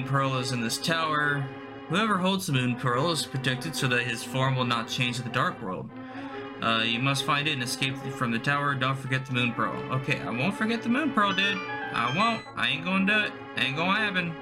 Pearl 0.09 0.39
is 0.39 0.53
in 0.53 0.63
this 0.63 0.79
tower. 0.79 1.47
Whoever 1.91 2.17
holds 2.17 2.47
the 2.47 2.55
Moon 2.55 2.77
Pearl 2.77 3.11
is 3.11 3.27
protected 3.27 3.77
so 3.77 3.87
that 3.89 4.05
his 4.05 4.25
form 4.25 4.57
will 4.57 4.65
not 4.65 4.89
change 4.89 5.19
in 5.19 5.25
the 5.25 5.31
Dark 5.31 5.61
World. 5.61 5.91
Uh, 6.63 6.83
you 6.83 6.99
must 6.99 7.25
find 7.25 7.47
it 7.47 7.53
and 7.53 7.63
escape 7.63 7.95
from 8.15 8.31
the 8.31 8.39
tower. 8.39 8.75
Don't 8.75 8.99
forget 8.99 9.27
the 9.27 9.35
Moon 9.35 9.53
Pearl. 9.53 9.75
Okay, 9.93 10.19
I 10.21 10.31
won't 10.31 10.55
forget 10.55 10.83
the 10.83 10.89
Moon 10.89 11.13
Pearl, 11.13 11.35
dude. 11.35 11.59
I 11.93 12.17
won't. 12.17 12.43
I 12.57 12.69
ain't 12.69 12.87
gonna 12.87 13.07
do 13.07 13.27
it. 13.27 13.33
Ain't 13.59 13.77
gonna 13.77 13.99
happen. 13.99 14.35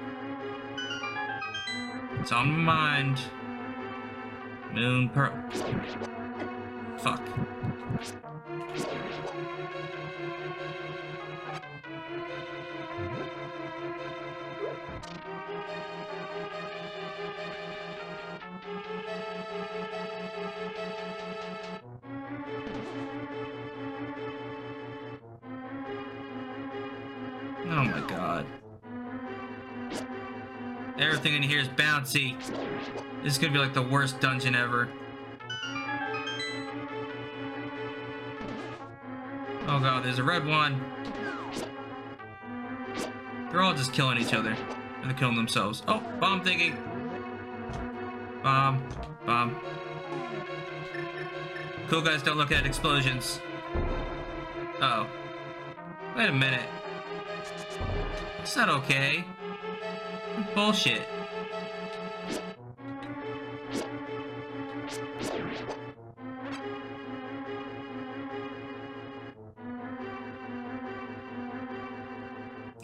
It's 2.21 2.31
on 2.31 2.49
my 2.49 3.01
mind. 3.01 3.19
Moon 4.73 5.09
Pearl. 5.09 5.33
Fuck. 6.97 7.21
Everything 31.17 31.41
in 31.41 31.49
here 31.49 31.59
is 31.59 31.67
bouncy. 31.69 32.37
This 33.23 33.33
is 33.33 33.39
gonna 33.39 33.51
be 33.51 33.57
like 33.57 33.73
the 33.73 33.81
worst 33.81 34.19
dungeon 34.19 34.53
ever. 34.53 34.87
Oh 39.67 39.79
god, 39.79 40.05
there's 40.05 40.19
a 40.19 40.23
red 40.23 40.45
one. 40.45 40.79
They're 43.49 43.63
all 43.63 43.73
just 43.73 43.93
killing 43.93 44.19
each 44.19 44.35
other. 44.35 44.55
And 45.01 45.09
they're 45.09 45.17
killing 45.17 45.35
themselves. 45.35 45.81
Oh, 45.87 46.03
bomb 46.19 46.43
thinking. 46.43 46.77
Bomb. 48.43 48.87
Bomb. 49.25 49.55
Cool 51.87 52.01
guys 52.01 52.21
don't 52.21 52.37
look 52.37 52.51
at 52.51 52.63
explosions. 52.63 53.41
Uh 54.79 55.05
oh. 55.05 55.07
Wait 56.15 56.29
a 56.29 56.31
minute. 56.31 56.69
It's 58.43 58.55
not 58.55 58.69
okay. 58.69 59.25
Bullshit. 60.53 61.01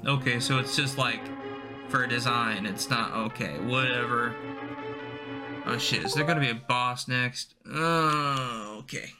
Okay, 0.05 0.39
so 0.39 0.59
it's 0.59 0.75
just 0.75 0.97
like 0.97 1.21
for 1.87 2.05
design, 2.07 2.65
it's 2.65 2.89
not 2.89 3.13
okay. 3.13 3.57
Whatever. 3.59 4.35
Oh 5.65 5.77
shit, 5.77 6.03
is 6.03 6.13
there 6.13 6.25
gonna 6.25 6.41
be 6.41 6.49
a 6.49 6.55
boss 6.55 7.07
next? 7.07 7.55
Oh, 7.65 8.77
okay. 8.79 9.11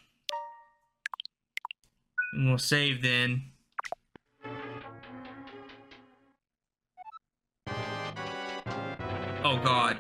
we'll 2.34 2.58
save 2.58 3.02
then. 3.02 3.53
Oh 9.46 9.58
god. 9.58 9.98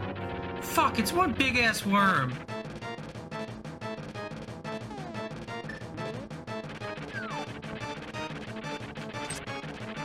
Fuck, 0.61 0.99
it's 0.99 1.11
one 1.11 1.33
big 1.33 1.57
ass 1.57 1.85
worm. 1.85 2.33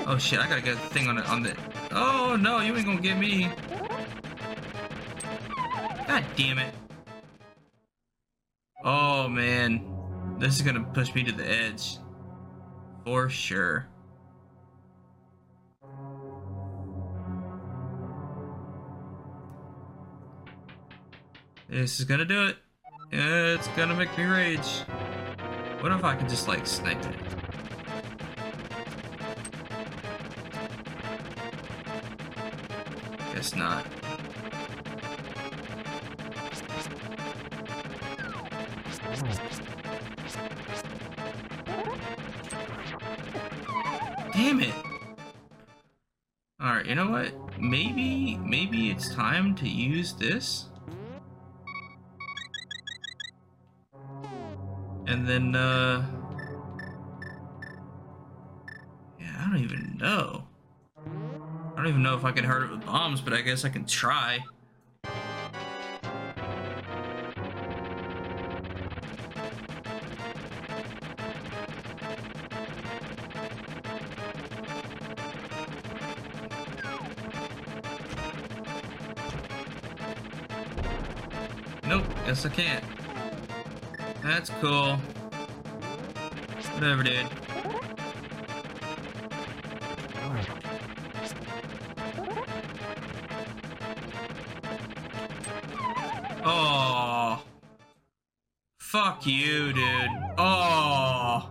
Oh 0.07 0.19
shit, 0.19 0.41
I 0.41 0.49
gotta 0.49 0.63
get 0.63 0.75
a 0.75 0.79
thing 0.79 1.07
on 1.07 1.19
it 1.19 1.29
on 1.29 1.43
the 1.43 1.57
Oh 1.93 2.37
no, 2.37 2.61
you 2.61 2.75
ain't 2.77 2.85
gonna 2.85 3.01
get 3.01 3.19
me. 3.19 3.49
God 6.09 6.25
damn 6.35 6.59
it. 6.59 6.75
Oh 8.83 9.29
man. 9.29 9.85
This 10.39 10.57
is 10.57 10.63
gonna 10.63 10.85
push 10.95 11.15
me 11.15 11.23
to 11.25 11.33
the 11.33 11.49
edge. 11.49 11.99
For 13.05 13.29
sure. 13.29 13.89
This 21.69 22.01
is 22.01 22.07
gonna 22.07 22.25
do 22.25 22.47
it. 22.47 22.57
It's 23.13 23.69
gonna 23.69 23.95
make 23.95 24.17
me 24.17 24.25
rage. 24.25 24.81
What 25.81 25.93
if 25.93 26.03
I 26.03 26.17
can 26.17 26.27
just 26.27 26.49
like 26.49 26.67
snipe 26.67 27.05
it? 27.05 27.15
Guess 33.35 33.55
not. 33.55 33.87
Damn 44.33 44.61
it! 44.61 44.75
Alright, 46.63 46.87
you 46.87 46.95
know 46.95 47.11
what? 47.11 47.61
Maybe, 47.61 48.39
maybe 48.39 48.91
it's 48.91 49.15
time 49.15 49.55
to 49.57 49.69
use 49.69 50.15
this? 50.15 50.65
And 55.09 55.27
then, 55.27 55.57
uh... 55.57 56.05
Yeah, 59.19 59.37
I 59.39 59.47
don't 59.47 59.57
even 59.57 59.97
know. 59.99 60.45
I 60.99 61.77
don't 61.77 61.87
even 61.87 62.03
know 62.03 62.15
if 62.15 62.27
I 62.27 62.33
can 62.33 62.45
hurt 62.45 62.65
it 62.65 62.71
with 62.71 62.85
bombs, 62.85 63.23
but 63.23 63.33
I 63.33 63.41
guess 63.41 63.65
I 63.65 63.71
can 63.71 63.87
try. 63.87 64.41
Nope, 81.87 82.05
guess 82.27 82.45
I 82.45 82.51
can't. 82.51 82.85
That's 84.49 84.61
cool. 84.61 84.97
Whatever, 86.75 87.03
dude. 87.03 87.27
Oh. 96.45 97.43
Fuck 98.79 99.27
you, 99.27 99.73
dude. 99.75 100.09
Oh. 100.39 101.51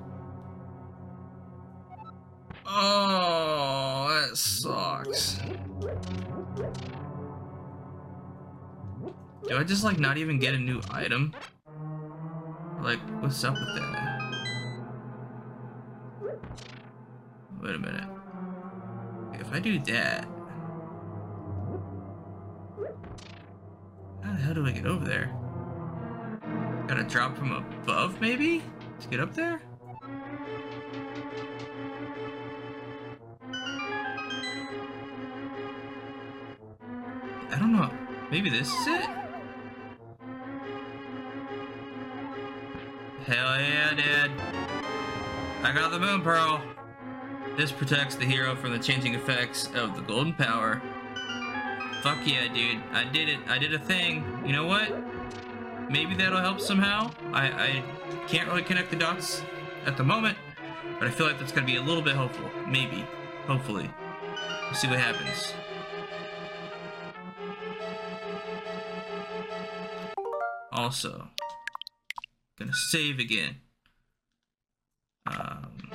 Oh, 2.66 4.08
that 4.10 4.36
sucks. 4.36 5.40
Do 9.48 9.58
I 9.58 9.64
just 9.64 9.84
like 9.84 10.00
not 10.00 10.18
even 10.18 10.40
get 10.40 10.56
a 10.56 10.58
new 10.58 10.82
item? 10.90 11.34
Like, 12.88 13.02
what's 13.22 13.44
up 13.44 13.54
with 13.54 13.76
that? 13.76 14.22
Wait 17.62 17.76
a 17.76 17.80
minute. 17.80 18.08
If 19.34 19.52
I 19.52 19.60
do 19.60 19.78
that... 19.80 20.26
How 24.24 24.32
the 24.32 24.40
hell 24.40 24.54
do 24.54 24.66
I 24.66 24.72
get 24.72 24.86
over 24.86 25.04
there? 25.04 25.36
Gotta 26.88 27.04
drop 27.04 27.38
from 27.38 27.52
above, 27.52 28.22
maybe? 28.22 28.64
To 29.02 29.08
get 29.10 29.20
up 29.20 29.34
there? 29.34 29.62
I 37.52 37.60
don't 37.60 37.74
know. 37.74 37.92
Maybe 38.32 38.50
this 38.50 38.72
is 38.74 38.88
it? 38.88 39.27
Hell 43.28 43.60
yeah, 43.60 43.90
dude. 43.94 44.32
I 45.62 45.74
got 45.74 45.92
the 45.92 46.00
Moon 46.00 46.22
Pearl. 46.22 46.62
This 47.58 47.74
protects 47.74 48.16
the 48.16 48.24
hero 48.24 48.56
from 48.56 48.72
the 48.72 48.80
changing 48.80 49.16
effects 49.16 49.68
of 49.76 49.98
the 49.98 50.02
Golden 50.02 50.34
Power. 50.34 50.82
Fuck 52.04 52.20
yeah, 52.26 52.48
dude. 52.48 52.82
I 52.94 53.04
did 53.04 53.28
it. 53.28 53.40
I 53.50 53.58
did 53.58 53.74
a 53.74 53.80
thing. 53.80 54.24
You 54.46 54.54
know 54.54 54.66
what? 54.66 54.94
Maybe 55.92 56.16
that'll 56.16 56.40
help 56.40 56.62
somehow. 56.62 57.12
I, 57.34 57.48
I 57.48 57.84
can't 58.30 58.48
really 58.48 58.64
connect 58.64 58.92
the 58.92 58.96
dots 58.96 59.44
at 59.86 59.98
the 59.98 60.06
moment, 60.06 60.38
but 60.98 61.10
I 61.10 61.12
feel 61.12 61.28
like 61.28 61.38
that's 61.38 61.52
gonna 61.52 61.68
be 61.68 61.76
a 61.76 61.82
little 61.82 62.02
bit 62.02 62.16
helpful. 62.16 62.50
Maybe. 62.66 63.06
Hopefully. 63.46 63.90
We'll 64.64 64.74
see 64.74 64.88
what 64.88 65.00
happens. 65.00 65.54
Also, 70.72 71.28
gonna 72.58 72.74
save 72.74 73.20
again. 73.20 73.58
Um, 75.26 75.92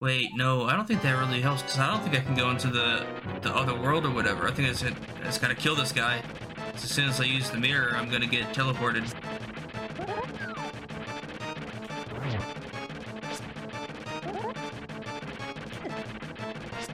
wait, 0.00 0.30
no, 0.34 0.64
I 0.64 0.74
don't 0.76 0.86
think 0.88 1.02
that 1.02 1.12
really 1.12 1.40
helps 1.40 1.62
because 1.62 1.78
I 1.78 1.86
don't 1.86 2.02
think 2.02 2.16
I 2.16 2.20
can 2.20 2.34
go 2.34 2.50
into 2.50 2.68
the 2.68 3.06
the 3.42 3.54
other 3.54 3.74
world 3.74 4.04
or 4.06 4.10
whatever. 4.10 4.48
I 4.48 4.52
think 4.52 4.68
I 4.68 4.72
just, 4.72 4.84
I 4.84 5.24
just 5.24 5.40
gotta 5.40 5.54
kill 5.54 5.74
this 5.74 5.92
guy. 5.92 6.22
As 6.74 6.82
soon 6.82 7.08
as 7.08 7.20
I 7.20 7.24
use 7.24 7.50
the 7.50 7.58
mirror, 7.58 7.92
I'm 7.94 8.10
gonna 8.10 8.26
get 8.26 8.52
teleported. 8.54 9.12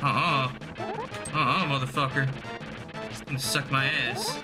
Uh-uh. 0.02 0.52
Uh-uh, 1.32 1.64
motherfucker. 1.66 2.28
You 3.30 3.38
suck 3.38 3.70
my 3.70 3.86
ass. 3.86 4.38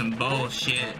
Some 0.00 0.12
bullshit. 0.12 0.96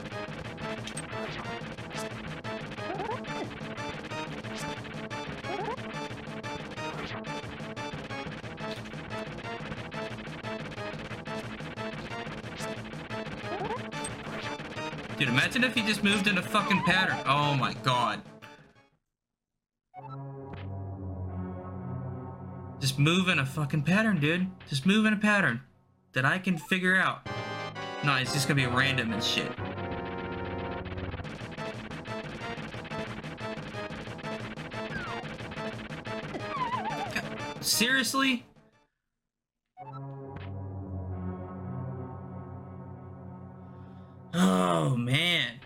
Dude, 15.16 15.28
imagine 15.30 15.64
if 15.64 15.74
he 15.74 15.80
just 15.80 16.05
moved 16.05 16.26
in 16.26 16.36
a 16.36 16.42
fucking 16.42 16.82
pattern. 16.82 17.16
Oh 17.24 17.55
my 17.55 17.72
god. 17.82 18.20
Just 22.80 22.98
move 22.98 23.28
in 23.28 23.38
a 23.38 23.46
fucking 23.46 23.84
pattern, 23.84 24.20
dude. 24.20 24.51
Just 24.68 24.84
move 24.84 25.07
in 25.07 25.14
a 25.14 25.16
pattern 25.16 25.62
that 26.12 26.26
I 26.26 26.38
can 26.38 26.59
figure 26.59 26.96
out. 26.96 27.30
No, 28.03 28.16
it's 28.16 28.32
just 28.32 28.48
gonna 28.48 28.57
be 28.57 28.66
random 28.66 29.12
and 29.12 29.22
shit. 29.22 29.51
Seriously? 37.61 38.44
Oh, 44.34 44.96
man. 44.96 45.61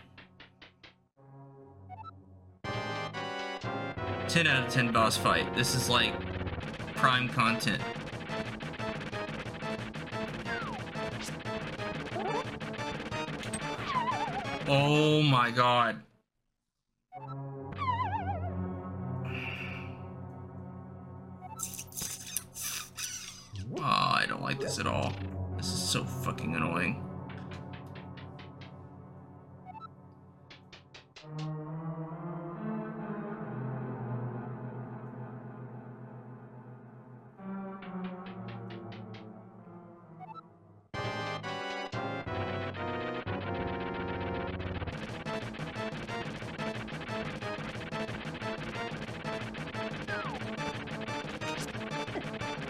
10 4.29 4.47
out 4.49 4.67
of 4.67 4.73
10 4.73 4.91
boss 4.91 5.17
fight. 5.17 5.55
This 5.55 5.75
is 5.77 5.89
like 5.89 6.13
prime 6.97 7.29
content. 7.29 7.81
Oh 14.67 15.21
my 15.21 15.51
god. 15.51 16.01
Oh, 23.77 23.83
I 23.83 24.25
don't 24.27 24.41
like 24.41 24.59
this 24.61 24.79
at 24.79 24.87
all. 24.87 25.13
This 25.59 25.67
is 25.67 25.83
so 25.83 26.05
fucking 26.05 26.55
annoying. 26.55 27.04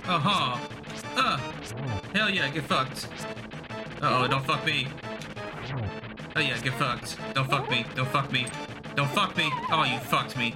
Uh-huh. 0.07 0.59
Uh. 1.16 1.38
Hell 2.14 2.28
yeah, 2.30 2.48
get 2.50 2.64
fucked. 2.64 3.09
Uh-oh, 4.02 4.28
don't 4.28 4.44
fuck 4.44 4.64
me. 4.66 4.86
Oh 6.36 6.40
yeah, 6.40 6.59
get 6.59 6.74
fucked. 6.74 7.16
Don't 7.34 7.48
fuck 7.48 7.70
me. 7.70 7.86
Don't 7.94 8.09
fuck 8.09 8.30
me. 8.30 8.46
Don't 8.96 9.11
fuck 9.11 9.36
me. 9.36 9.50
Oh, 9.70 9.84
you 9.84 9.98
fucked 9.98 10.36
me. 10.36 10.55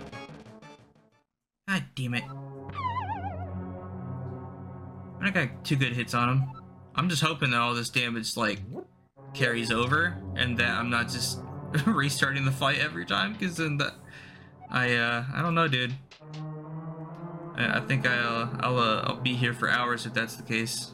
God 1.67 1.85
damn 1.95 2.15
it. 2.15 2.25
I 5.21 5.31
got 5.31 5.65
two 5.65 5.77
good 5.77 5.93
hits 5.93 6.15
on 6.15 6.29
him. 6.29 6.53
I'm 6.95 7.09
just 7.09 7.23
hoping 7.23 7.51
that 7.51 7.61
all 7.61 7.75
this 7.75 7.91
damage, 7.91 8.37
like, 8.37 8.61
carries 9.35 9.71
over 9.71 10.21
and 10.37 10.59
that 10.59 10.71
I'm 10.71 10.91
not 10.91 11.09
just 11.09 11.41
restarting 11.87 12.45
the 12.45 12.53
fight 12.53 12.79
every 12.79 13.05
time, 13.07 13.33
because 13.33 13.57
then 13.57 13.79
that... 13.79 13.95
I, 14.71 14.95
uh, 14.95 15.25
I 15.35 15.43
don't 15.43 15.55
know, 15.55 15.69
dude. 15.69 15.95
I, 17.59 17.81
think 17.81 18.07
I'll, 18.07 18.57
I'll, 18.61 18.79
uh, 18.79 19.03
I'll 19.03 19.21
be 19.21 19.35
here 19.35 19.53
for 19.53 19.69
hours 19.69 20.07
if 20.07 20.15
that's 20.15 20.37
the 20.37 20.43
case. 20.43 20.93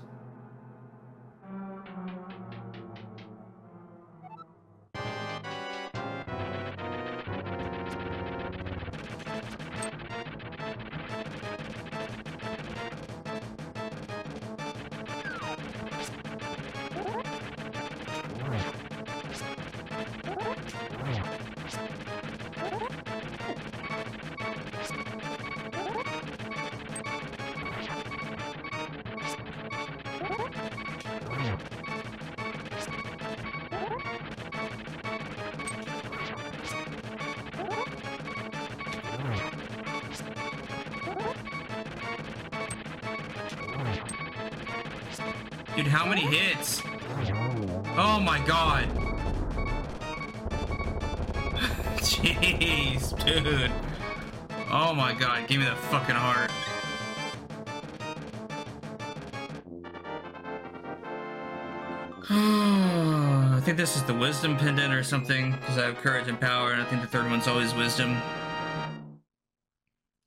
Wisdom 64.24 64.56
pendant 64.56 64.94
or 64.94 65.02
something, 65.02 65.50
because 65.50 65.76
I 65.76 65.84
have 65.84 65.96
courage 65.98 66.28
and 66.28 66.40
power, 66.40 66.72
and 66.72 66.80
I 66.80 66.86
think 66.86 67.02
the 67.02 67.06
third 67.06 67.30
one's 67.30 67.46
always 67.46 67.74
wisdom. 67.74 68.16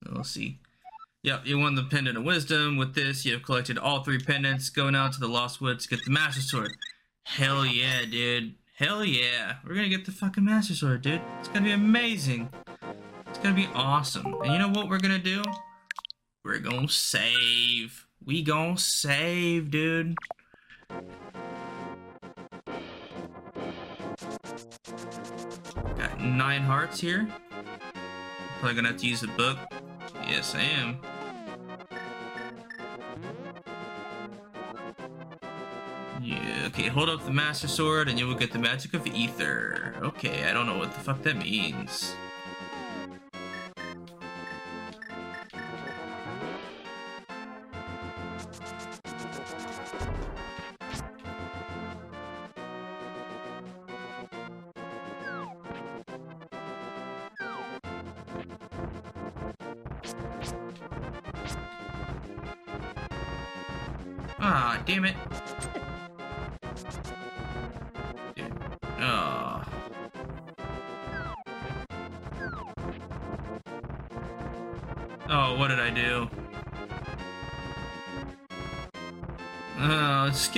We'll 0.08 0.24
see. 0.24 0.60
Yep, 1.24 1.48
you 1.48 1.58
won 1.58 1.74
the 1.74 1.82
pendant 1.82 2.16
of 2.16 2.24
wisdom. 2.24 2.78
With 2.78 2.94
this, 2.94 3.26
you 3.26 3.34
have 3.34 3.42
collected 3.42 3.80
all 3.80 4.04
three 4.04 4.20
pendants. 4.20 4.70
Going 4.70 4.94
out 4.94 5.14
to 5.14 5.20
the 5.20 5.28
Lost 5.28 5.62
Woods 5.62 5.88
get 5.88 6.06
the 6.06 6.12
Master 6.12 6.42
Sword. 6.42 6.74
Hell 7.24 7.66
yeah, 7.66 8.06
dude. 8.06 8.54
Hell 8.76 9.04
yeah. 9.04 9.56
We're 9.66 9.74
gonna 9.74 9.90
get 9.90 10.06
the 10.06 10.12
fucking 10.12 10.46
Master 10.46 10.76
Sword, 10.76 11.02
dude. 11.02 11.20
It's 11.40 11.48
gonna 11.48 11.66
be 11.66 11.72
amazing. 11.72 12.50
It's 13.26 13.40
gonna 13.40 13.56
be 13.56 13.68
awesome. 13.74 14.28
And 14.44 14.54
you 14.54 14.60
know 14.60 14.70
what 14.70 14.90
we're 14.90 15.00
gonna 15.00 15.18
do? 15.18 15.42
We're 16.46 16.60
gonna 16.60 16.88
save. 16.88 18.06
We 18.24 18.44
gonna 18.44 18.78
save, 18.78 19.72
dude. 19.72 20.16
Nine 26.36 26.62
hearts 26.62 27.00
here. 27.00 27.28
Probably 28.60 28.76
gonna 28.76 28.90
have 28.90 28.98
to 28.98 29.08
use 29.08 29.22
the 29.22 29.28
book. 29.28 29.58
Yes, 30.28 30.56
I 30.56 30.62
am. 30.62 31.00
Yeah, 36.22 36.66
okay, 36.68 36.88
hold 36.88 37.10
up 37.10 37.24
the 37.24 37.32
Master 37.32 37.68
Sword 37.68 38.10
and 38.10 38.20
you 38.20 38.28
will 38.28 38.36
get 38.36 38.52
the 38.52 38.60
Magic 38.60 38.94
of 38.94 39.08
Ether. 39.08 39.96
Okay, 40.02 40.44
I 40.44 40.54
don't 40.54 40.66
know 40.66 40.78
what 40.78 40.94
the 40.94 41.00
fuck 41.00 41.22
that 41.24 41.38
means. 41.38 42.16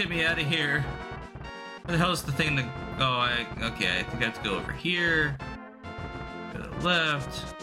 Get 0.09 0.17
me 0.17 0.25
out 0.25 0.39
of 0.39 0.47
here. 0.47 0.83
Where 1.85 1.97
the 1.97 1.97
hell 1.97 2.11
is 2.11 2.23
the 2.23 2.31
thing 2.31 2.55
to... 2.57 2.63
Oh, 2.99 3.03
I... 3.03 3.45
Okay, 3.61 3.99
I 3.99 4.03
think 4.03 4.21
I 4.21 4.25
have 4.25 4.41
to 4.41 4.49
go 4.49 4.55
over 4.55 4.71
here. 4.71 5.37
Go 6.53 6.61
to 6.61 6.69
the 6.69 6.85
left. 6.85 7.55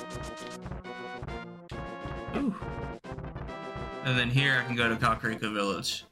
Ooh. 2.37 2.55
And 4.05 4.17
then 4.17 4.31
here 4.31 4.61
I 4.63 4.67
can 4.67 4.77
go 4.77 4.89
to 4.89 4.97
Kakariko 4.97 5.53
Village. 5.53 6.05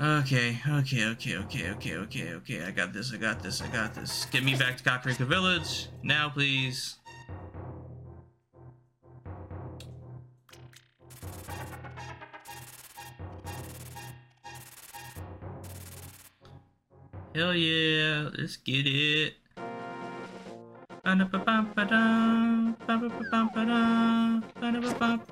Okay, 0.00 0.58
okay, 0.66 1.06
okay, 1.06 1.36
okay, 1.38 1.70
okay, 1.70 1.96
okay, 1.96 2.32
okay. 2.32 2.62
I 2.64 2.70
got 2.70 2.92
this, 2.92 3.12
I 3.12 3.16
got 3.16 3.42
this, 3.42 3.60
I 3.60 3.66
got 3.66 3.94
this. 3.94 4.26
Get 4.26 4.44
me 4.44 4.54
back 4.54 4.78
to 4.78 4.84
Kakariko 4.84 5.26
Village. 5.26 5.88
Now, 6.02 6.30
please. 6.30 6.96
Hell 17.38 17.54
yeah, 17.54 18.30
let's 18.36 18.56
get 18.56 18.84
it. 18.84 19.34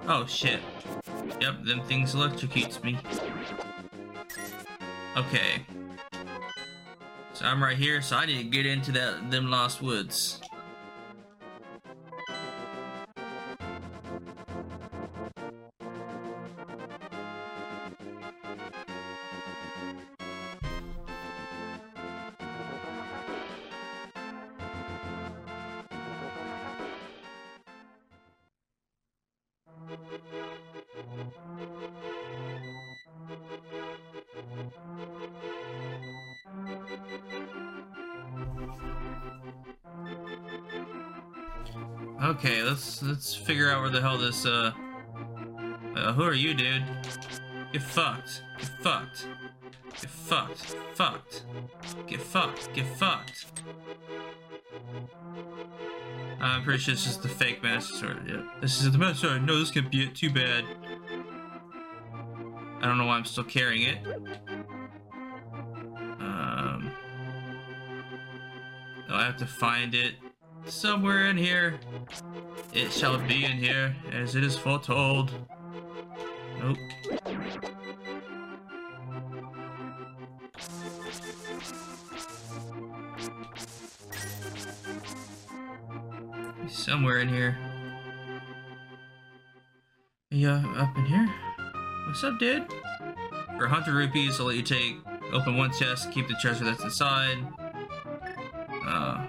Oh 0.07 0.25
shit. 0.29 0.61
Yep, 1.41 1.65
them 1.65 1.83
things 1.83 2.15
electrocutes 2.15 2.81
me. 2.85 2.97
Okay. 5.17 5.67
So 7.33 7.45
I'm 7.45 7.61
right 7.61 7.77
here, 7.77 8.01
so 8.01 8.15
I 8.19 8.27
need 8.27 8.39
to 8.39 8.45
get 8.45 8.67
into 8.67 8.93
that 8.93 9.33
them 9.33 9.51
lost 9.51 9.83
woods. 9.83 10.41
Let's 43.17 43.35
figure 43.35 43.71
out 43.71 43.81
where 43.81 43.89
the 43.89 43.99
hell 43.99 44.19
this 44.19 44.45
uh, 44.45 44.71
uh 45.97 46.13
who 46.13 46.23
are 46.23 46.35
you, 46.35 46.53
dude? 46.53 46.85
Get 47.73 47.81
fucked. 47.81 48.43
Get 48.59 48.69
fucked. 48.83 49.27
Get 49.91 50.11
fucked. 50.11 50.77
Fucked. 50.93 51.45
Get 52.07 52.21
fucked. 52.21 52.75
Get 52.75 52.87
fucked. 52.99 53.47
I'm 56.43 56.63
pretty 56.63 56.79
sure 56.79 56.93
this 56.93 57.07
is 57.07 57.17
the 57.17 57.29
fake 57.29 57.63
Master 57.63 57.95
Sword. 57.95 58.51
This 58.61 58.83
is 58.83 58.93
the 58.93 58.99
Master 58.99 59.29
Sword. 59.29 59.47
No, 59.47 59.59
this 59.59 59.71
can't 59.71 59.91
be 59.91 60.03
it. 60.03 60.15
Too 60.15 60.31
bad. 60.31 60.67
I 62.83 62.87
don't 62.87 62.99
know 62.99 63.07
why 63.07 63.17
I'm 63.17 63.25
still 63.25 63.45
carrying 63.45 63.89
it. 63.89 64.07
Um. 66.21 66.93
I 69.09 69.25
have 69.25 69.39
to 69.39 69.47
find 69.47 69.95
it 69.95 70.17
somewhere 70.67 71.27
in 71.27 71.37
here. 71.37 71.79
It 72.73 72.93
shall 72.93 73.19
be 73.19 73.45
in 73.45 73.53
here, 73.53 73.95
as 74.13 74.35
it 74.35 74.45
is 74.45 74.57
foretold. 74.57 75.33
Nope. 76.61 76.77
Somewhere 86.69 87.19
in 87.21 87.29
here. 87.29 87.57
Yeah, 90.31 90.65
up 90.77 90.97
in 90.99 91.05
here. 91.07 91.29
What's 92.07 92.23
up, 92.25 92.39
dude? 92.39 92.67
For 93.57 93.69
100 93.69 93.95
rupees, 93.95 94.39
I'll 94.39 94.47
let 94.47 94.57
you 94.57 94.63
take, 94.63 94.99
open 95.33 95.57
one 95.57 95.73
chest, 95.73 96.13
keep 96.13 96.29
the 96.29 96.35
treasure 96.35 96.65
that's 96.65 96.83
inside. 96.83 97.39
Uh, 98.87 99.27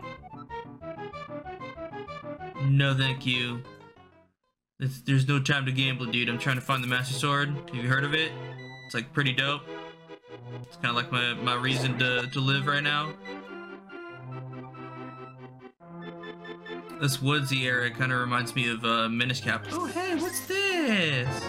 no, 2.78 2.94
thank 2.94 3.26
you. 3.26 3.64
It's, 4.80 5.02
there's 5.02 5.28
no 5.28 5.42
time 5.42 5.66
to 5.66 5.72
gamble, 5.72 6.06
dude. 6.06 6.30
I'm 6.30 6.38
trying 6.38 6.58
to 6.58 6.62
find 6.62 6.84
the 6.84 6.88
Master 6.88 7.16
Sword. 7.16 7.50
Have 7.50 7.76
you 7.76 7.90
heard 7.90 8.04
of 8.04 8.14
it? 8.14 8.32
It's 8.86 8.94
like 8.94 9.12
pretty 9.12 9.34
dope. 9.34 9.64
It's 10.62 10.76
kind 10.76 10.90
of 10.90 10.96
like 10.96 11.12
my, 11.12 11.34
my 11.34 11.56
reason 11.56 11.98
to, 11.98 12.28
to 12.28 12.40
live 12.40 12.68
right 12.68 12.84
now. 12.84 13.14
This 17.02 17.20
woodsy 17.20 17.68
area 17.68 17.90
kind 17.90 18.12
of 18.12 18.20
reminds 18.20 18.56
me 18.56 18.70
of 18.70 18.86
uh, 18.86 19.10
Minish 19.10 19.42
Cap. 19.42 19.66
Oh, 19.72 19.86
hey, 19.88 20.16
what's 20.16 20.46
this? 20.46 21.44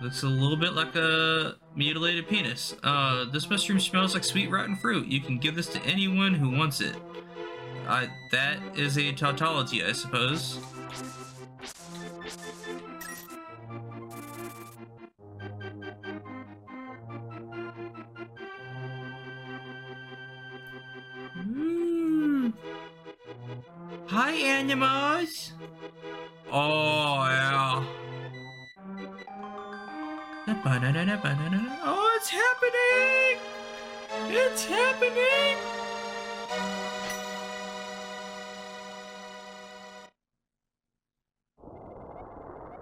Looks 0.00 0.22
a 0.22 0.28
little 0.28 0.56
bit 0.56 0.74
like 0.74 0.94
a 0.94 1.56
mutilated 1.74 2.28
penis. 2.28 2.76
Uh, 2.84 3.24
this 3.24 3.50
mushroom 3.50 3.80
smells 3.80 4.14
like 4.14 4.22
sweet 4.22 4.48
rotten 4.48 4.76
fruit. 4.76 5.08
You 5.08 5.20
can 5.20 5.38
give 5.38 5.56
this 5.56 5.66
to 5.68 5.82
anyone 5.82 6.34
who 6.34 6.50
wants 6.56 6.80
it. 6.80 6.94
That 7.88 8.58
is 8.76 8.98
a 8.98 9.12
tautology, 9.12 9.82
I 9.82 9.92
suppose. 9.92 10.58
Mm. 21.38 22.52
Hi, 24.08 24.32
animals! 24.32 25.52
Oh, 26.52 27.24
yeah. 27.24 27.84
Oh, 31.82 32.18
it's 32.18 32.28
happening! 32.28 33.38
It's 34.30 34.64
happening! 34.66 35.77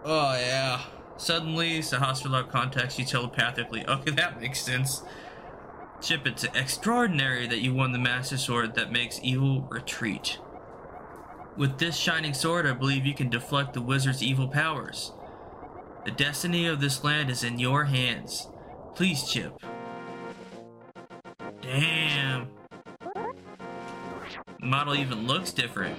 Oh, 0.08 0.38
yeah. 0.38 0.82
Suddenly, 1.16 1.80
Sahasrahla 1.80 2.48
contacts 2.48 2.96
you 2.96 3.04
telepathically. 3.04 3.84
Okay, 3.88 4.12
that 4.12 4.40
makes 4.40 4.60
sense. 4.60 5.02
Chip, 6.00 6.28
it's 6.28 6.44
extraordinary 6.44 7.48
that 7.48 7.58
you 7.58 7.74
won 7.74 7.90
the 7.90 7.98
Master 7.98 8.38
Sword 8.38 8.76
that 8.76 8.92
makes 8.92 9.18
evil 9.24 9.62
retreat. 9.62 10.38
With 11.56 11.78
this 11.78 11.96
shining 11.96 12.34
sword, 12.34 12.68
I 12.68 12.72
believe 12.72 13.04
you 13.04 13.14
can 13.14 13.30
deflect 13.30 13.72
the 13.72 13.82
wizard's 13.82 14.22
evil 14.22 14.46
powers. 14.46 15.12
The 16.04 16.12
destiny 16.12 16.66
of 16.66 16.80
this 16.80 17.02
land 17.02 17.28
is 17.28 17.42
in 17.42 17.58
your 17.58 17.86
hands. 17.86 18.46
Please, 18.94 19.28
Chip. 19.28 19.60
Damn. 21.62 22.46
The 24.60 24.66
model 24.66 24.94
even 24.94 25.26
looks 25.26 25.50
different. 25.50 25.98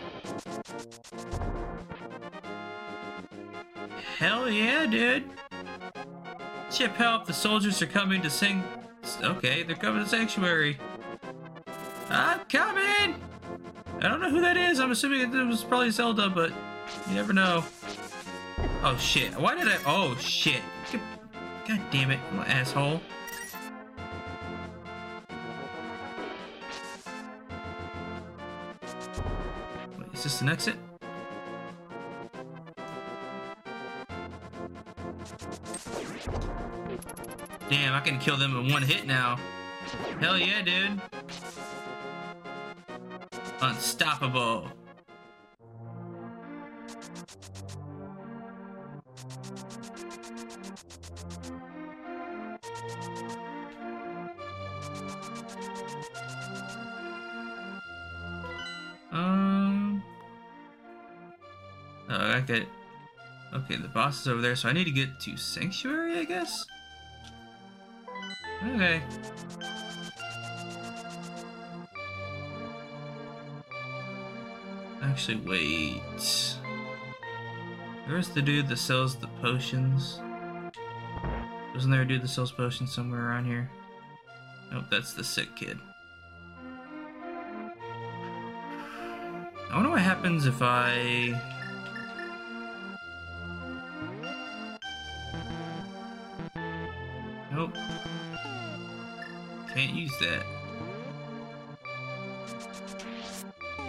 Hell 4.17 4.49
yeah, 4.49 4.85
dude. 4.85 5.29
Chip, 6.71 6.95
help. 6.95 7.25
The 7.25 7.33
soldiers 7.33 7.81
are 7.81 7.87
coming 7.87 8.21
to 8.21 8.29
sing. 8.29 8.63
Okay, 9.21 9.63
they're 9.63 9.75
coming 9.75 10.03
to 10.03 10.09
Sanctuary. 10.09 10.77
I'm 12.09 12.39
coming! 12.49 13.15
I 13.99 14.07
don't 14.07 14.21
know 14.21 14.29
who 14.29 14.41
that 14.41 14.57
is. 14.57 14.79
I'm 14.79 14.91
assuming 14.91 15.21
it 15.21 15.45
was 15.45 15.63
probably 15.63 15.89
Zelda, 15.91 16.29
but 16.29 16.51
you 17.09 17.15
never 17.15 17.33
know. 17.33 17.63
Oh 18.83 18.97
shit. 18.97 19.33
Why 19.39 19.55
did 19.55 19.67
I? 19.67 19.77
Oh 19.85 20.15
shit. 20.19 20.61
God 21.67 21.81
damn 21.91 22.11
it, 22.11 22.19
you 22.33 22.39
asshole. 22.41 23.01
Wait, 29.97 30.13
is 30.13 30.23
this 30.23 30.41
an 30.41 30.49
exit? 30.49 30.75
Damn, 37.69 37.93
I 37.93 37.99
can 37.99 38.17
kill 38.17 38.37
them 38.37 38.55
in 38.55 38.71
one 38.71 38.81
hit 38.81 39.05
now. 39.05 39.37
Hell 40.19 40.37
yeah, 40.37 40.61
dude. 40.61 41.01
Unstoppable. 43.61 44.69
Um. 59.11 60.03
Oh, 62.09 62.15
I 62.15 62.39
get. 62.41 62.65
Okay, 63.53 63.75
the 63.75 63.87
boss 63.89 64.21
is 64.21 64.27
over 64.27 64.41
there, 64.41 64.55
so 64.55 64.69
I 64.69 64.73
need 64.73 64.85
to 64.85 64.91
get 64.91 65.19
to 65.21 65.35
Sanctuary, 65.35 66.19
I 66.19 66.23
guess? 66.23 66.65
Okay. 68.75 69.01
Actually, 75.01 75.37
wait. 75.37 76.57
Where's 78.07 78.29
the 78.29 78.41
dude 78.41 78.67
that 78.67 78.77
sells 78.77 79.15
the 79.15 79.27
potions? 79.41 80.19
Wasn't 81.73 81.91
there 81.91 82.01
a 82.01 82.07
dude 82.07 82.21
that 82.21 82.27
sells 82.27 82.51
potions 82.51 82.93
somewhere 82.93 83.27
around 83.29 83.45
here? 83.45 83.69
Nope, 84.71 84.85
that's 84.89 85.13
the 85.13 85.23
sick 85.23 85.55
kid. 85.55 85.77
I 89.69 89.75
wonder 89.75 89.89
what 89.89 90.01
happens 90.01 90.45
if 90.45 90.61
I... 90.61 91.56
Can't 99.77 99.93
use 99.93 100.17
that. 100.17 100.43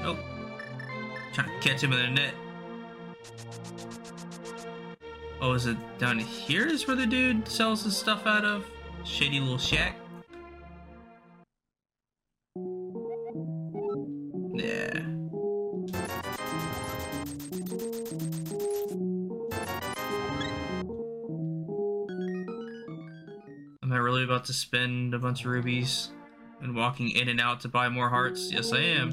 Nope. 0.03 0.19
Trying 1.33 1.49
to 1.49 1.67
catch 1.67 1.83
him 1.83 1.95
in 1.95 2.15
the 2.15 2.21
net. 2.21 2.35
Oh, 5.41 5.55
is 5.55 5.65
it 5.65 5.79
down 5.99 6.19
here 6.19 6.67
is 6.67 6.87
where 6.87 6.95
the 6.95 7.07
dude 7.07 7.49
sells 7.49 7.85
his 7.85 7.97
stuff 7.97 8.27
out 8.27 8.45
of? 8.45 8.67
Shady 9.05 9.41
little 9.41 9.57
shack? 9.57 9.97
To 24.49 24.55
spend 24.55 25.13
a 25.13 25.19
bunch 25.19 25.41
of 25.41 25.51
rubies 25.51 26.09
and 26.63 26.75
walking 26.75 27.11
in 27.11 27.29
and 27.29 27.39
out 27.39 27.61
to 27.61 27.69
buy 27.69 27.87
more 27.91 28.09
hearts? 28.09 28.51
Yes, 28.51 28.73
I 28.73 28.79
am. 28.79 29.11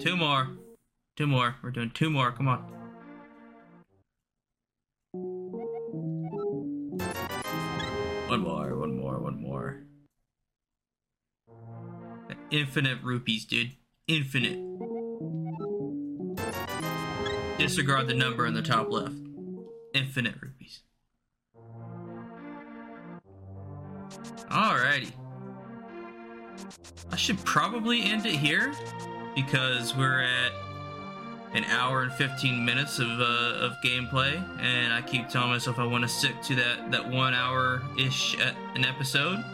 Two 0.00 0.16
more. 0.16 0.48
Two 1.16 1.26
more. 1.26 1.56
We're 1.60 1.72
doing 1.72 1.90
two 1.90 2.08
more. 2.08 2.30
Come 2.30 2.46
on. 2.46 2.75
Infinite 12.56 13.02
rupees, 13.02 13.44
dude. 13.44 13.72
Infinite. 14.08 14.58
Disregard 17.58 18.08
the 18.08 18.14
number 18.14 18.46
in 18.46 18.54
the 18.54 18.62
top 18.62 18.90
left. 18.90 19.12
Infinite 19.92 20.36
rupees. 20.40 20.80
Alrighty. 24.50 25.12
I 27.12 27.16
should 27.16 27.44
probably 27.44 28.04
end 28.04 28.24
it 28.24 28.36
here 28.36 28.72
because 29.34 29.94
we're 29.94 30.22
at 30.22 30.52
an 31.52 31.64
hour 31.64 32.04
and 32.04 32.12
15 32.14 32.64
minutes 32.64 32.98
of, 32.98 33.20
uh, 33.20 33.66
of 33.66 33.72
gameplay 33.84 34.34
and 34.62 34.94
I 34.94 35.02
keep 35.02 35.28
telling 35.28 35.50
myself 35.50 35.78
I 35.78 35.84
want 35.84 36.04
to 36.04 36.08
stick 36.08 36.40
to 36.44 36.54
that, 36.54 36.90
that 36.90 37.06
one 37.06 37.34
hour 37.34 37.82
ish 37.98 38.34
an 38.40 38.86
episode. 38.86 39.44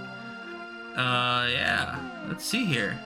Uh, 0.97 1.49
yeah, 1.51 1.99
let's 2.29 2.45
see 2.45 2.65
here. 2.65 2.99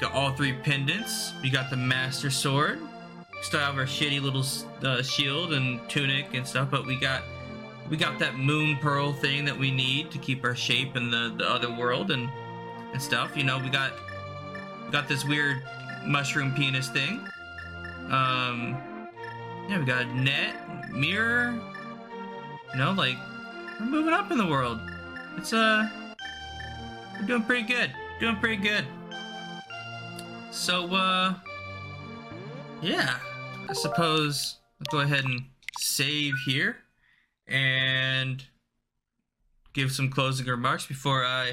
Got 0.00 0.12
all 0.12 0.32
three 0.32 0.52
pendants. 0.52 1.32
We 1.42 1.50
got 1.50 1.70
the 1.70 1.76
Master 1.76 2.30
Sword. 2.30 2.78
Still 3.42 3.60
have 3.60 3.76
our 3.76 3.84
shitty 3.84 4.20
little 4.20 4.44
uh, 4.86 5.02
shield 5.02 5.52
and 5.54 5.80
tunic 5.88 6.34
and 6.34 6.46
stuff, 6.46 6.70
but 6.70 6.86
we 6.86 6.98
got 6.98 7.22
we 7.88 7.96
got 7.96 8.18
that 8.18 8.36
moon 8.36 8.76
pearl 8.76 9.12
thing 9.12 9.44
that 9.44 9.56
we 9.56 9.70
need 9.70 10.10
to 10.10 10.18
keep 10.18 10.44
our 10.44 10.54
shape 10.54 10.96
in 10.96 11.10
the, 11.10 11.34
the 11.36 11.48
other 11.48 11.70
world 11.74 12.10
and 12.10 12.28
and 12.92 13.00
stuff. 13.00 13.36
You 13.36 13.44
know, 13.44 13.58
we 13.58 13.70
got 13.70 13.92
we 14.84 14.92
got 14.92 15.08
this 15.08 15.24
weird 15.24 15.62
mushroom 16.04 16.54
penis 16.54 16.88
thing. 16.88 17.26
Um, 18.10 18.76
yeah, 19.68 19.78
we 19.78 19.84
got 19.84 20.02
a 20.02 20.14
net, 20.14 20.90
mirror. 20.90 21.58
You 22.72 22.78
know, 22.78 22.92
like 22.92 23.16
we're 23.80 23.86
moving 23.86 24.12
up 24.12 24.30
in 24.30 24.38
the 24.38 24.46
world. 24.46 24.80
It's 25.38 25.52
uh, 25.52 25.88
we're 27.14 27.26
doing 27.26 27.44
pretty 27.44 27.62
good. 27.62 27.92
Doing 28.18 28.38
pretty 28.38 28.56
good. 28.56 28.84
So 30.50 30.92
uh, 30.92 31.34
yeah, 32.82 33.18
I 33.68 33.72
suppose 33.72 34.56
I'll 34.80 34.98
go 34.98 35.04
ahead 35.04 35.24
and 35.24 35.42
save 35.78 36.34
here 36.44 36.78
and 37.46 38.44
give 39.74 39.92
some 39.92 40.10
closing 40.10 40.46
remarks 40.46 40.86
before 40.86 41.24
I 41.24 41.52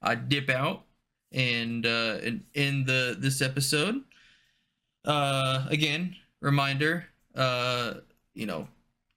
I 0.00 0.14
dip 0.14 0.48
out 0.48 0.84
and 1.32 1.84
uh, 1.84 2.18
and 2.22 2.44
end 2.54 2.86
the 2.86 3.16
this 3.18 3.42
episode. 3.42 3.96
Uh, 5.04 5.66
again, 5.70 6.14
reminder, 6.40 7.06
uh, 7.34 7.94
you 8.32 8.46
know, 8.46 8.68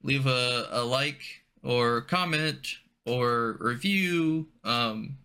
leave 0.02 0.26
a, 0.26 0.70
a 0.72 0.84
like 0.84 1.22
or 1.62 2.02
comment 2.02 2.80
or 3.08 3.58
review, 3.60 4.48
um, 4.64 5.18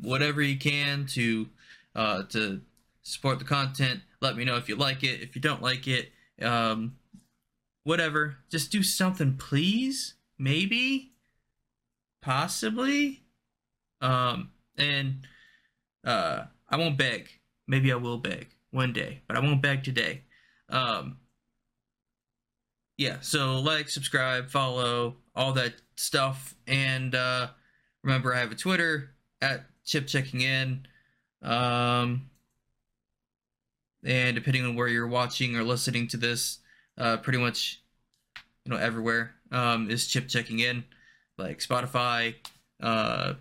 whatever 0.00 0.42
you 0.42 0.58
can 0.58 1.06
to 1.06 1.48
uh, 1.94 2.22
to 2.24 2.60
support 3.02 3.38
the 3.38 3.44
content. 3.44 4.00
Let 4.20 4.36
me 4.36 4.44
know 4.44 4.56
if 4.56 4.68
you 4.68 4.76
like 4.76 5.02
it. 5.02 5.22
If 5.22 5.34
you 5.34 5.40
don't 5.40 5.62
like 5.62 5.88
it, 5.88 6.10
um, 6.42 6.96
whatever. 7.84 8.36
Just 8.50 8.70
do 8.70 8.82
something, 8.82 9.36
please. 9.36 10.14
Maybe, 10.38 11.12
possibly. 12.20 13.22
Um, 14.00 14.50
and 14.76 15.26
uh, 16.04 16.44
I 16.68 16.76
won't 16.76 16.98
beg. 16.98 17.30
Maybe 17.66 17.90
I 17.90 17.96
will 17.96 18.18
beg 18.18 18.48
one 18.70 18.92
day, 18.92 19.22
but 19.26 19.36
I 19.36 19.40
won't 19.40 19.62
beg 19.62 19.82
today. 19.82 20.22
Um, 20.68 21.18
yeah, 22.98 23.18
so 23.20 23.60
like, 23.60 23.88
subscribe, 23.88 24.50
follow, 24.50 25.16
all 25.34 25.52
that 25.54 25.74
stuff. 25.96 26.54
And 26.66 27.14
uh, 27.14 27.48
remember, 28.02 28.34
I 28.34 28.38
have 28.38 28.52
a 28.52 28.56
Twitter 28.56 29.10
at 29.40 29.66
chip 29.84 30.06
checking 30.06 30.40
in. 30.40 30.86
Um, 31.42 32.30
and 34.04 34.34
depending 34.34 34.64
on 34.64 34.76
where 34.76 34.88
you're 34.88 35.06
watching 35.06 35.56
or 35.56 35.64
listening 35.64 36.08
to 36.08 36.16
this, 36.16 36.58
uh, 36.98 37.16
pretty 37.18 37.38
much, 37.38 37.82
you 38.64 38.72
know, 38.72 38.78
everywhere 38.78 39.32
um, 39.52 39.90
is 39.90 40.06
chip 40.06 40.28
checking 40.28 40.60
in, 40.60 40.84
like 41.38 41.58
Spotify, 41.58 42.34
uh, 42.82 43.34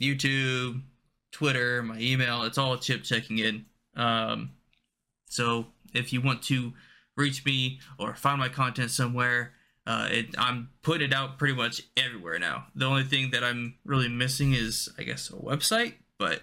YouTube, 0.00 0.82
Twitter, 1.32 1.82
my 1.82 1.98
email. 1.98 2.42
It's 2.42 2.58
all 2.58 2.76
chip 2.78 3.02
checking 3.02 3.38
in. 3.38 3.66
Um, 3.96 4.50
so 5.28 5.66
if 5.94 6.12
you 6.12 6.20
want 6.20 6.42
to 6.44 6.72
reach 7.16 7.44
me 7.44 7.80
or 7.98 8.14
find 8.14 8.38
my 8.38 8.48
content 8.48 8.90
somewhere, 8.90 9.52
uh, 9.86 10.08
it, 10.10 10.34
I'm 10.36 10.70
putting 10.82 11.10
it 11.10 11.14
out 11.14 11.38
pretty 11.38 11.54
much 11.54 11.82
everywhere 11.96 12.38
now. 12.38 12.66
The 12.74 12.86
only 12.86 13.04
thing 13.04 13.30
that 13.30 13.44
I'm 13.44 13.76
really 13.84 14.08
missing 14.08 14.52
is, 14.52 14.88
I 14.98 15.04
guess, 15.04 15.30
a 15.30 15.34
website, 15.34 15.94
but 16.18 16.42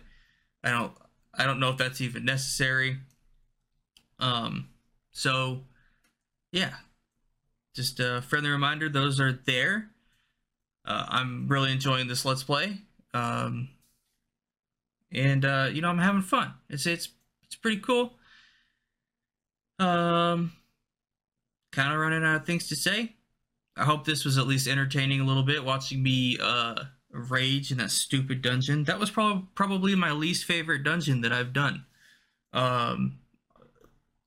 I 0.63 0.71
don't, 0.71 0.93
I 1.35 1.45
don't 1.45 1.59
know 1.59 1.69
if 1.69 1.77
that's 1.77 1.99
even 1.99 2.23
necessary. 2.25 2.97
Um, 4.19 4.69
so 5.11 5.61
yeah, 6.51 6.75
just 7.75 7.99
a 7.99 8.21
friendly 8.21 8.49
reminder, 8.49 8.87
those 8.87 9.19
are 9.19 9.33
there. 9.45 9.89
Uh, 10.85 11.05
I'm 11.09 11.47
really 11.47 11.71
enjoying 11.71 12.07
this 12.07 12.23
Let's 12.23 12.43
Play. 12.43 12.77
Um, 13.13 13.69
and 15.11 15.45
uh, 15.45 15.69
you 15.71 15.81
know 15.81 15.89
I'm 15.89 15.99
having 15.99 16.21
fun. 16.21 16.53
It's 16.69 16.85
it's 16.85 17.09
it's 17.43 17.55
pretty 17.55 17.77
cool. 17.77 18.13
Um, 19.79 20.53
kind 21.71 21.93
of 21.93 21.99
running 21.99 22.23
out 22.23 22.37
of 22.37 22.45
things 22.45 22.67
to 22.69 22.75
say. 22.75 23.15
I 23.75 23.83
hope 23.83 24.05
this 24.05 24.23
was 24.25 24.37
at 24.37 24.47
least 24.47 24.67
entertaining 24.67 25.19
a 25.19 25.25
little 25.25 25.43
bit. 25.43 25.63
Watching 25.63 26.03
me 26.03 26.37
uh 26.41 26.75
rage 27.13 27.71
in 27.71 27.77
that 27.77 27.91
stupid 27.91 28.41
dungeon. 28.41 28.83
That 28.85 28.99
was 28.99 29.11
probably 29.11 29.47
probably 29.55 29.95
my 29.95 30.11
least 30.11 30.45
favorite 30.45 30.83
dungeon 30.83 31.21
that 31.21 31.31
I've 31.31 31.53
done. 31.53 31.85
Um, 32.51 33.19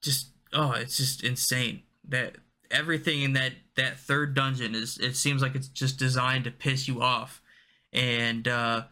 just 0.02 0.28
oh, 0.52 0.72
it's 0.72 0.96
just 0.96 1.22
insane 1.22 1.82
that 2.08 2.36
everything 2.70 3.22
in 3.22 3.32
that 3.34 3.52
that 3.76 3.98
third 3.98 4.34
dungeon 4.34 4.74
is. 4.74 4.98
It 4.98 5.16
seems 5.16 5.42
like 5.42 5.54
it's 5.54 5.68
just 5.68 5.98
designed 5.98 6.44
to 6.44 6.50
piss 6.50 6.88
you 6.88 7.02
off, 7.02 7.42
and 7.92 8.46
uh 8.46 8.84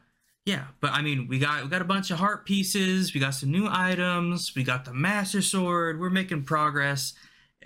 yeah, 0.44 0.64
but 0.80 0.92
I 0.92 1.00
mean, 1.00 1.26
we 1.26 1.38
got 1.38 1.62
we 1.62 1.70
got 1.70 1.80
a 1.80 1.86
bunch 1.86 2.10
of 2.10 2.18
heart 2.18 2.44
pieces. 2.44 3.14
We 3.14 3.20
got 3.20 3.34
some 3.34 3.50
new 3.50 3.66
items. 3.70 4.52
We 4.54 4.62
got 4.62 4.84
the 4.84 4.92
master 4.92 5.40
sword. 5.40 5.98
We're 5.98 6.10
making 6.10 6.44
progress. 6.44 7.14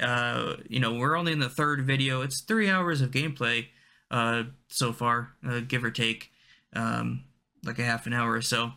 Uh, 0.00 0.56
you 0.68 0.80
know, 0.80 0.94
we're 0.94 1.16
only 1.16 1.32
in 1.32 1.38
the 1.38 1.48
third 1.48 1.86
video. 1.86 2.22
It's 2.22 2.40
three 2.40 2.70
hours 2.70 3.00
of 3.00 3.10
gameplay 3.10 3.66
uh, 4.10 4.44
so 4.68 4.92
far, 4.92 5.30
uh, 5.46 5.60
give 5.60 5.84
or 5.84 5.90
take, 5.90 6.30
um, 6.74 7.24
like 7.64 7.78
a 7.78 7.84
half 7.84 8.06
an 8.06 8.12
hour 8.12 8.32
or 8.32 8.42
so 8.42 8.72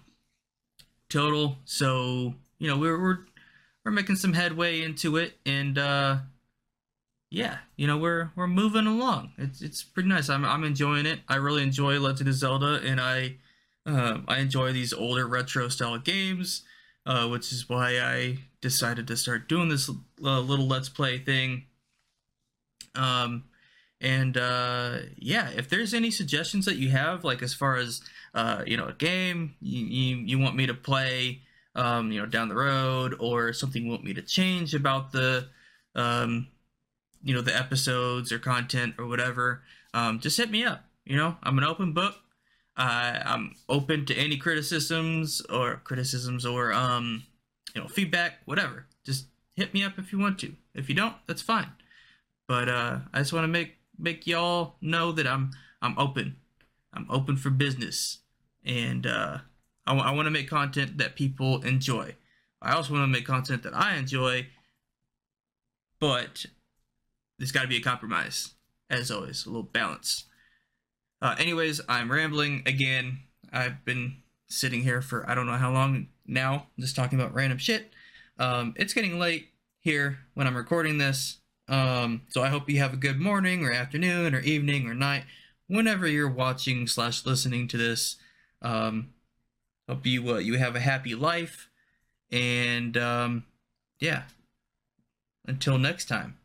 total. 1.09 1.57
So 1.65 2.35
you 2.57 2.67
know, 2.67 2.77
we're 2.77 2.99
we're 2.99 3.19
we're 3.83 3.91
making 3.91 4.15
some 4.15 4.33
headway 4.33 4.81
into 4.81 5.17
it, 5.17 5.37
and 5.45 5.77
uh, 5.77 6.17
yeah, 7.29 7.59
you 7.75 7.87
know, 7.87 7.97
we're 7.97 8.31
we're 8.35 8.47
moving 8.47 8.87
along. 8.87 9.31
It's 9.37 9.61
it's 9.61 9.83
pretty 9.83 10.09
nice. 10.09 10.29
I'm 10.29 10.45
I'm 10.45 10.63
enjoying 10.63 11.05
it. 11.05 11.19
I 11.27 11.35
really 11.35 11.63
enjoy 11.63 11.99
Legend 11.99 12.29
of 12.29 12.35
Zelda, 12.35 12.81
and 12.83 12.99
I 12.99 13.35
um, 13.85 14.25
I 14.27 14.39
enjoy 14.39 14.71
these 14.71 14.93
older 14.93 15.27
retro 15.27 15.69
style 15.69 15.97
games, 15.97 16.63
uh, 17.05 17.27
which 17.27 17.51
is 17.51 17.69
why 17.69 17.99
I 17.99 18.37
decided 18.61 19.07
to 19.07 19.17
start 19.17 19.49
doing 19.49 19.69
this 19.69 19.89
uh, 19.89 20.39
little 20.39 20.67
let's 20.67 20.89
play 20.89 21.17
thing. 21.17 21.65
Um, 22.95 23.45
and 23.99 24.37
uh, 24.37 24.97
yeah, 25.17 25.49
if 25.55 25.69
there's 25.69 25.93
any 25.93 26.11
suggestions 26.11 26.65
that 26.65 26.77
you 26.77 26.89
have, 26.89 27.23
like 27.23 27.41
as 27.41 27.53
far 27.53 27.77
as 27.77 28.01
uh, 28.33 28.63
you 28.65 28.77
know, 28.77 28.87
a 28.87 28.93
game 28.93 29.55
you, 29.61 29.85
you, 29.85 30.15
you 30.17 30.39
want 30.39 30.55
me 30.55 30.65
to 30.65 30.73
play, 30.73 31.41
um, 31.75 32.11
you 32.11 32.19
know, 32.19 32.25
down 32.25 32.49
the 32.49 32.55
road, 32.55 33.15
or 33.19 33.53
something 33.53 33.83
you 33.83 33.91
want 33.91 34.03
me 34.03 34.13
to 34.13 34.21
change 34.21 34.73
about 34.73 35.11
the, 35.11 35.47
um, 35.95 36.47
you 37.23 37.33
know, 37.33 37.41
the 37.41 37.55
episodes 37.55 38.31
or 38.31 38.39
content 38.39 38.95
or 38.97 39.07
whatever, 39.07 39.63
um, 39.93 40.19
just 40.19 40.37
hit 40.37 40.49
me 40.49 40.63
up. 40.63 40.85
You 41.05 41.17
know, 41.17 41.37
I'm 41.43 41.57
an 41.57 41.63
open 41.63 41.93
book. 41.93 42.15
Uh, 42.77 43.19
I'm 43.25 43.55
open 43.67 44.05
to 44.05 44.15
any 44.15 44.37
criticisms 44.37 45.41
or 45.49 45.81
criticisms 45.83 46.45
or 46.45 46.71
um, 46.71 47.23
you 47.73 47.81
know 47.81 47.87
feedback, 47.87 48.39
whatever. 48.45 48.87
Just 49.05 49.27
hit 49.55 49.73
me 49.73 49.83
up 49.83 49.97
if 49.97 50.11
you 50.11 50.19
want 50.19 50.39
to. 50.39 50.53
If 50.73 50.89
you 50.89 50.95
don't, 50.95 51.15
that's 51.27 51.41
fine. 51.41 51.71
But 52.47 52.69
uh, 52.69 52.99
I 53.13 53.19
just 53.19 53.33
want 53.33 53.43
to 53.45 53.47
make 53.47 53.77
make 53.97 54.27
y'all 54.27 54.75
know 54.81 55.11
that 55.11 55.27
I'm 55.27 55.51
I'm 55.81 55.97
open. 55.97 56.37
I'm 56.93 57.07
open 57.09 57.37
for 57.37 57.49
business, 57.49 58.19
and 58.65 59.07
uh, 59.07 59.37
I, 59.87 59.91
w- 59.91 60.05
I 60.05 60.11
want 60.13 60.25
to 60.25 60.31
make 60.31 60.49
content 60.49 60.97
that 60.97 61.15
people 61.15 61.61
enjoy. 61.63 62.15
I 62.61 62.73
also 62.73 62.93
want 62.93 63.03
to 63.03 63.07
make 63.07 63.25
content 63.25 63.63
that 63.63 63.75
I 63.75 63.95
enjoy, 63.95 64.47
but 65.99 66.45
there's 67.39 67.51
got 67.51 67.61
to 67.61 67.67
be 67.67 67.77
a 67.77 67.81
compromise, 67.81 68.53
as 68.89 69.09
always, 69.09 69.45
a 69.45 69.49
little 69.49 69.63
balance. 69.63 70.25
Uh, 71.21 71.35
anyways, 71.39 71.81
I'm 71.87 72.11
rambling 72.11 72.63
again. 72.65 73.21
I've 73.53 73.85
been 73.85 74.17
sitting 74.47 74.83
here 74.83 75.01
for 75.01 75.27
I 75.29 75.33
don't 75.33 75.45
know 75.45 75.53
how 75.53 75.71
long 75.71 76.07
now, 76.31 76.67
just 76.79 76.95
talking 76.95 77.19
about 77.19 77.33
random 77.33 77.57
shit. 77.57 77.91
Um, 78.39 78.73
it's 78.77 78.93
getting 78.93 79.19
late 79.19 79.49
here 79.81 80.19
when 80.33 80.47
I'm 80.47 80.57
recording 80.57 80.97
this. 80.97 81.37
Um, 81.67 82.23
so 82.29 82.41
I 82.41 82.47
hope 82.47 82.69
you 82.69 82.79
have 82.79 82.93
a 82.93 82.97
good 82.97 83.19
morning 83.19 83.63
or 83.63 83.71
afternoon 83.71 84.33
or 84.33 84.39
evening 84.39 84.87
or 84.87 84.93
night, 84.93 85.25
whenever 85.67 86.07
you're 86.07 86.29
watching 86.29 86.87
slash 86.87 87.25
listening 87.25 87.67
to 87.69 87.77
this. 87.77 88.15
Um, 88.61 89.13
hope 89.87 90.05
you 90.05 90.35
uh, 90.35 90.37
you 90.37 90.57
have 90.57 90.75
a 90.75 90.79
happy 90.79 91.15
life, 91.15 91.69
and 92.31 92.97
um, 92.97 93.45
yeah. 93.99 94.23
Until 95.45 95.77
next 95.77 96.05
time, 96.05 96.37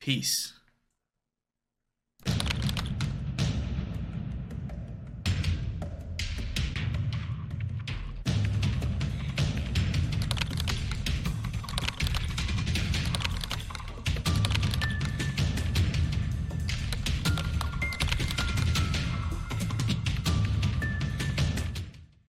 peace. 0.00 0.59